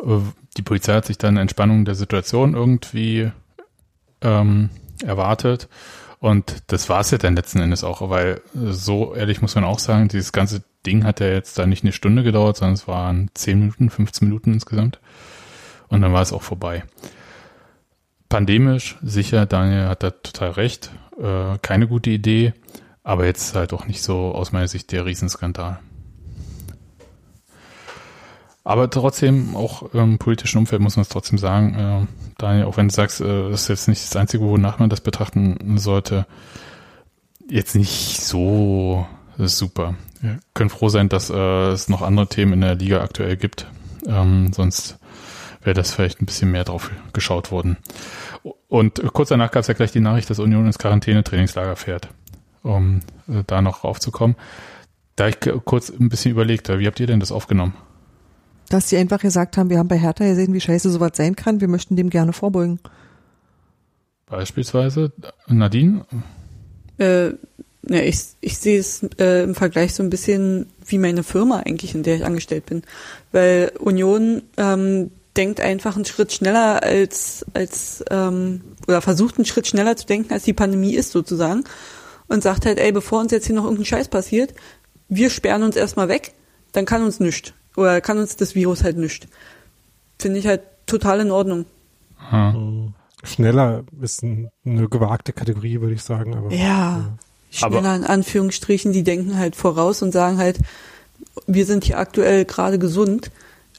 [0.00, 0.18] Äh,
[0.56, 3.30] die Polizei hat sich dann Entspannung der Situation irgendwie
[4.22, 4.70] ähm,
[5.04, 5.68] erwartet.
[6.18, 9.78] Und das war es ja dann letzten Endes auch, weil so ehrlich muss man auch
[9.78, 13.30] sagen, dieses ganze Ding hat ja jetzt da nicht eine Stunde gedauert, sondern es waren
[13.34, 14.98] 10 Minuten, 15 Minuten insgesamt.
[15.88, 16.84] Und dann war es auch vorbei.
[18.28, 20.90] pandemisch, sicher, Daniel hat da total recht,
[21.20, 22.54] äh, keine gute Idee,
[23.06, 25.78] aber jetzt halt auch nicht so aus meiner Sicht der Riesenskandal.
[28.64, 32.06] Aber trotzdem, auch im politischen Umfeld muss man es trotzdem sagen, äh,
[32.36, 35.02] Daniel, auch wenn du sagst, äh, das ist jetzt nicht das Einzige, wonach man das
[35.02, 36.26] betrachten sollte,
[37.48, 39.06] jetzt nicht so
[39.38, 39.94] super.
[40.20, 43.68] Wir können froh sein, dass äh, es noch andere Themen in der Liga aktuell gibt.
[44.08, 44.98] Ähm, sonst
[45.62, 47.76] wäre das vielleicht ein bisschen mehr drauf geschaut worden.
[48.66, 52.08] Und kurz danach gab es ja gleich die Nachricht, dass Union ins Quarantäne-Trainingslager fährt,
[52.66, 54.36] um äh, da noch raufzukommen.
[55.14, 57.74] Da ich kurz ein bisschen überlegt habe, wie habt ihr denn das aufgenommen?
[58.68, 61.60] Dass die einfach gesagt haben, wir haben bei Hertha gesehen, wie scheiße sowas sein kann,
[61.60, 62.80] wir möchten dem gerne vorbeugen.
[64.26, 65.12] Beispielsweise
[65.46, 66.04] Nadine?
[66.98, 67.28] Äh,
[67.88, 71.94] ja, ich, ich sehe es äh, im Vergleich so ein bisschen wie meine Firma eigentlich,
[71.94, 72.82] in der ich angestellt bin.
[73.30, 79.68] Weil Union ähm, denkt einfach einen Schritt schneller als, als ähm, oder versucht einen Schritt
[79.68, 81.64] schneller zu denken, als die Pandemie ist sozusagen.
[82.28, 84.52] Und sagt halt, ey, bevor uns jetzt hier noch irgendein Scheiß passiert,
[85.08, 86.34] wir sperren uns erstmal weg,
[86.72, 87.52] dann kann uns nichts.
[87.76, 89.28] Oder kann uns das Virus halt nicht.
[90.18, 91.66] Finde ich halt total in Ordnung.
[92.30, 92.94] Hm.
[93.22, 96.34] Schneller ist ein, eine gewagte Kategorie, würde ich sagen.
[96.34, 97.18] Aber, ja, ja.
[97.50, 100.58] schneller aber in Anführungsstrichen, die denken halt voraus und sagen halt,
[101.46, 103.30] wir sind hier aktuell gerade gesund,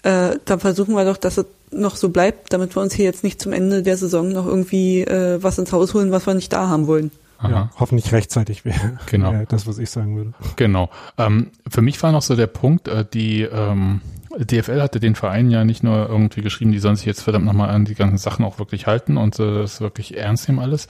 [0.04, 3.24] äh, dann versuchen wir doch, dass es noch so bleibt, damit wir uns hier jetzt
[3.24, 6.54] nicht zum Ende der Saison noch irgendwie äh, was ins Haus holen, was wir nicht
[6.54, 7.12] da haben wollen.
[7.44, 9.32] Ja, hoffentlich rechtzeitig wäre genau.
[9.32, 10.34] Wär das, was ich sagen würde.
[10.56, 10.90] Genau.
[11.18, 14.02] Ähm, für mich war noch so der Punkt, äh, die ähm,
[14.38, 17.70] DFL hatte den Verein ja nicht nur irgendwie geschrieben, die sollen sich jetzt verdammt nochmal
[17.70, 20.88] an die ganzen Sachen auch wirklich halten und äh, das wirklich ernst nehmen alles,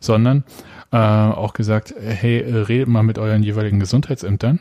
[0.00, 0.44] sondern
[0.92, 4.60] äh, auch gesagt, hey, redet mal mit euren jeweiligen Gesundheitsämtern,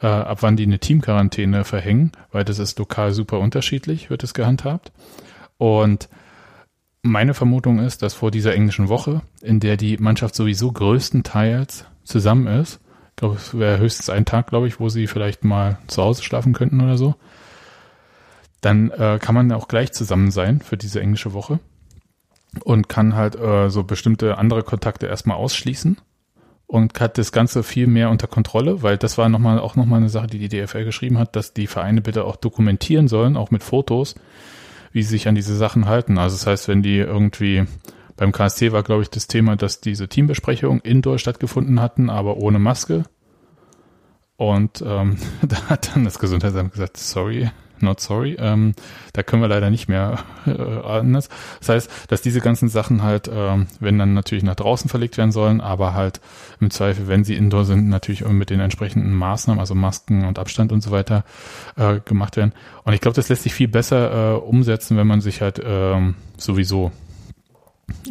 [0.00, 4.34] äh, ab wann die eine Teamquarantäne verhängen, weil das ist lokal super unterschiedlich, wird es
[4.34, 4.92] gehandhabt.
[5.58, 6.08] Und
[7.02, 12.46] meine Vermutung ist, dass vor dieser englischen Woche, in der die Mannschaft sowieso größtenteils zusammen
[12.46, 12.80] ist,
[13.10, 16.22] ich glaube, es wäre höchstens ein Tag, glaube ich, wo sie vielleicht mal zu Hause
[16.22, 17.14] schlafen könnten oder so,
[18.60, 21.60] dann äh, kann man auch gleich zusammen sein für diese englische Woche
[22.64, 26.00] und kann halt äh, so bestimmte andere Kontakte erstmal ausschließen
[26.66, 30.08] und hat das Ganze viel mehr unter Kontrolle, weil das war nochmal auch nochmal eine
[30.08, 33.62] Sache, die die DFL geschrieben hat, dass die Vereine bitte auch dokumentieren sollen, auch mit
[33.62, 34.14] Fotos,
[34.92, 36.18] wie sie sich an diese Sachen halten.
[36.18, 37.64] Also das heißt, wenn die irgendwie
[38.16, 42.58] beim KSC war, glaube ich, das Thema, dass diese Teambesprechungen indoor stattgefunden hatten, aber ohne
[42.58, 43.04] Maske.
[44.36, 47.50] Und ähm, da hat dann das Gesundheitsamt gesagt, sorry,
[47.82, 48.36] not sorry.
[48.38, 48.74] Ähm,
[49.12, 51.28] da können wir leider nicht mehr äh, anders.
[51.60, 55.32] Das heißt, dass diese ganzen Sachen halt, ähm, wenn dann natürlich nach draußen verlegt werden
[55.32, 56.20] sollen, aber halt
[56.60, 60.72] im Zweifel, wenn sie indoor sind, natürlich mit den entsprechenden Maßnahmen, also Masken und Abstand
[60.72, 61.24] und so weiter
[61.76, 62.52] äh, gemacht werden.
[62.84, 66.14] Und ich glaube, das lässt sich viel besser äh, umsetzen, wenn man sich halt ähm,
[66.36, 66.92] sowieso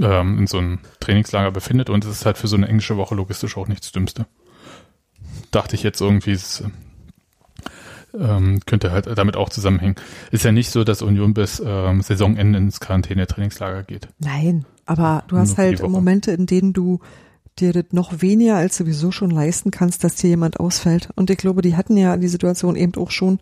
[0.01, 1.89] ähm, in so einem Trainingslager befindet.
[1.89, 4.25] Und es ist halt für so eine englische Woche logistisch auch nicht das Dümmste.
[5.51, 6.63] Dachte ich jetzt irgendwie, ist
[8.17, 9.95] ähm, könnte halt damit auch zusammenhängen.
[10.31, 14.07] Ist ja nicht so, dass Union bis ähm, Saisonende ins Quarantäne-Trainingslager geht.
[14.19, 16.99] Nein, aber du hast halt Momente, in denen du
[17.59, 21.09] dir das noch weniger als sowieso schon leisten kannst, dass dir jemand ausfällt.
[21.15, 23.39] Und ich glaube, die hatten ja die Situation eben auch schon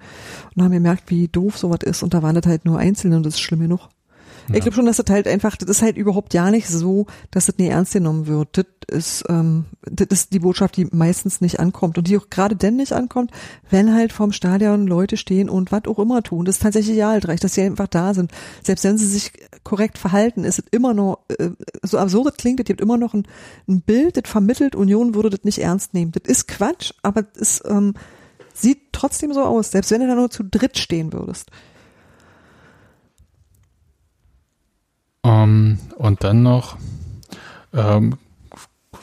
[0.56, 2.04] und haben gemerkt, wie doof sowas ist.
[2.04, 3.90] Und da waren das halt nur Einzelne und das ist schlimm genug.
[4.54, 7.46] Ich glaube schon, dass das halt einfach, das ist halt überhaupt ja nicht so, dass
[7.46, 8.58] das nie ernst genommen wird.
[8.58, 12.56] Das ist, ähm, das ist die Botschaft, die meistens nicht ankommt und die auch gerade
[12.56, 13.32] denn nicht ankommt,
[13.70, 16.46] wenn halt vorm Stadion Leute stehen und was auch immer tun.
[16.46, 18.32] Das ist tatsächlich ja halt recht, dass sie einfach da sind.
[18.64, 19.32] Selbst wenn sie sich
[19.64, 21.50] korrekt verhalten, ist es immer noch, äh,
[21.84, 23.28] so absurd klingt, es gibt immer noch ein,
[23.68, 26.12] ein Bild, das vermittelt, Union würde das nicht ernst nehmen.
[26.12, 27.94] Das ist Quatsch, aber es ähm,
[28.54, 31.52] sieht trotzdem so aus, selbst wenn du da nur zu dritt stehen würdest.
[35.30, 36.78] Ähm, und dann noch,
[37.74, 38.18] ähm,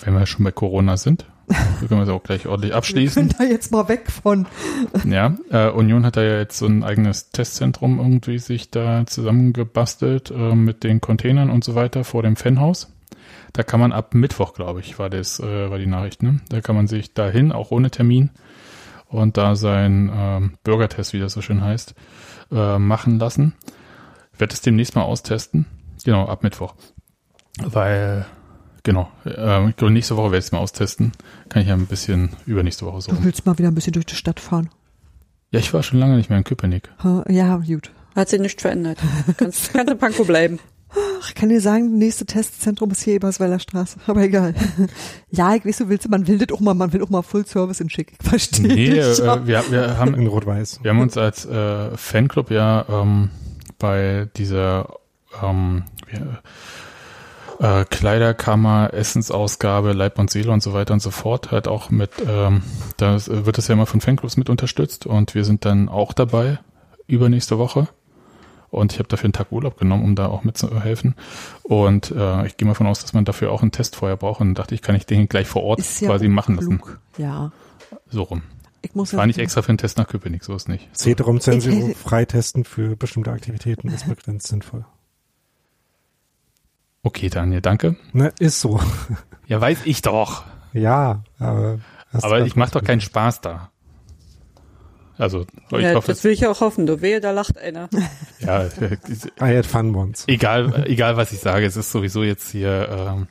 [0.01, 1.27] wenn wir schon bei Corona sind,
[1.79, 3.29] können wir es auch gleich ordentlich abschließen.
[3.29, 4.47] Wir können da jetzt mal weg von.
[5.05, 10.33] Ja, äh, Union hat da ja jetzt so ein eigenes Testzentrum irgendwie sich da zusammengebastelt
[10.33, 12.93] äh, mit den Containern und so weiter vor dem Fanhaus.
[13.53, 16.41] Da kann man ab Mittwoch, glaube ich, war das, äh, war die Nachricht, ne?
[16.49, 18.31] Da kann man sich dahin, auch ohne Termin,
[19.09, 21.95] und da sein ähm, Bürgertest, wie das so schön heißt,
[22.51, 23.55] äh, machen lassen.
[24.35, 25.65] Ich werde es demnächst mal austesten
[26.07, 26.77] Genau, ab Mittwoch.
[27.59, 28.27] Weil,
[28.85, 31.11] genau, äh, ich glaube, nächste Woche werde ich es mal austesten.
[31.49, 33.11] Kann ich ja ein bisschen übernächste Woche so.
[33.11, 34.71] Du willst mal wieder ein bisschen durch die Stadt fahren.
[35.51, 36.93] Ja, ich war schon lange nicht mehr in Köpenick.
[37.29, 37.91] Ja, gut.
[38.15, 38.99] Hat sich nichts verändert.
[39.37, 40.61] Kannst, kannst in Pankow bleiben.
[40.91, 44.55] Ach, ich kann dir sagen, das nächste Testzentrum ist hier Ebersweiler Straße, aber egal.
[45.31, 47.47] ja, ich weiß, du willst, man will das auch mal, man will auch mal Full
[47.47, 48.13] Service in Schick.
[48.21, 50.85] Ich verstehe nee, äh, wir, wir haben in Rot-Weiß.
[50.85, 53.31] Wir haben uns als äh, Fanclub ja ähm,
[53.81, 54.89] bei dieser
[55.43, 55.85] ähm,
[57.59, 61.51] äh, Kleiderkammer, Essensausgabe, Leib und Seele und so weiter und so fort.
[61.53, 62.63] Halt auch mit, ähm,
[62.97, 66.59] da wird es ja immer von Fanclubs mit unterstützt und wir sind dann auch dabei
[67.07, 67.89] übernächste Woche.
[68.69, 71.15] Und ich habe dafür einen Tag Urlaub genommen, um da auch mitzuhelfen.
[71.63, 74.41] Und äh, ich gehe mal von aus, dass man dafür auch einen Test vorher braucht.
[74.41, 76.83] Und dachte ich, kann ich den gleich vor Ort ja quasi machen lassen.
[77.17, 77.53] Ja.
[78.11, 78.43] So rum.
[78.83, 80.89] Ich muss War nicht extra für einen Test nach Köpenick, so ist nicht.
[80.95, 84.85] CD-ROM-Zensur freitesten für bestimmte Aktivitäten ist begrenzt sinnvoll.
[87.07, 87.95] Okay, Daniel, danke.
[88.13, 88.81] Ne, ist so.
[89.49, 90.43] Ja, weiß ich doch.
[90.73, 91.79] Ja, aber.
[92.11, 93.71] Aber ich mache doch keinen Spaß da.
[95.17, 96.85] Also, ich ja, hoffe, das will ich auch hoffen.
[96.85, 97.89] Du wehe, da lacht einer.
[98.41, 100.25] ja, I had fun once.
[100.27, 102.89] Egal, egal was ich sage, es ist sowieso jetzt hier.
[102.91, 103.29] Ähm,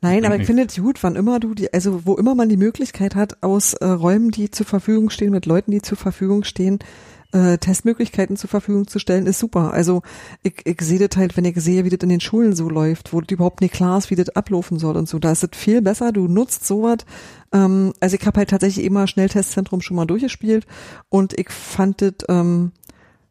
[0.00, 2.56] Nein, aber ich finde es gut, wann immer du die, also wo immer man die
[2.56, 6.80] Möglichkeit hat, aus äh, Räumen, die zur Verfügung stehen, mit Leuten, die zur Verfügung stehen,
[7.32, 9.72] äh, Testmöglichkeiten zur Verfügung zu stellen, ist super.
[9.72, 10.02] Also
[10.42, 13.12] ich, ich sehe das halt, wenn ich sehe, wie das in den Schulen so läuft,
[13.12, 15.18] wo das überhaupt nicht klar ist, wie das ablaufen soll und so.
[15.18, 16.98] Da ist es viel besser, du nutzt sowas.
[17.52, 20.66] Ähm, also ich habe halt tatsächlich immer Schnelltestzentrum schon mal durchgespielt
[21.08, 22.72] und ich fand das ähm,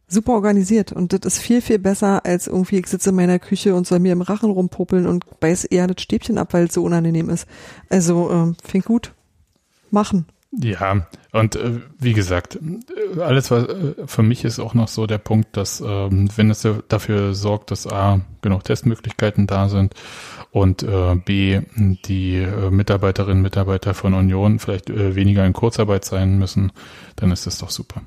[0.07, 3.75] super organisiert und das ist viel, viel besser als irgendwie, ich sitze in meiner Küche
[3.75, 6.83] und soll mir im Rachen rumpopeln und beiß eher das Stäbchen ab, weil es so
[6.83, 7.47] unangenehm ist.
[7.89, 9.13] Also ähm, find gut.
[9.91, 10.25] Machen.
[10.51, 12.57] Ja, und äh, wie gesagt,
[13.19, 16.67] alles was äh, für mich ist auch noch so der Punkt, dass ähm, wenn es
[16.87, 19.93] dafür sorgt, dass A, genug Testmöglichkeiten da sind
[20.51, 26.03] und äh, B, die äh, Mitarbeiterinnen und Mitarbeiter von Union vielleicht äh, weniger in Kurzarbeit
[26.03, 26.71] sein müssen,
[27.15, 28.01] dann ist das doch super.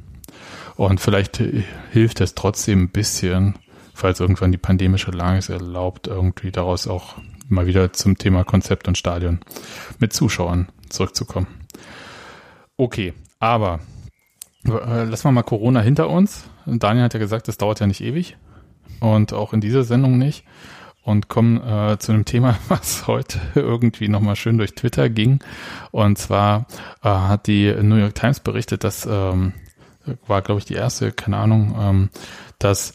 [0.75, 1.63] Und vielleicht äh,
[1.93, 3.55] hilft es trotzdem ein bisschen,
[3.95, 7.15] falls irgendwann die pandemische Lage es erlaubt, irgendwie daraus auch
[7.49, 9.39] mal wieder zum Thema Konzept und Stadion
[10.01, 11.47] mit Zuschauern zurückzukommen.
[12.77, 13.81] Okay, aber
[14.65, 16.45] äh, lassen wir mal Corona hinter uns.
[16.67, 18.37] Daniel hat ja gesagt, das dauert ja nicht ewig
[19.01, 20.45] und auch in dieser Sendung nicht.
[21.05, 25.41] Und kommen äh, zu einem Thema, was heute irgendwie nochmal schön durch Twitter ging.
[25.91, 26.67] Und zwar
[27.03, 29.53] äh, hat die New York Times berichtet, dass ähm,
[30.27, 32.11] war, glaube ich, die erste, keine Ahnung, ähm,
[32.59, 32.95] dass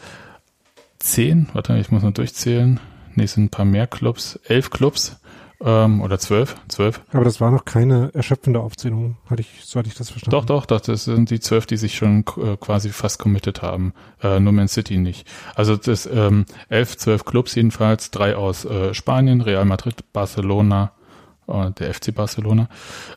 [1.00, 2.80] zehn, warte, ich muss noch durchzählen,
[3.16, 5.20] nee, es sind ein paar mehr Clubs, elf Clubs
[5.64, 7.02] ähm, oder zwölf, zwölf.
[7.12, 10.32] Aber das war noch keine erschöpfende Aufzählung, hatte ich, so hatte ich das verstanden.
[10.32, 13.94] Doch, doch, doch, das sind die zwölf, die sich schon äh, quasi fast committed haben.
[14.22, 15.28] Äh, nur Man City nicht.
[15.56, 20.92] Also das ähm, elf, zwölf Clubs jedenfalls, drei aus äh, Spanien, Real Madrid, Barcelona,
[21.48, 22.70] äh, der FC Barcelona,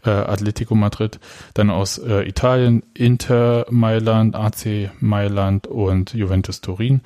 [0.04, 1.20] äh, Atletico Madrid,
[1.54, 7.02] dann aus äh, Italien, Inter Mailand, AC Mailand und Juventus Turin.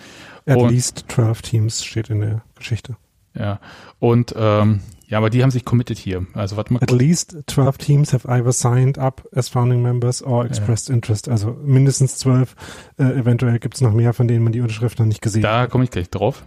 [0.46, 2.96] At und, least 12 Teams steht in der Geschichte.
[3.36, 3.58] Ja,
[3.98, 6.26] und ähm, ja, aber die haben sich committed hier.
[6.32, 6.82] Also warte mal.
[6.82, 10.94] At least 12 teams have either signed up as founding members or expressed ja.
[10.94, 11.28] interest.
[11.28, 12.54] Also mindestens 12.
[12.98, 15.60] Äh, eventuell gibt es noch mehr, von denen man die Unterschrift noch nicht gesehen da
[15.60, 15.64] hat.
[15.64, 16.44] Da komme ich gleich drauf.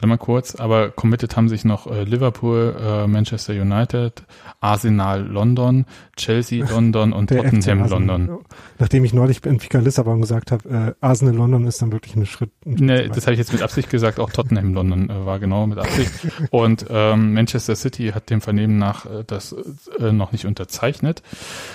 [0.00, 4.22] Warte mal kurz, aber committed haben sich noch äh, Liverpool, äh, Manchester United,
[4.58, 5.84] Arsenal London,
[6.16, 8.38] Chelsea London und Tottenham London.
[8.78, 12.24] Nachdem ich neulich in Fika Lissabon gesagt habe, äh, Arsenal London ist dann wirklich ein
[12.24, 12.50] Schritt.
[12.64, 15.38] Ein Schritt nee, das habe ich jetzt mit Absicht gesagt, auch Tottenham London äh, war
[15.38, 16.10] genau mit Absicht.
[16.50, 19.54] und ähm, Manchester City hat dem Vernehmen nach äh, das
[19.98, 21.22] äh, noch nicht unterzeichnet.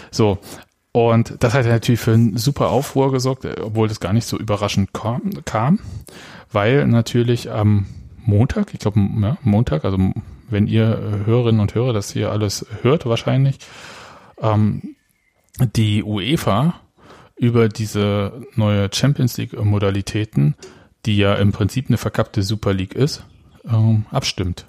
[0.09, 0.39] So,
[0.93, 4.93] und das hat natürlich für einen super Aufruhr gesorgt, obwohl das gar nicht so überraschend
[4.93, 5.77] kam, kam
[6.51, 7.85] weil natürlich am
[8.25, 9.97] Montag, ich glaube ja, Montag, also
[10.49, 13.57] wenn ihr Hörerinnen und Hörer das hier alles hört wahrscheinlich,
[14.41, 14.95] ähm,
[15.75, 16.75] die UEFA
[17.35, 20.55] über diese neue Champions League Modalitäten,
[21.05, 23.25] die ja im Prinzip eine verkappte Super League ist,
[23.65, 24.67] ähm, abstimmt.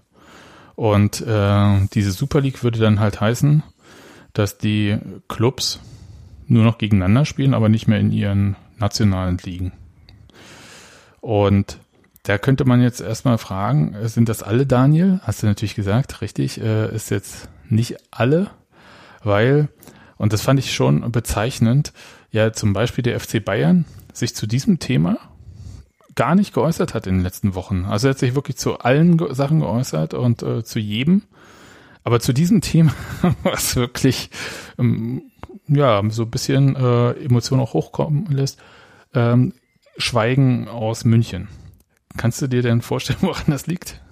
[0.74, 3.62] Und äh, diese Super League würde dann halt heißen,
[4.32, 5.80] dass die Clubs
[6.46, 9.72] nur noch gegeneinander spielen, aber nicht mehr in ihren nationalen Ligen.
[11.20, 11.78] Und
[12.26, 15.20] da könnte man jetzt erstmal fragen, äh, sind das alle Daniel?
[15.22, 18.50] Hast du natürlich gesagt, richtig, äh, ist jetzt nicht alle,
[19.22, 19.68] weil,
[20.16, 21.92] und das fand ich schon bezeichnend,
[22.32, 25.18] ja zum Beispiel der FC Bayern sich zu diesem Thema
[26.16, 27.84] gar nicht geäußert hat in den letzten Wochen.
[27.84, 31.22] Also er hat sich wirklich zu allen Sachen geäußert und äh, zu jedem.
[32.02, 32.92] Aber zu diesem Thema,
[33.44, 34.30] was wirklich
[34.78, 35.30] ähm,
[35.68, 38.58] ja so ein bisschen äh, Emotionen auch hochkommen lässt,
[39.14, 39.52] ähm,
[39.98, 41.48] Schweigen aus München.
[42.16, 44.02] Kannst du dir denn vorstellen, woran das liegt?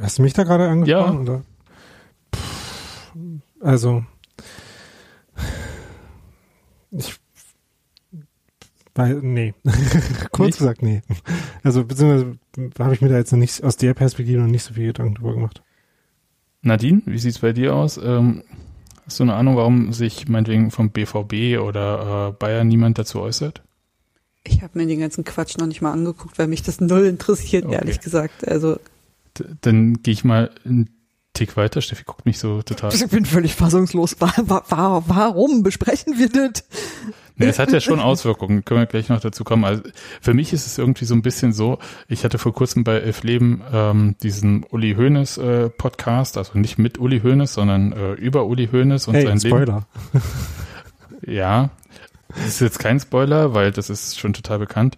[0.00, 1.26] Hast du mich da gerade angesprochen?
[1.26, 1.32] Ja.
[1.32, 1.42] Oder?
[3.60, 4.04] also,
[6.90, 7.18] ich,
[8.94, 9.54] weil, nee.
[10.32, 10.58] Kurz nicht?
[10.58, 11.02] gesagt, nee.
[11.62, 12.38] Also, beziehungsweise
[12.78, 15.14] habe ich mir da jetzt noch nicht, aus der Perspektive noch nicht so viel Gedanken
[15.14, 15.62] drüber gemacht.
[16.62, 17.98] Nadine, wie sieht's bei dir aus?
[17.98, 18.42] Ähm,
[19.06, 23.62] hast du eine Ahnung, warum sich meinetwegen vom BVB oder äh, Bayern niemand dazu äußert?
[24.48, 27.64] Ich habe mir den ganzen Quatsch noch nicht mal angeguckt, weil mich das null interessiert,
[27.64, 27.74] okay.
[27.76, 28.46] ehrlich gesagt.
[28.46, 28.78] Also
[29.60, 30.90] dann gehe ich mal einen
[31.34, 31.80] Tick weiter.
[31.80, 32.92] Steffi guckt mich so total.
[32.92, 34.16] Ich bin völlig fassungslos.
[34.20, 36.64] Warum besprechen wir das?
[37.36, 39.64] Nee, es hat ja schon Auswirkungen, können wir gleich noch dazu kommen.
[39.64, 39.82] Also
[40.20, 43.22] für mich ist es irgendwie so ein bisschen so, ich hatte vor kurzem bei Elf
[43.22, 48.46] Leben ähm, diesen Uli Hoeneß äh, Podcast, also nicht mit Uli Hoeneß, sondern äh, über
[48.46, 49.86] Uli Hoeneß und hey, sein Spoiler.
[50.12, 50.24] Leben.
[51.26, 51.70] Ja,
[52.28, 54.96] das ist jetzt kein Spoiler, weil das ist schon total bekannt.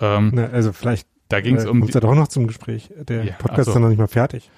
[0.00, 2.90] Ähm, Na, also vielleicht da ging es äh, um kommt ja doch noch zum Gespräch.
[3.08, 3.70] Der Ja, Podcast so.
[3.70, 4.50] ist dann noch nicht mal fertig.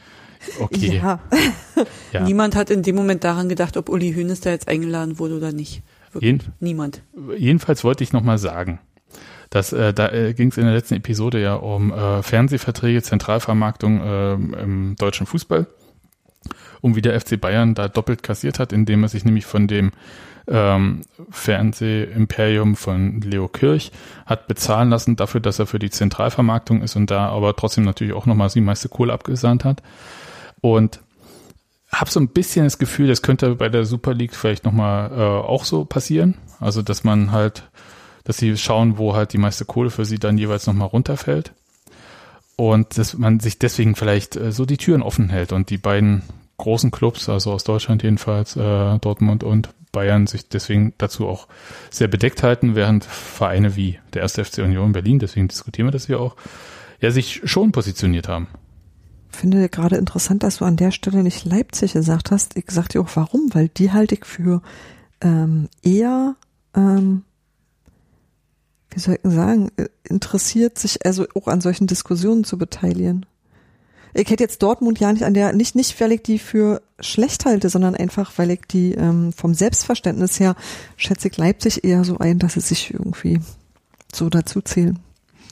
[0.58, 0.96] Okay.
[0.98, 1.20] Ja.
[2.12, 2.20] Ja.
[2.24, 5.52] Niemand hat in dem Moment daran gedacht, ob Uli Hoeneß da jetzt eingeladen wurde oder
[5.52, 5.82] nicht.
[6.20, 7.02] Jeden, Niemand.
[7.36, 8.78] jedenfalls wollte ich noch mal sagen,
[9.50, 14.00] dass äh, da äh, ging es in der letzten Episode ja um äh, Fernsehverträge, Zentralvermarktung
[14.04, 15.66] ähm, im deutschen Fußball,
[16.80, 19.90] um wie der FC Bayern da doppelt kassiert hat, indem er sich nämlich von dem
[20.46, 23.92] ähm, Fernsehimperium von Leo Kirch
[24.26, 28.12] hat bezahlen lassen dafür, dass er für die Zentralvermarktung ist und da aber trotzdem natürlich
[28.12, 29.82] auch nochmal die meiste Kohle abgesandt hat.
[30.60, 31.00] Und
[31.92, 35.22] habe so ein bisschen das Gefühl, das könnte bei der Super League vielleicht nochmal äh,
[35.22, 36.36] auch so passieren.
[36.60, 37.64] Also, dass man halt,
[38.24, 41.52] dass sie schauen, wo halt die meiste Kohle für sie dann jeweils nochmal runterfällt.
[42.56, 46.22] Und dass man sich deswegen vielleicht äh, so die Türen offen hält und die beiden
[46.56, 51.48] großen Clubs, also aus Deutschland jedenfalls, äh, Dortmund und Bayern, sich deswegen dazu auch
[51.90, 54.34] sehr bedeckt halten, während Vereine wie der 1.
[54.34, 56.36] FC Union Berlin, deswegen diskutieren wir das hier auch,
[57.00, 58.48] ja, sich schon positioniert haben.
[59.30, 62.56] finde gerade interessant, dass du an der Stelle nicht Leipzig gesagt hast.
[62.56, 64.60] Ich sag dir auch warum, weil die halte ich für
[65.22, 66.36] ähm, eher,
[66.74, 67.22] ähm,
[68.90, 73.26] wie soll ich sagen, äh, interessiert sich also auch an solchen Diskussionen zu beteiligen.
[74.14, 77.44] Ich hätte jetzt Dortmund ja nicht an der, nicht, nicht, weil ich die für schlecht
[77.44, 80.54] halte, sondern einfach, weil ich die ähm, vom Selbstverständnis her
[80.96, 83.40] schätze ich Leipzig eher so ein, dass sie sich irgendwie
[84.12, 85.00] so dazu zählen.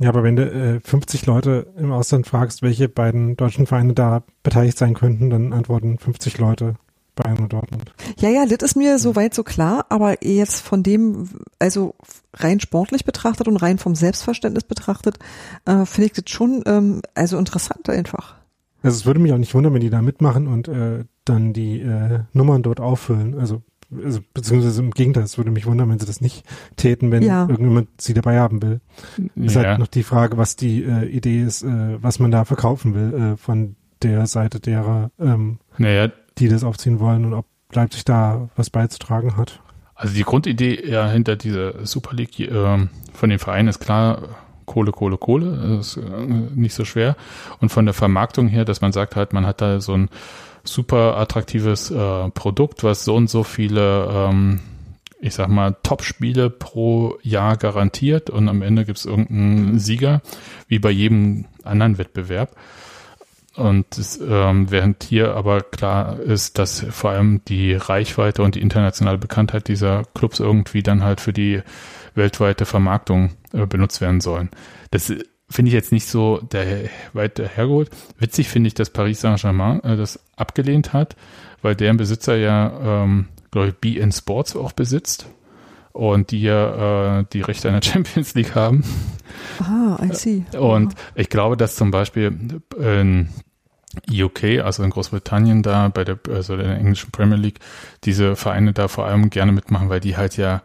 [0.01, 4.23] Ja, aber wenn du äh, 50 Leute im Ausland fragst, welche beiden deutschen Vereine da
[4.43, 6.77] beteiligt sein könnten, dann antworten 50 Leute
[7.15, 7.93] Bayern und Dortmund.
[8.19, 11.29] Ja, ja, das ist mir soweit so klar, aber jetzt von dem,
[11.59, 11.95] also
[12.33, 15.19] rein sportlich betrachtet und rein vom Selbstverständnis betrachtet,
[15.67, 18.37] äh, finde ich das schon ähm, also interessant einfach.
[18.83, 21.81] Also es würde mich auch nicht wundern, wenn die da mitmachen und äh, dann die
[21.81, 23.39] äh, Nummern dort auffüllen.
[23.39, 23.63] Also,
[24.05, 26.45] also beziehungsweise im Gegenteil, es würde mich wundern, wenn sie das nicht
[26.77, 27.43] täten, wenn Ja.
[27.49, 28.81] irgendjemand sie dabei haben will.
[29.37, 29.63] Ist Ja.
[29.65, 33.15] halt noch die Frage, was die äh, Idee ist, äh, was man da verkaufen will
[33.33, 38.49] äh, von der Seite derer, ähm, Naja, die das aufziehen wollen und ob Leipzig da
[38.57, 39.61] was beizutragen hat.
[39.95, 44.23] Also die Grundidee ja hinter dieser Super League ähm, von den Vereinen ist klar,
[44.73, 46.01] Kohle, Kohle, Kohle, ist äh,
[46.55, 47.15] nicht so schwer.
[47.61, 50.09] Und von der Vermarktung her, dass man sagt halt, man hat da so ein
[50.65, 54.61] super attraktives äh, Produkt, was so und so viele, ähm,
[55.21, 60.23] ich sag mal, Top-Spiele pro Jahr garantiert und am Ende gibt es irgendeinen Sieger,
[60.69, 62.57] wie bei jedem anderen Wettbewerb.
[63.55, 68.63] Und das, ähm, während hier aber klar ist, dass vor allem die Reichweite und die
[68.63, 71.61] internationale Bekanntheit dieser Clubs irgendwie dann halt für die
[72.15, 74.51] weltweite Vermarktung äh, benutzt werden sollen.
[74.91, 77.91] Das äh, finde ich jetzt nicht so der weit hergeholt.
[78.19, 81.17] Witzig finde ich, dass Paris Saint-Germain äh, das abgelehnt hat,
[81.61, 85.27] weil deren Besitzer ja, ähm, glaube ich, BN Sports auch besitzt
[85.93, 88.85] und die ja äh, die Rechte an der Champions League haben.
[89.61, 90.45] Ah, I see.
[90.59, 92.37] Und ich glaube, dass zum Beispiel
[92.79, 93.29] in
[94.11, 97.61] UK, also in Großbritannien da bei der, also der englischen Premier League,
[98.05, 100.63] diese Vereine da vor allem gerne mitmachen, weil die halt ja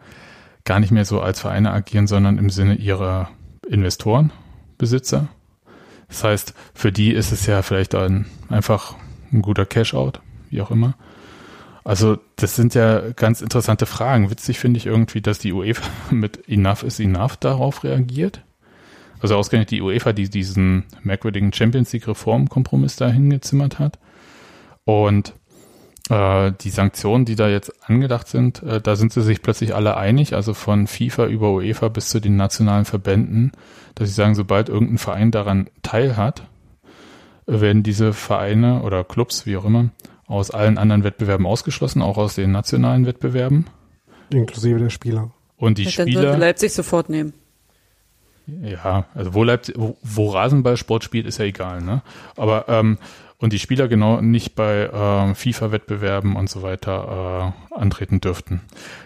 [0.68, 3.30] gar nicht mehr so als Vereine agieren, sondern im Sinne ihrer
[3.66, 4.32] Investoren,
[4.76, 5.28] Besitzer.
[6.08, 8.94] Das heißt, für die ist es ja vielleicht dann einfach
[9.32, 10.20] ein guter Cash-out,
[10.50, 10.92] wie auch immer.
[11.84, 14.30] Also das sind ja ganz interessante Fragen.
[14.30, 18.42] Witzig finde ich irgendwie, dass die UEFA mit Enough is Enough darauf reagiert.
[19.20, 23.98] Also ausgerechnet die UEFA, die diesen merkwürdigen Champions League Reformkompromiss da hingezimmert hat.
[24.84, 25.32] Und
[26.10, 29.96] äh, die Sanktionen, die da jetzt angedacht sind, äh, da sind sie sich plötzlich alle
[29.96, 33.52] einig, also von FIFA über UEFA bis zu den nationalen Verbänden,
[33.94, 36.42] dass sie sagen, sobald irgendein Verein daran teilhat,
[37.46, 39.88] werden diese Vereine oder Clubs, wie auch immer,
[40.26, 43.66] aus allen anderen Wettbewerben ausgeschlossen, auch aus den nationalen Wettbewerben.
[44.30, 45.30] Inklusive der Spieler.
[45.56, 46.22] Und die Ja, dann Spieler.
[46.22, 47.32] sollte Leipzig sofort nehmen.
[48.46, 52.02] Ja, also wo, Leipzig, wo, wo Rasenballsport spielt, ist ja egal, ne?
[52.36, 52.98] Aber ähm,
[53.38, 58.62] und die Spieler genau nicht bei ähm, FIFA-Wettbewerben und so weiter äh, antreten dürften.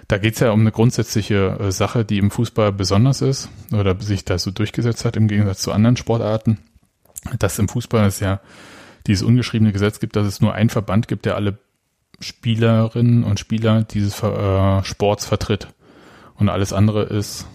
[0.08, 4.24] Da geht's ja um eine grundsätzliche äh, Sache, die im Fußball besonders ist oder sich
[4.24, 6.58] da so durchgesetzt hat im Gegensatz zu anderen Sportarten,
[7.38, 8.40] dass im Fußball es ja
[9.06, 11.58] dieses ungeschriebene Gesetz gibt, dass es nur einen Verband gibt, der alle
[12.20, 15.68] Spielerinnen und Spieler dieses äh, Sports vertritt
[16.36, 17.46] und alles andere ist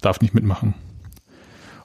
[0.00, 0.74] darf nicht mitmachen.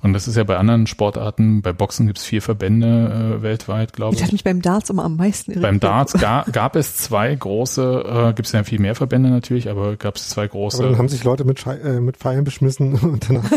[0.03, 4.13] Und das ist ja bei anderen Sportarten, bei Boxen gibt's vier Verbände äh, weltweit, glaube
[4.13, 4.19] ich.
[4.19, 5.71] Ich hatte mich beim Darts immer am meisten irritiert.
[5.71, 9.95] Beim Darts ga, gab es zwei große, äh, gibt's ja viel mehr Verbände natürlich, aber
[9.95, 10.79] gab es zwei große.
[10.79, 13.49] Aber dann haben sich Leute mit, Schei äh, mit Pfeilen beschmissen und danach.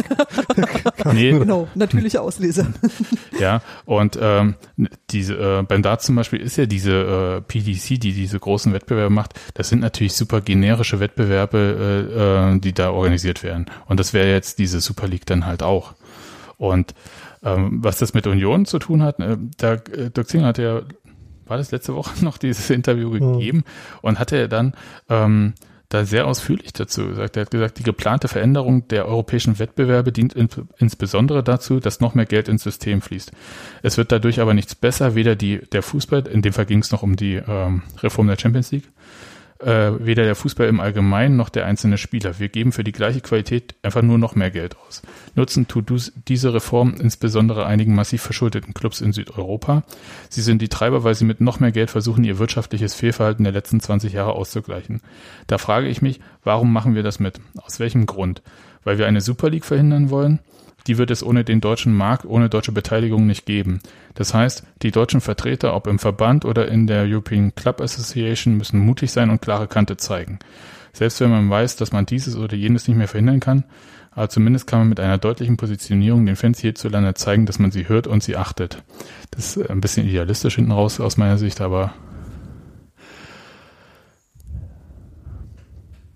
[1.13, 1.33] nee.
[1.33, 2.69] Genau, natürliche Auslese.
[3.41, 4.55] ja, und ähm,
[5.11, 9.13] diese, äh, beim Darts zum Beispiel ist ja diese äh, PDC, die diese großen Wettbewerbe
[9.13, 11.59] macht, das sind natürlich super generische Wettbewerbe,
[12.15, 13.67] äh, äh, die da organisiert werden.
[13.87, 15.95] Und das wäre jetzt diese Super League dann halt auch.
[16.59, 16.95] Und
[17.43, 20.83] ähm, was das mit Union zu tun hat, äh, da äh, Dirk Zinger hat ja,
[21.47, 23.99] war das letzte Woche noch dieses Interview gegeben mhm.
[24.03, 24.75] und hatte er dann
[25.09, 25.55] ähm,
[25.89, 27.37] da sehr ausführlich dazu gesagt.
[27.37, 32.15] Er hat gesagt, die geplante Veränderung der europäischen Wettbewerbe dient in, insbesondere dazu, dass noch
[32.15, 33.31] mehr Geld ins System fließt.
[33.83, 36.91] Es wird dadurch aber nichts besser, weder die, der Fußball, in dem Fall ging es
[36.91, 38.91] noch um die ähm, Reform der Champions League,
[39.61, 42.39] äh, weder der Fußball im Allgemeinen noch der einzelne Spieler.
[42.39, 45.03] Wir geben für die gleiche Qualität einfach nur noch mehr Geld aus.
[45.35, 49.85] Nutzen tut diese Reform insbesondere einigen massiv verschuldeten Clubs in Südeuropa.
[50.29, 53.53] Sie sind die Treiber, weil sie mit noch mehr Geld versuchen, ihr wirtschaftliches Fehlverhalten der
[53.53, 55.01] letzten 20 Jahre auszugleichen.
[55.47, 57.41] Da frage ich mich, warum machen wir das mit?
[57.63, 58.43] Aus welchem Grund?
[58.85, 60.41] Weil wir eine Super League verhindern wollen?
[60.87, 63.81] Die wird es ohne den deutschen Markt, ohne deutsche Beteiligung nicht geben.
[64.15, 68.81] Das heißt, die deutschen Vertreter, ob im Verband oder in der European Club Association, müssen
[68.81, 70.39] mutig sein und klare Kante zeigen.
[70.93, 73.65] Selbst wenn man weiß, dass man dieses oder jenes nicht mehr verhindern kann,
[74.13, 77.87] aber zumindest kann man mit einer deutlichen Positionierung den Fans hierzulande zeigen, dass man sie
[77.87, 78.83] hört und sie achtet.
[79.31, 81.93] Das ist ein bisschen idealistisch hinten raus aus meiner Sicht, aber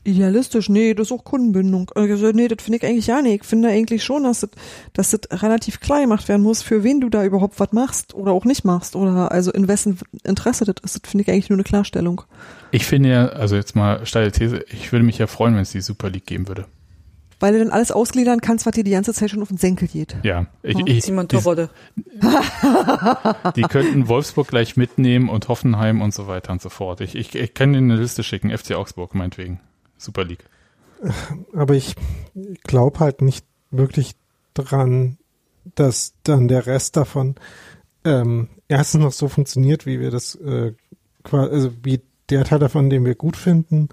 [0.03, 1.91] Idealistisch, nee, das ist auch Kundenbindung.
[1.95, 3.43] Also, nee, das finde ich eigentlich ja nicht.
[3.43, 4.51] Ich finde eigentlich schon, dass das,
[4.95, 8.33] dass das relativ klar gemacht werden muss, für wen du da überhaupt was machst oder
[8.33, 11.03] auch nicht machst oder also in wessen Interesse das ist.
[11.05, 12.23] Das finde ich eigentlich nur eine Klarstellung.
[12.71, 15.73] Ich finde ja, also jetzt mal steile These, ich würde mich ja freuen, wenn es
[15.73, 16.65] die Super League geben würde.
[17.39, 19.89] Weil du dann alles ausgliedern kannst, was dir die ganze Zeit schon auf den Senkel
[19.89, 20.17] geht.
[20.23, 20.47] Ja.
[20.63, 20.85] Ich, ja.
[20.87, 21.71] ich, Simon Torode.
[23.57, 27.01] Die könnten Wolfsburg gleich mitnehmen und Hoffenheim und so weiter und so fort.
[27.01, 29.59] Ich, ich, ich kann dir eine Liste schicken, FC Augsburg meinetwegen.
[30.01, 30.45] Super League.
[31.55, 31.95] Aber ich
[32.65, 34.15] glaube halt nicht wirklich
[34.55, 35.19] dran,
[35.75, 37.37] dass dann der Rest davon
[38.05, 40.73] ähm, erstens noch so funktioniert, wie wir das, äh,
[41.31, 42.01] also wie
[42.31, 43.89] der Teil davon, den wir gut finden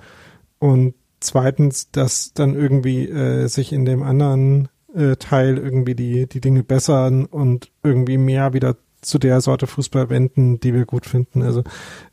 [0.59, 6.41] und zweitens, dass dann irgendwie äh, sich in dem anderen äh, Teil irgendwie die, die
[6.41, 8.77] Dinge bessern und irgendwie mehr wieder
[9.07, 11.41] zu der Sorte Fußball wenden, die wir gut finden.
[11.41, 11.63] Also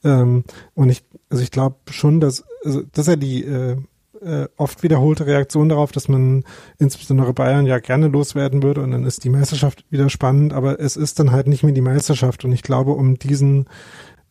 [0.04, 0.44] ähm,
[0.74, 3.76] und ich, also ich glaube schon, dass also das ist ja die äh,
[4.22, 6.44] äh, oft wiederholte Reaktion darauf, dass man
[6.78, 10.96] insbesondere Bayern ja gerne loswerden würde und dann ist die Meisterschaft wieder spannend, aber es
[10.96, 13.66] ist dann halt nicht mehr die Meisterschaft und ich glaube, um diesen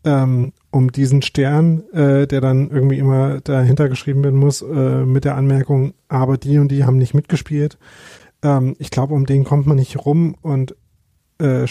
[0.06, 5.24] ähm, um diesen Stern, äh, der dann irgendwie immer dahinter geschrieben werden muss, äh, mit
[5.24, 7.78] der Anmerkung, aber die und die haben nicht mitgespielt.
[8.42, 10.76] Ähm, ich glaube, um den kommt man nicht rum und
[11.40, 11.68] äh,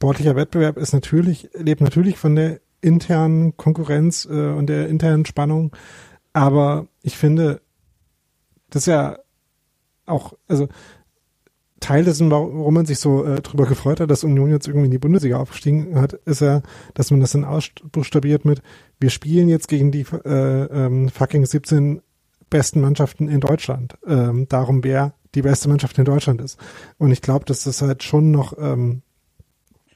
[0.00, 5.76] sportlicher Wettbewerb ist natürlich, lebt natürlich von der internen Konkurrenz äh, und der internen Spannung.
[6.32, 7.60] Aber ich finde,
[8.70, 9.18] das ist ja
[10.06, 10.68] auch, also
[11.80, 14.90] Teil dessen, warum man sich so äh, drüber gefreut hat, dass Union jetzt irgendwie in
[14.90, 16.62] die Bundesliga aufgestiegen hat, ist ja,
[16.94, 18.62] dass man das dann ausbuchstabiert mit,
[19.00, 22.00] wir spielen jetzt gegen die äh, ähm, fucking 17
[22.48, 23.98] besten Mannschaften in Deutschland.
[24.06, 26.58] Ähm, darum, wer die beste Mannschaft in Deutschland ist.
[26.96, 29.02] Und ich glaube, dass das halt schon noch ähm,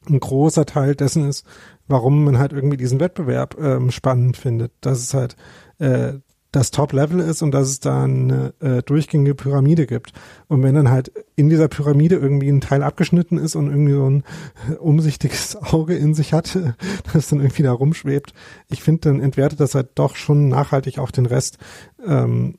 [0.08, 1.46] ein großer Teil dessen ist,
[1.86, 4.72] warum man halt irgendwie diesen Wettbewerb ähm, spannend findet.
[4.80, 5.36] Dass es halt
[5.78, 6.14] äh,
[6.54, 10.12] das Top-Level ist und dass es da eine äh, durchgängige Pyramide gibt.
[10.46, 14.08] Und wenn dann halt in dieser Pyramide irgendwie ein Teil abgeschnitten ist und irgendwie so
[14.08, 14.24] ein
[14.70, 16.56] äh, umsichtiges Auge in sich hat,
[17.12, 18.32] das dann irgendwie da rumschwebt,
[18.70, 21.58] ich finde, dann entwertet das halt doch schon nachhaltig auch den Rest.
[22.06, 22.58] Ähm,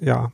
[0.00, 0.32] ja,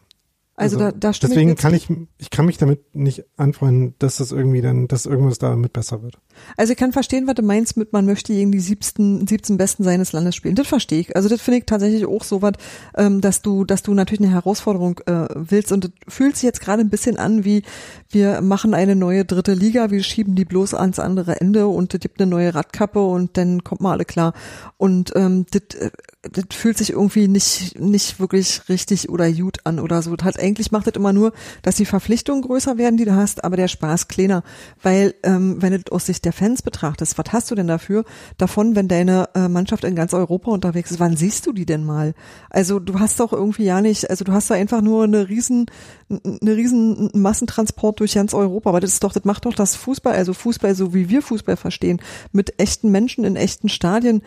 [0.59, 4.17] also, also da, da deswegen ich kann ich, ich kann mich damit nicht anfreunden, dass
[4.17, 6.19] das irgendwie dann, dass irgendwas damit besser wird.
[6.57, 9.85] Also ich kann verstehen, was du meinst mit, man möchte gegen die 17, 17 Besten
[9.85, 10.55] seines Landes spielen.
[10.55, 11.17] Das verstehe ich.
[11.17, 12.53] Also das finde ich tatsächlich auch so was,
[12.97, 16.61] ähm, dass du, dass du natürlich eine Herausforderung äh, willst und das fühlt sich jetzt
[16.61, 17.63] gerade ein bisschen an wie,
[18.11, 22.01] wir machen eine neue dritte Liga, wir schieben die bloß ans andere Ende und es
[22.01, 24.33] gibt eine neue Radkappe und dann kommt mal alle klar.
[24.77, 25.91] Und ähm, das, äh,
[26.23, 30.15] das fühlt sich irgendwie nicht, nicht wirklich richtig oder gut an oder so.
[30.17, 31.33] Das hat eigentlich macht das immer nur,
[31.63, 34.43] dass die Verpflichtungen größer werden, die du hast, aber der Spaß kleiner.
[34.83, 38.05] Weil, ähm, wenn du aus Sicht der Fans betrachtest, was hast du denn dafür
[38.37, 41.01] davon, wenn deine äh, Mannschaft in ganz Europa unterwegs ist?
[41.01, 42.13] Wann siehst du die denn mal?
[42.51, 45.67] Also du hast doch irgendwie ja nicht, also du hast da einfach nur eine riesen,
[46.11, 48.69] eine riesen Massentransport durch ganz Europa.
[48.69, 51.57] Aber das ist doch, das macht doch das Fußball, also Fußball, so wie wir Fußball
[51.57, 52.03] verstehen,
[52.33, 54.21] mit echten Menschen in echten Stadien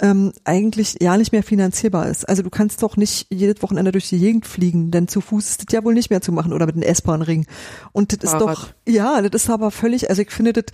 [0.00, 2.28] ähm, eigentlich ja nicht mehr finanzierbar ist.
[2.28, 5.64] Also du kannst doch nicht jedes Wochenende durch die Gegend fliegen, denn zu Fuß ist
[5.64, 7.46] das ja wohl nicht mehr zu machen oder mit einem S-Bahn-Ring.
[7.92, 10.64] Und das ist doch, ja, das ist aber völlig, also ich finde das,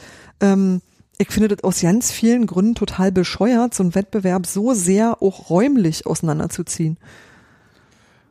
[0.41, 0.83] ähm,
[1.17, 5.49] ich finde das aus ganz vielen Gründen total bescheuert, so einen Wettbewerb so sehr auch
[5.49, 6.99] räumlich auseinanderzuziehen.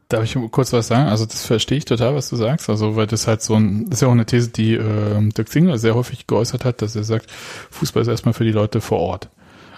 [0.09, 1.09] Darf ich kurz was sagen?
[1.09, 2.69] Also das verstehe ich total, was du sagst.
[2.69, 5.49] Also weil das halt so ein, das ist ja auch eine These, die äh, Dirk
[5.49, 7.31] Zingler sehr häufig geäußert hat, dass er sagt,
[7.71, 9.29] Fußball ist erstmal für die Leute vor Ort.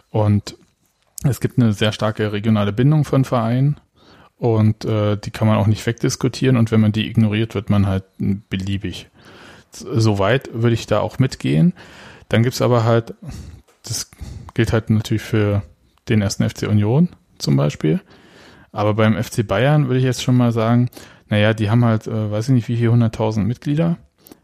[0.09, 0.57] Und
[1.27, 3.79] es gibt eine sehr starke regionale Bindung von Vereinen
[4.37, 7.87] und äh, die kann man auch nicht wegdiskutieren und wenn man die ignoriert, wird man
[7.87, 9.09] halt beliebig.
[9.71, 11.73] Soweit würde ich da auch mitgehen.
[12.29, 13.13] Dann gibt's aber halt,
[13.83, 14.09] das
[14.53, 15.63] gilt halt natürlich für
[16.09, 18.01] den ersten FC Union zum Beispiel
[18.75, 20.89] aber beim FC Bayern würde ich jetzt schon mal sagen,
[21.29, 23.97] naja, die haben halt, äh, weiß ich nicht, wie viel, 100.000 Mitglieder.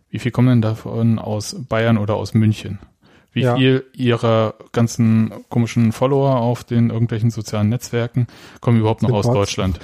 [0.09, 2.79] Wie viel kommen denn davon aus Bayern oder aus München?
[3.33, 3.55] Wie ja.
[3.55, 8.27] viel ihrer ganzen komischen Follower auf den irgendwelchen sozialen Netzwerken
[8.59, 9.35] kommen überhaupt noch aus Bots.
[9.35, 9.79] Deutschland?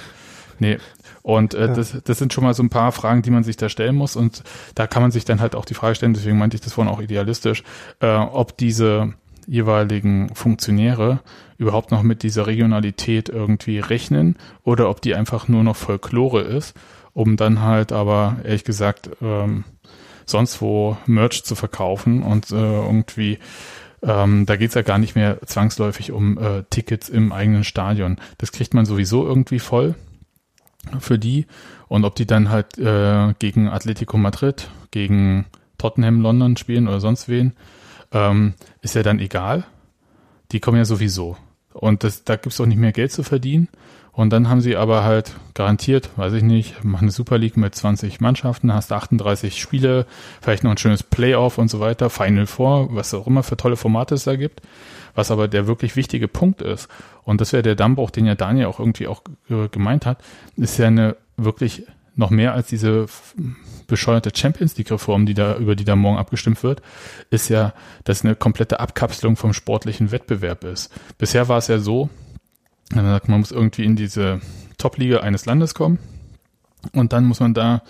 [0.58, 0.78] Nee.
[1.22, 1.74] Und äh, ja.
[1.74, 4.16] das, das sind schon mal so ein paar Fragen, die man sich da stellen muss.
[4.16, 4.42] Und
[4.74, 6.92] da kann man sich dann halt auch die Frage stellen, deswegen meinte ich das vorhin
[6.92, 7.64] auch idealistisch,
[8.00, 9.14] äh, ob diese
[9.46, 11.20] jeweiligen Funktionäre
[11.56, 16.76] überhaupt noch mit dieser Regionalität irgendwie rechnen oder ob die einfach nur noch Folklore ist,
[17.14, 19.64] um dann halt aber ehrlich gesagt ähm,
[20.30, 23.38] sonst wo Merch zu verkaufen und äh, irgendwie
[24.02, 28.18] ähm, da geht's ja gar nicht mehr zwangsläufig um äh, Tickets im eigenen Stadion.
[28.38, 29.94] Das kriegt man sowieso irgendwie voll
[31.00, 31.46] für die.
[31.88, 35.46] Und ob die dann halt äh, gegen Atletico Madrid, gegen
[35.78, 37.54] Tottenham London spielen oder sonst wen,
[38.12, 39.64] ähm, ist ja dann egal.
[40.52, 41.36] Die kommen ja sowieso.
[41.72, 43.68] Und das, da gibt's auch nicht mehr Geld zu verdienen.
[44.18, 47.76] Und dann haben sie aber halt garantiert, weiß ich nicht, machen eine Super League mit
[47.76, 50.06] 20 Mannschaften, hast 38 Spiele,
[50.40, 53.76] vielleicht noch ein schönes Playoff und so weiter, Final Four, was auch immer für tolle
[53.76, 54.60] Formate es da gibt.
[55.14, 56.88] Was aber der wirklich wichtige Punkt ist,
[57.22, 59.22] und das wäre der Dammbruch, den ja Daniel auch irgendwie auch
[59.70, 60.18] gemeint hat,
[60.56, 61.84] ist ja eine wirklich
[62.16, 63.06] noch mehr als diese
[63.86, 66.82] bescheuerte Champions League Reform, die da, über die da morgen abgestimmt wird,
[67.30, 67.72] ist ja,
[68.02, 70.92] dass eine komplette Abkapselung vom sportlichen Wettbewerb ist.
[71.18, 72.10] Bisher war es ja so,
[72.94, 74.40] man sagt, man muss irgendwie in diese
[74.78, 75.98] Top-Liga eines Landes kommen
[76.92, 77.82] und dann muss man da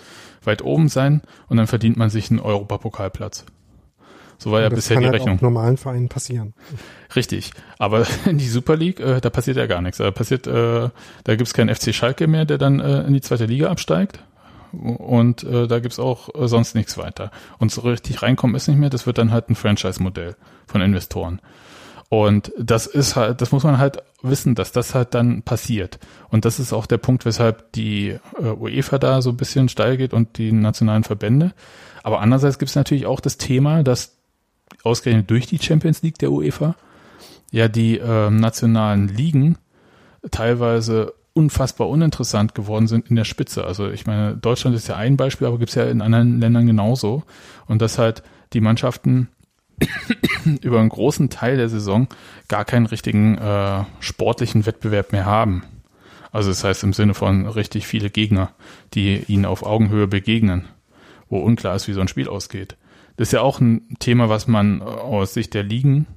[0.43, 3.45] weit oben sein und dann verdient man sich einen Europapokalplatz.
[4.37, 5.35] So war ja bisher die halt Rechnung.
[5.35, 6.53] Das kann normalen Vereinen passieren.
[7.13, 7.51] Richtig.
[7.77, 9.97] Aber in die Super League, äh, da passiert ja gar nichts.
[9.97, 10.89] Da passiert, äh,
[11.25, 14.23] da gibt's keinen FC Schalke mehr, der dann äh, in die zweite Liga absteigt.
[14.71, 17.31] Und äh, da gibt's auch äh, sonst nichts weiter.
[17.57, 18.89] Und so richtig reinkommen ist nicht mehr.
[18.89, 20.35] Das wird dann halt ein Franchise-Modell
[20.67, 21.41] von Investoren.
[22.09, 25.99] Und das ist halt, das muss man halt wissen, dass das halt dann passiert.
[26.29, 29.95] Und das ist auch der Punkt, weshalb die äh, UEFA da so ein bisschen steil
[29.95, 31.53] geht und die nationalen Verbände.
[32.01, 34.17] Aber andererseits gibt es natürlich auch das Thema, dass
[34.83, 36.75] ausgerechnet durch die Champions League der UEFA
[37.51, 39.57] ja die äh, nationalen Ligen
[40.31, 43.65] teilweise unfassbar uninteressant geworden sind in der Spitze.
[43.65, 46.65] Also ich meine, Deutschland ist ja ein Beispiel, aber gibt es ja in anderen Ländern
[46.65, 47.23] genauso.
[47.67, 48.23] Und dass halt
[48.53, 49.29] die Mannschaften
[50.61, 52.07] über einen großen Teil der Saison
[52.47, 55.63] gar keinen richtigen äh, sportlichen Wettbewerb mehr haben.
[56.31, 58.51] Also das heißt im Sinne von richtig viele Gegner,
[58.93, 60.65] die ihnen auf Augenhöhe begegnen,
[61.29, 62.77] wo unklar ist, wie so ein Spiel ausgeht.
[63.17, 66.07] Das ist ja auch ein Thema, was man aus Sicht der Ligen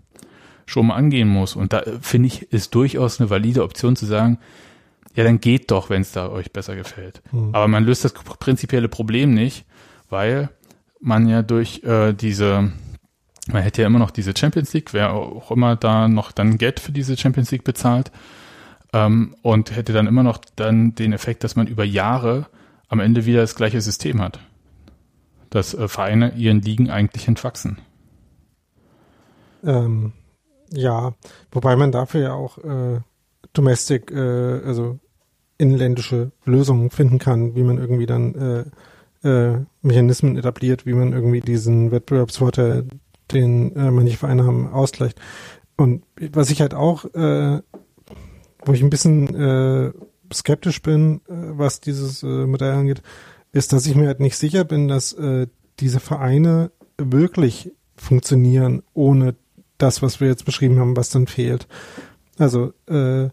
[0.67, 1.57] schon mal angehen muss.
[1.57, 4.39] Und da finde ich, ist durchaus eine valide Option zu sagen,
[5.15, 7.23] ja, dann geht doch, wenn es da euch besser gefällt.
[7.33, 7.55] Mhm.
[7.55, 9.65] Aber man löst das prinzipielle Problem nicht,
[10.09, 10.49] weil
[11.01, 12.73] man ja durch äh, diese,
[13.49, 16.81] man hätte ja immer noch diese Champions League, wer auch immer da noch dann Geld
[16.81, 18.13] für diese Champions League bezahlt
[18.93, 22.47] ähm, und hätte dann immer noch dann den Effekt, dass man über Jahre
[22.89, 24.39] am Ende wieder das gleiche System hat
[25.53, 27.79] dass äh, Vereine ihren Ligen eigentlich entwachsen.
[29.63, 30.13] Ähm,
[30.73, 31.15] ja,
[31.53, 33.01] wobei man dafür ja auch äh,
[33.53, 34.99] Domestic, äh, also
[35.59, 38.35] inländische Lösungen finden kann, wie man irgendwie dann
[39.23, 42.89] äh, äh, Mechanismen etabliert, wie man irgendwie diesen Wettbewerbsvorteil,
[43.33, 45.21] den äh, manche Vereine haben, ausgleicht.
[45.77, 47.61] Und was ich halt auch, äh,
[48.65, 49.93] wo ich ein bisschen äh,
[50.33, 53.03] skeptisch bin, äh, was dieses äh, Modell angeht,
[53.53, 55.47] ist, dass ich mir halt nicht sicher bin, dass äh,
[55.81, 59.35] diese Vereine wirklich funktionieren ohne
[59.79, 61.67] das, was wir jetzt beschrieben haben, was dann fehlt.
[62.39, 63.27] Also, äh,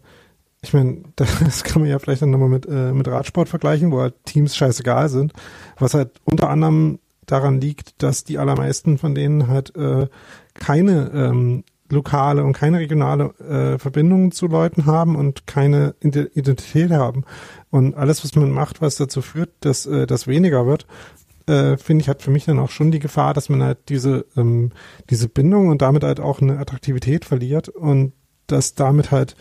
[0.62, 4.00] ich meine, das kann man ja vielleicht dann nochmal mit, äh, mit Radsport vergleichen, wo
[4.00, 5.32] halt Teams scheißegal sind,
[5.78, 6.98] was halt unter anderem
[7.30, 10.08] daran liegt, dass die allermeisten von denen halt äh,
[10.54, 17.24] keine ähm, lokale und keine regionale äh, Verbindungen zu Leuten haben und keine Identität haben.
[17.70, 20.86] Und alles, was man macht, was dazu führt, dass äh, das weniger wird,
[21.46, 24.26] äh, finde ich, hat für mich dann auch schon die Gefahr, dass man halt diese,
[24.36, 24.70] ähm,
[25.10, 27.68] diese Bindung und damit halt auch eine Attraktivität verliert.
[27.68, 28.12] Und
[28.46, 29.36] dass damit halt,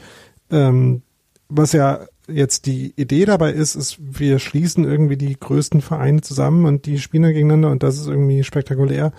[0.52, 1.04] ähm,
[1.50, 2.00] was ja
[2.32, 7.00] jetzt die Idee dabei ist, ist, wir schließen irgendwie die größten Vereine zusammen und die
[7.00, 9.12] spielen dann gegeneinander und das ist irgendwie spektakulär.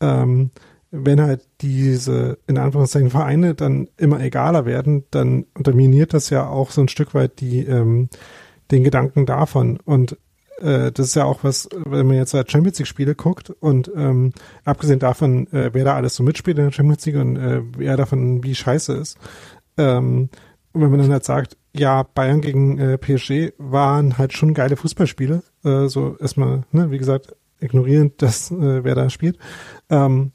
[0.00, 0.50] Ähm,
[0.90, 6.70] wenn halt diese, in Anführungszeichen, Vereine dann immer egaler werden, dann unterminiert das ja auch
[6.70, 8.10] so ein Stück weit die, ähm,
[8.70, 9.78] den Gedanken davon.
[9.84, 10.18] Und
[10.60, 13.90] äh, das ist ja auch was, wenn man jetzt halt Champions League Spiele guckt und
[13.96, 14.32] ähm,
[14.64, 17.96] abgesehen davon, äh, wer da alles so mitspielt in der Champions League und äh, wer
[17.96, 19.16] davon wie scheiße ist,
[19.78, 20.28] ähm,
[20.74, 25.42] wenn man dann halt sagt, ja, Bayern gegen äh, PSG waren halt schon geile Fußballspiele.
[25.64, 29.38] Äh, so erstmal, ne, wie gesagt, ignorierend, dass äh, wer da spielt.
[29.88, 30.32] Ähm,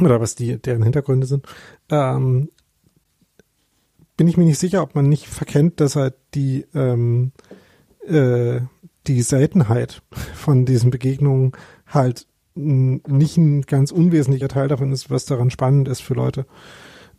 [0.00, 1.46] oder was die deren Hintergründe sind.
[1.90, 2.50] Ähm,
[4.16, 7.32] bin ich mir nicht sicher, ob man nicht verkennt, dass halt die ähm,
[8.06, 8.60] äh,
[9.06, 10.02] die Seltenheit
[10.34, 11.52] von diesen Begegnungen
[11.86, 16.46] halt nicht ein ganz unwesentlicher Teil davon ist, was daran spannend ist für Leute.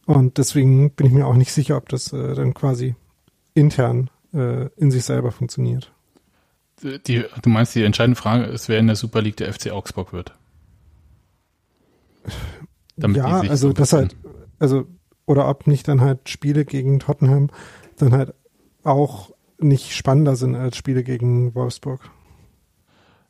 [0.05, 2.95] Und deswegen bin ich mir auch nicht sicher, ob das äh, dann quasi
[3.57, 5.91] intern äh, in sich selber funktioniert.
[6.83, 10.13] Die, du meinst, die entscheidende Frage ist, wer in der Super League der FC Augsburg
[10.13, 10.33] wird?
[12.97, 14.15] Damit ja, also das halt,
[14.59, 14.85] also,
[15.25, 17.49] oder ob nicht dann halt Spiele gegen Tottenham
[17.97, 18.35] dann halt
[18.83, 22.11] auch nicht spannender sind als Spiele gegen Wolfsburg.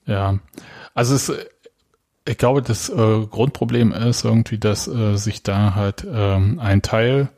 [0.05, 0.39] Ja,
[0.93, 1.31] also es,
[2.27, 2.93] ich glaube, das äh,
[3.25, 7.29] Grundproblem ist irgendwie, dass äh, sich da halt ähm, ein Teil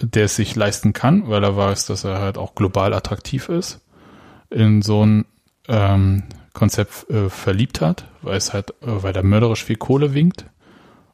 [0.00, 3.80] der es sich leisten kann, weil er weiß, dass er halt auch global attraktiv ist,
[4.50, 5.24] in so ein
[5.68, 10.46] ähm, Konzept äh, verliebt hat, weil es halt, äh, weil er mörderisch viel Kohle winkt.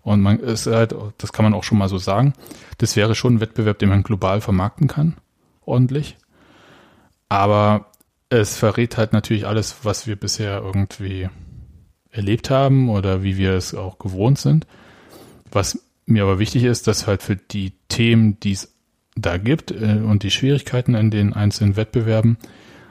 [0.03, 2.33] Und man ist halt, das kann man auch schon mal so sagen,
[2.79, 5.17] das wäre schon ein Wettbewerb, den man global vermarkten kann,
[5.65, 6.17] ordentlich.
[7.29, 7.87] Aber
[8.29, 11.29] es verrät halt natürlich alles, was wir bisher irgendwie
[12.11, 14.67] erlebt haben oder wie wir es auch gewohnt sind.
[15.51, 18.76] Was mir aber wichtig ist, dass halt für die Themen, die es
[19.17, 22.37] da gibt äh, und die Schwierigkeiten in den einzelnen Wettbewerben,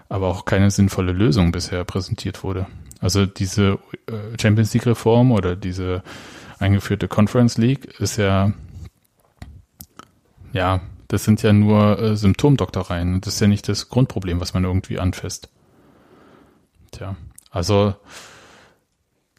[0.10, 2.68] aber auch keine sinnvolle Lösung bisher präsentiert wurde.
[3.00, 6.04] Also diese äh, Champions League Reform oder diese
[6.60, 8.54] eingeführte Conference League ist ja,
[10.54, 13.22] ja, das sind ja nur äh, Symptomdoktoreien.
[13.22, 15.50] Das ist ja nicht das Grundproblem, was man irgendwie anfasst.
[16.92, 17.16] Tja,
[17.52, 17.96] also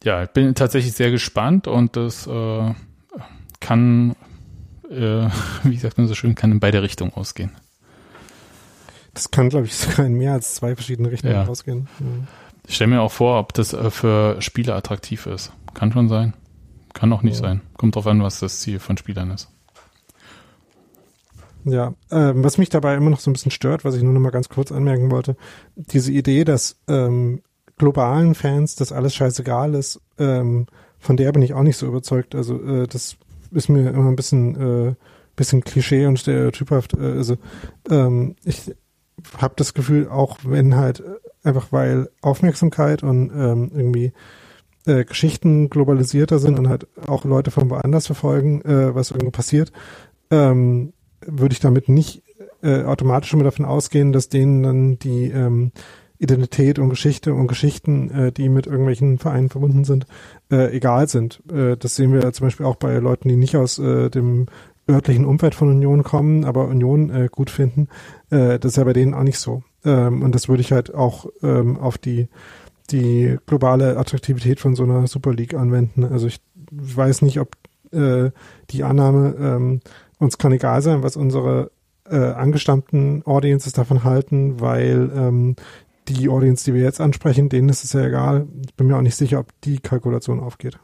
[0.04, 2.74] ja, ich bin tatsächlich sehr gespannt und das äh,
[3.58, 4.14] kann
[4.90, 5.28] äh,
[5.64, 7.52] wie sagt man so schön, kann in beide Richtungen ausgehen.
[9.14, 11.46] Das kann, glaube ich, sogar in mehr als zwei verschiedene Richtungen ja.
[11.46, 11.88] ausgehen.
[11.98, 12.26] Mhm.
[12.68, 15.52] Ich stelle mir auch vor, ob das äh, für Spieler attraktiv ist.
[15.74, 16.34] Kann schon sein.
[16.92, 17.48] Kann auch nicht ja.
[17.48, 17.60] sein.
[17.76, 19.48] Kommt drauf an, was das Ziel von Spielern ist.
[21.64, 24.20] Ja, ähm, was mich dabei immer noch so ein bisschen stört, was ich nur noch
[24.20, 25.36] mal ganz kurz anmerken wollte,
[25.74, 27.42] diese Idee, dass ähm,
[27.76, 30.66] globalen Fans das alles scheißegal ist, ähm,
[30.98, 32.34] von der bin ich auch nicht so überzeugt.
[32.34, 33.16] Also äh, das
[33.52, 34.94] ist mir immer ein bisschen, äh,
[35.36, 36.94] bisschen Klischee und stereotyphaft.
[36.94, 37.36] Äh, also
[37.90, 38.74] ähm, ich
[39.39, 41.02] habe das Gefühl, auch wenn halt
[41.43, 44.12] einfach weil Aufmerksamkeit und ähm, irgendwie
[44.86, 49.73] äh, Geschichten globalisierter sind und halt auch Leute von woanders verfolgen, äh, was irgendwo passiert,
[50.31, 50.93] ähm,
[51.24, 52.23] würde ich damit nicht
[52.62, 55.73] äh, automatisch immer davon ausgehen, dass denen dann die ähm,
[56.18, 60.06] Identität und Geschichte und Geschichten, äh, die mit irgendwelchen Vereinen verbunden sind,
[60.51, 61.43] äh, egal sind.
[61.52, 64.47] Äh, das sehen wir zum Beispiel auch bei Leuten, die nicht aus äh, dem
[64.88, 67.88] örtlichen Umfeld von Union kommen, aber Union äh, gut finden.
[68.30, 69.62] Äh, das ist ja bei denen auch nicht so.
[69.84, 72.28] Ähm, und das würde ich halt auch ähm, auf die
[72.90, 76.05] die globale Attraktivität von so einer Super League anwenden.
[76.05, 76.40] Also ich
[76.70, 77.56] weiß nicht, ob
[77.93, 78.30] äh,
[78.70, 79.80] die Annahme, ähm,
[80.18, 81.70] uns kann egal sein, was unsere
[82.09, 85.56] äh, angestammten Audiences davon halten, weil ähm,
[86.08, 88.46] die Audience, die wir jetzt ansprechen, denen ist es ja egal.
[88.66, 90.78] Ich bin mir auch nicht sicher, ob die Kalkulation aufgeht.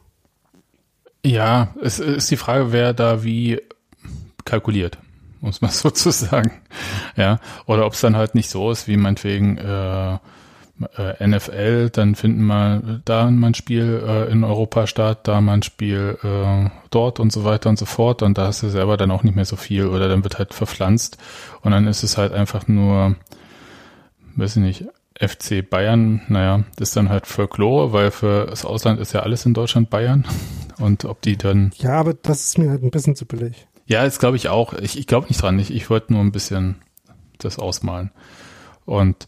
[1.25, 3.61] Ja, es ist die Frage, wer da wie
[4.45, 4.99] kalkuliert,
[5.41, 6.53] muss man sozusagen.
[7.17, 10.19] Ja, oder ob es dann halt nicht so ist, wie meinetwegen äh,
[10.97, 16.19] äh, NFL, dann finden wir da mal Spiel äh, in Europa statt, da mal Spiel
[16.23, 19.23] äh, dort und so weiter und so fort und da hast du selber dann auch
[19.23, 21.19] nicht mehr so viel oder dann wird halt verpflanzt
[21.61, 23.17] und dann ist es halt einfach nur,
[24.37, 24.85] weiß ich nicht,
[25.23, 29.47] FC Bayern, naja, das ist dann halt Folklore, weil für das Ausland ist ja alles
[29.47, 30.27] in Deutschland Bayern.
[30.79, 31.71] Und ob die dann.
[31.77, 33.69] Ja, aber das ist mir halt ein bisschen zu billig.
[33.87, 34.73] Ja, das glaube ich auch.
[34.73, 35.59] Ich, ich glaube nicht dran.
[35.59, 36.77] Ich, ich wollte nur ein bisschen
[37.39, 38.11] das ausmalen.
[38.85, 39.27] Und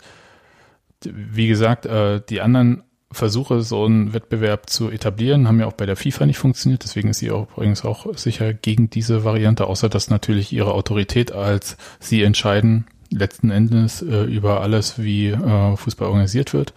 [1.05, 5.87] wie gesagt, äh, die anderen Versuche, so einen Wettbewerb zu etablieren, haben ja auch bei
[5.87, 6.83] der FIFA nicht funktioniert.
[6.83, 11.31] Deswegen ist sie auch übrigens auch sicher gegen diese Variante, außer dass natürlich ihre Autorität
[11.31, 16.75] als sie entscheiden letzten Endes äh, über alles, wie äh, Fußball organisiert wird.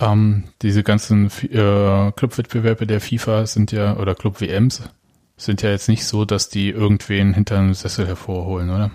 [0.00, 4.82] Ähm, diese ganzen äh, Clubwettbewerbe der FIFA sind ja, oder Club-WMs
[5.36, 8.90] sind ja jetzt nicht so, dass die irgendwen hinter einem Sessel hervorholen, oder?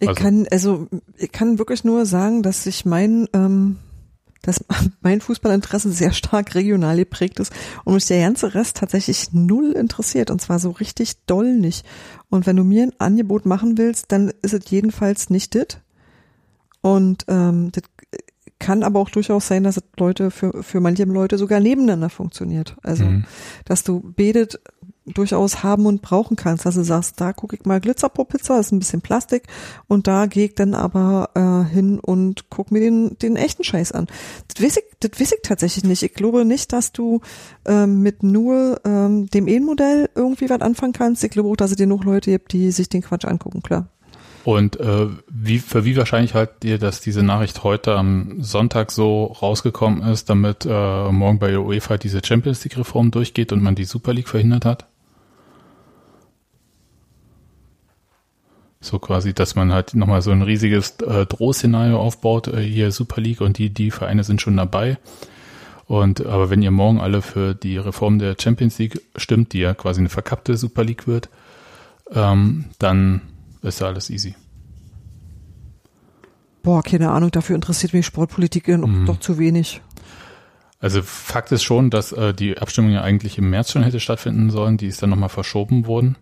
[0.00, 0.22] Ich also.
[0.22, 0.86] kann, also
[1.16, 3.78] ich kann wirklich nur sagen, dass sich mein, ähm,
[4.42, 4.64] dass
[5.00, 7.52] mein Fußballinteresse sehr stark regional geprägt ist
[7.84, 11.86] und mich der ganze Rest tatsächlich null interessiert und zwar so richtig doll nicht.
[12.34, 15.80] Und wenn du mir ein Angebot machen willst, dann ist es jedenfalls nicht dit.
[16.80, 17.84] Und ähm, das
[18.58, 22.74] kann aber auch durchaus sein, dass es Leute für, für manche Leute sogar nebeneinander funktioniert.
[22.82, 23.24] Also, mhm.
[23.66, 24.58] dass du betet
[25.06, 26.66] durchaus haben und brauchen kannst.
[26.66, 29.44] Also sagst, da gucke ich mal Glitzerpop-Pizza, ist ein bisschen Plastik
[29.86, 33.92] und da gehe ich dann aber äh, hin und guck mir den, den echten Scheiß
[33.92, 34.06] an.
[34.48, 36.02] Das weiß ich, das weiß ich tatsächlich nicht.
[36.02, 37.20] Ich glaube nicht, dass du
[37.66, 41.22] ähm, mit nur ähm, dem E-Modell irgendwie was anfangen kannst.
[41.24, 43.88] Ich glaube auch, dass es dir noch Leute gibt, die sich den Quatsch angucken, klar.
[44.44, 49.24] Und äh, wie, für wie wahrscheinlich haltet ihr, dass diese Nachricht heute am Sonntag so
[49.24, 53.84] rausgekommen ist, damit äh, morgen bei der UEFA diese Champions League-Reform durchgeht und man die
[53.84, 54.86] Super League verhindert hat?
[58.84, 63.20] So quasi, dass man halt nochmal so ein riesiges äh, Drohszenario aufbaut, äh, hier Super
[63.20, 64.98] League und die, die Vereine sind schon dabei.
[65.86, 69.74] Und aber wenn ihr morgen alle für die Reform der Champions League stimmt, die ja
[69.74, 71.28] quasi eine verkappte Super League wird,
[72.12, 73.22] ähm, dann
[73.62, 74.34] ist ja alles easy.
[76.62, 79.06] Boah, keine Ahnung, dafür interessiert mich Sportpolitik mhm.
[79.06, 79.80] doch zu wenig.
[80.80, 84.50] Also Fakt ist schon, dass äh, die Abstimmung ja eigentlich im März schon hätte stattfinden
[84.50, 86.16] sollen, die ist dann nochmal verschoben worden.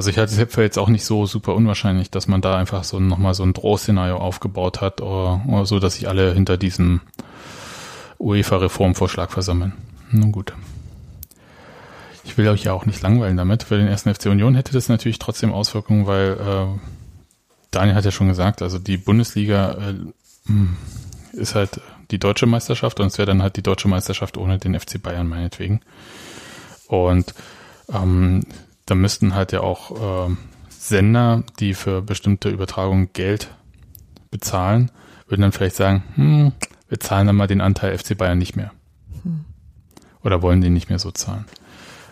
[0.00, 2.98] Also ich halte es jetzt auch nicht so super unwahrscheinlich, dass man da einfach so
[2.98, 7.02] nochmal so ein Drohszenario aufgebaut hat oder, oder so, dass sich alle hinter diesem
[8.18, 9.74] UEFA-Reformvorschlag versammeln.
[10.10, 10.54] Nun gut.
[12.24, 13.64] Ich will euch ja auch nicht langweilen damit.
[13.64, 16.80] Für den ersten FC Union hätte das natürlich trotzdem Auswirkungen, weil äh,
[17.70, 19.94] Daniel hat ja schon gesagt, also die Bundesliga äh,
[20.46, 20.78] hm,
[21.34, 24.80] ist halt die deutsche Meisterschaft und es wäre dann halt die deutsche Meisterschaft ohne den
[24.80, 25.82] FC Bayern meinetwegen.
[26.86, 27.34] Und
[27.92, 28.46] ähm,
[28.90, 30.34] da müssten halt ja auch äh,
[30.68, 33.54] Sender, die für bestimmte Übertragungen Geld
[34.30, 34.90] bezahlen,
[35.28, 36.52] würden dann vielleicht sagen, hm,
[36.88, 38.72] wir zahlen dann mal den Anteil FC Bayern nicht mehr.
[39.22, 39.44] Hm.
[40.24, 41.44] Oder wollen den nicht mehr so zahlen.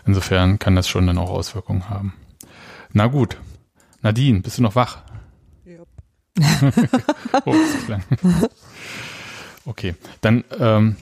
[0.06, 2.14] Insofern kann das schon dann auch Auswirkungen haben.
[2.92, 3.38] Na gut.
[4.00, 4.98] Nadine, bist du noch wach?
[5.64, 5.82] Ja.
[7.44, 7.54] oh,
[9.64, 10.96] okay, dann ähm,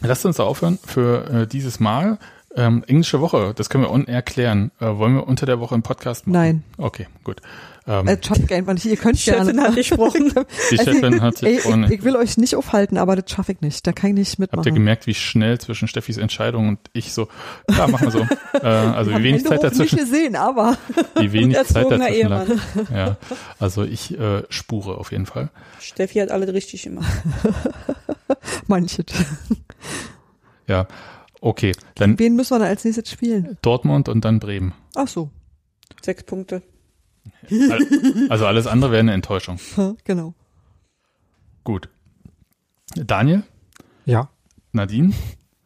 [0.00, 2.18] lasst uns aufhören für äh, dieses Mal.
[2.54, 4.72] Ähm, englische Woche, das können wir on erklären.
[4.78, 6.32] Äh, wollen wir unter der Woche einen Podcast machen?
[6.32, 6.64] Nein.
[6.76, 7.40] Okay, gut.
[7.86, 8.84] Ähm, äh, schaffe ich einfach nicht.
[8.84, 9.62] Ihr könnt Chefin gerne.
[9.62, 10.32] hat gesprochen.
[10.70, 11.84] Die also, Chefin hat gesprochen.
[11.84, 13.86] Ich, ich, will euch nicht aufhalten, aber das schaffe ich nicht.
[13.86, 14.58] Da kann ich nicht mitmachen.
[14.58, 17.28] Habt ihr gemerkt, wie schnell zwischen Steffis Entscheidung und ich so,
[17.70, 18.20] ja, machen wir so.
[18.60, 19.96] äh, also wie wenig Zeit dazwischen.
[19.96, 20.76] Nicht gesehen, aber.
[21.16, 22.46] Wie wenig Zeit dazwischen lag.
[22.94, 23.16] Ja,
[23.58, 25.48] also ich äh, spure auf jeden Fall.
[25.80, 27.10] Steffi hat alles richtig gemacht.
[28.66, 29.04] Manche.
[30.68, 30.86] Ja,
[31.42, 31.72] okay.
[31.96, 33.58] Dann Wen müssen wir dann als nächstes spielen?
[33.60, 34.72] Dortmund und dann Bremen.
[34.94, 35.30] Ach so.
[36.00, 36.62] Sechs Punkte.
[38.28, 39.58] Also alles andere wäre eine Enttäuschung.
[40.04, 40.34] Genau.
[41.64, 41.88] Gut.
[42.94, 43.44] Daniel?
[44.04, 44.30] Ja.
[44.72, 45.12] Nadine?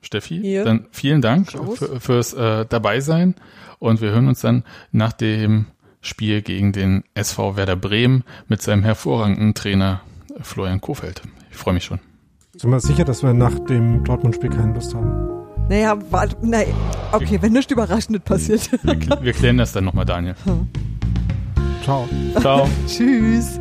[0.02, 0.40] Steffi?
[0.40, 0.64] Hier.
[0.64, 3.34] Dann vielen Dank für, fürs äh, Dabeisein
[3.78, 5.66] und wir hören uns dann nach dem
[6.00, 10.02] Spiel gegen den SV Werder Bremen mit seinem hervorragenden Trainer
[10.40, 11.22] Florian Kofeld.
[11.50, 12.00] Ich freue mich schon.
[12.54, 15.35] Sind wir sicher, dass wir nach dem Dortmund-Spiel keine Lust haben?
[15.68, 16.74] Naja, warte, nein.
[17.12, 18.70] Okay, wenn nichts Überraschendes passiert.
[19.20, 20.34] Wir klären das dann nochmal, Daniel.
[20.44, 20.68] Hm.
[21.82, 22.08] Ciao.
[22.40, 22.68] Ciao.
[22.86, 23.60] Tschüss.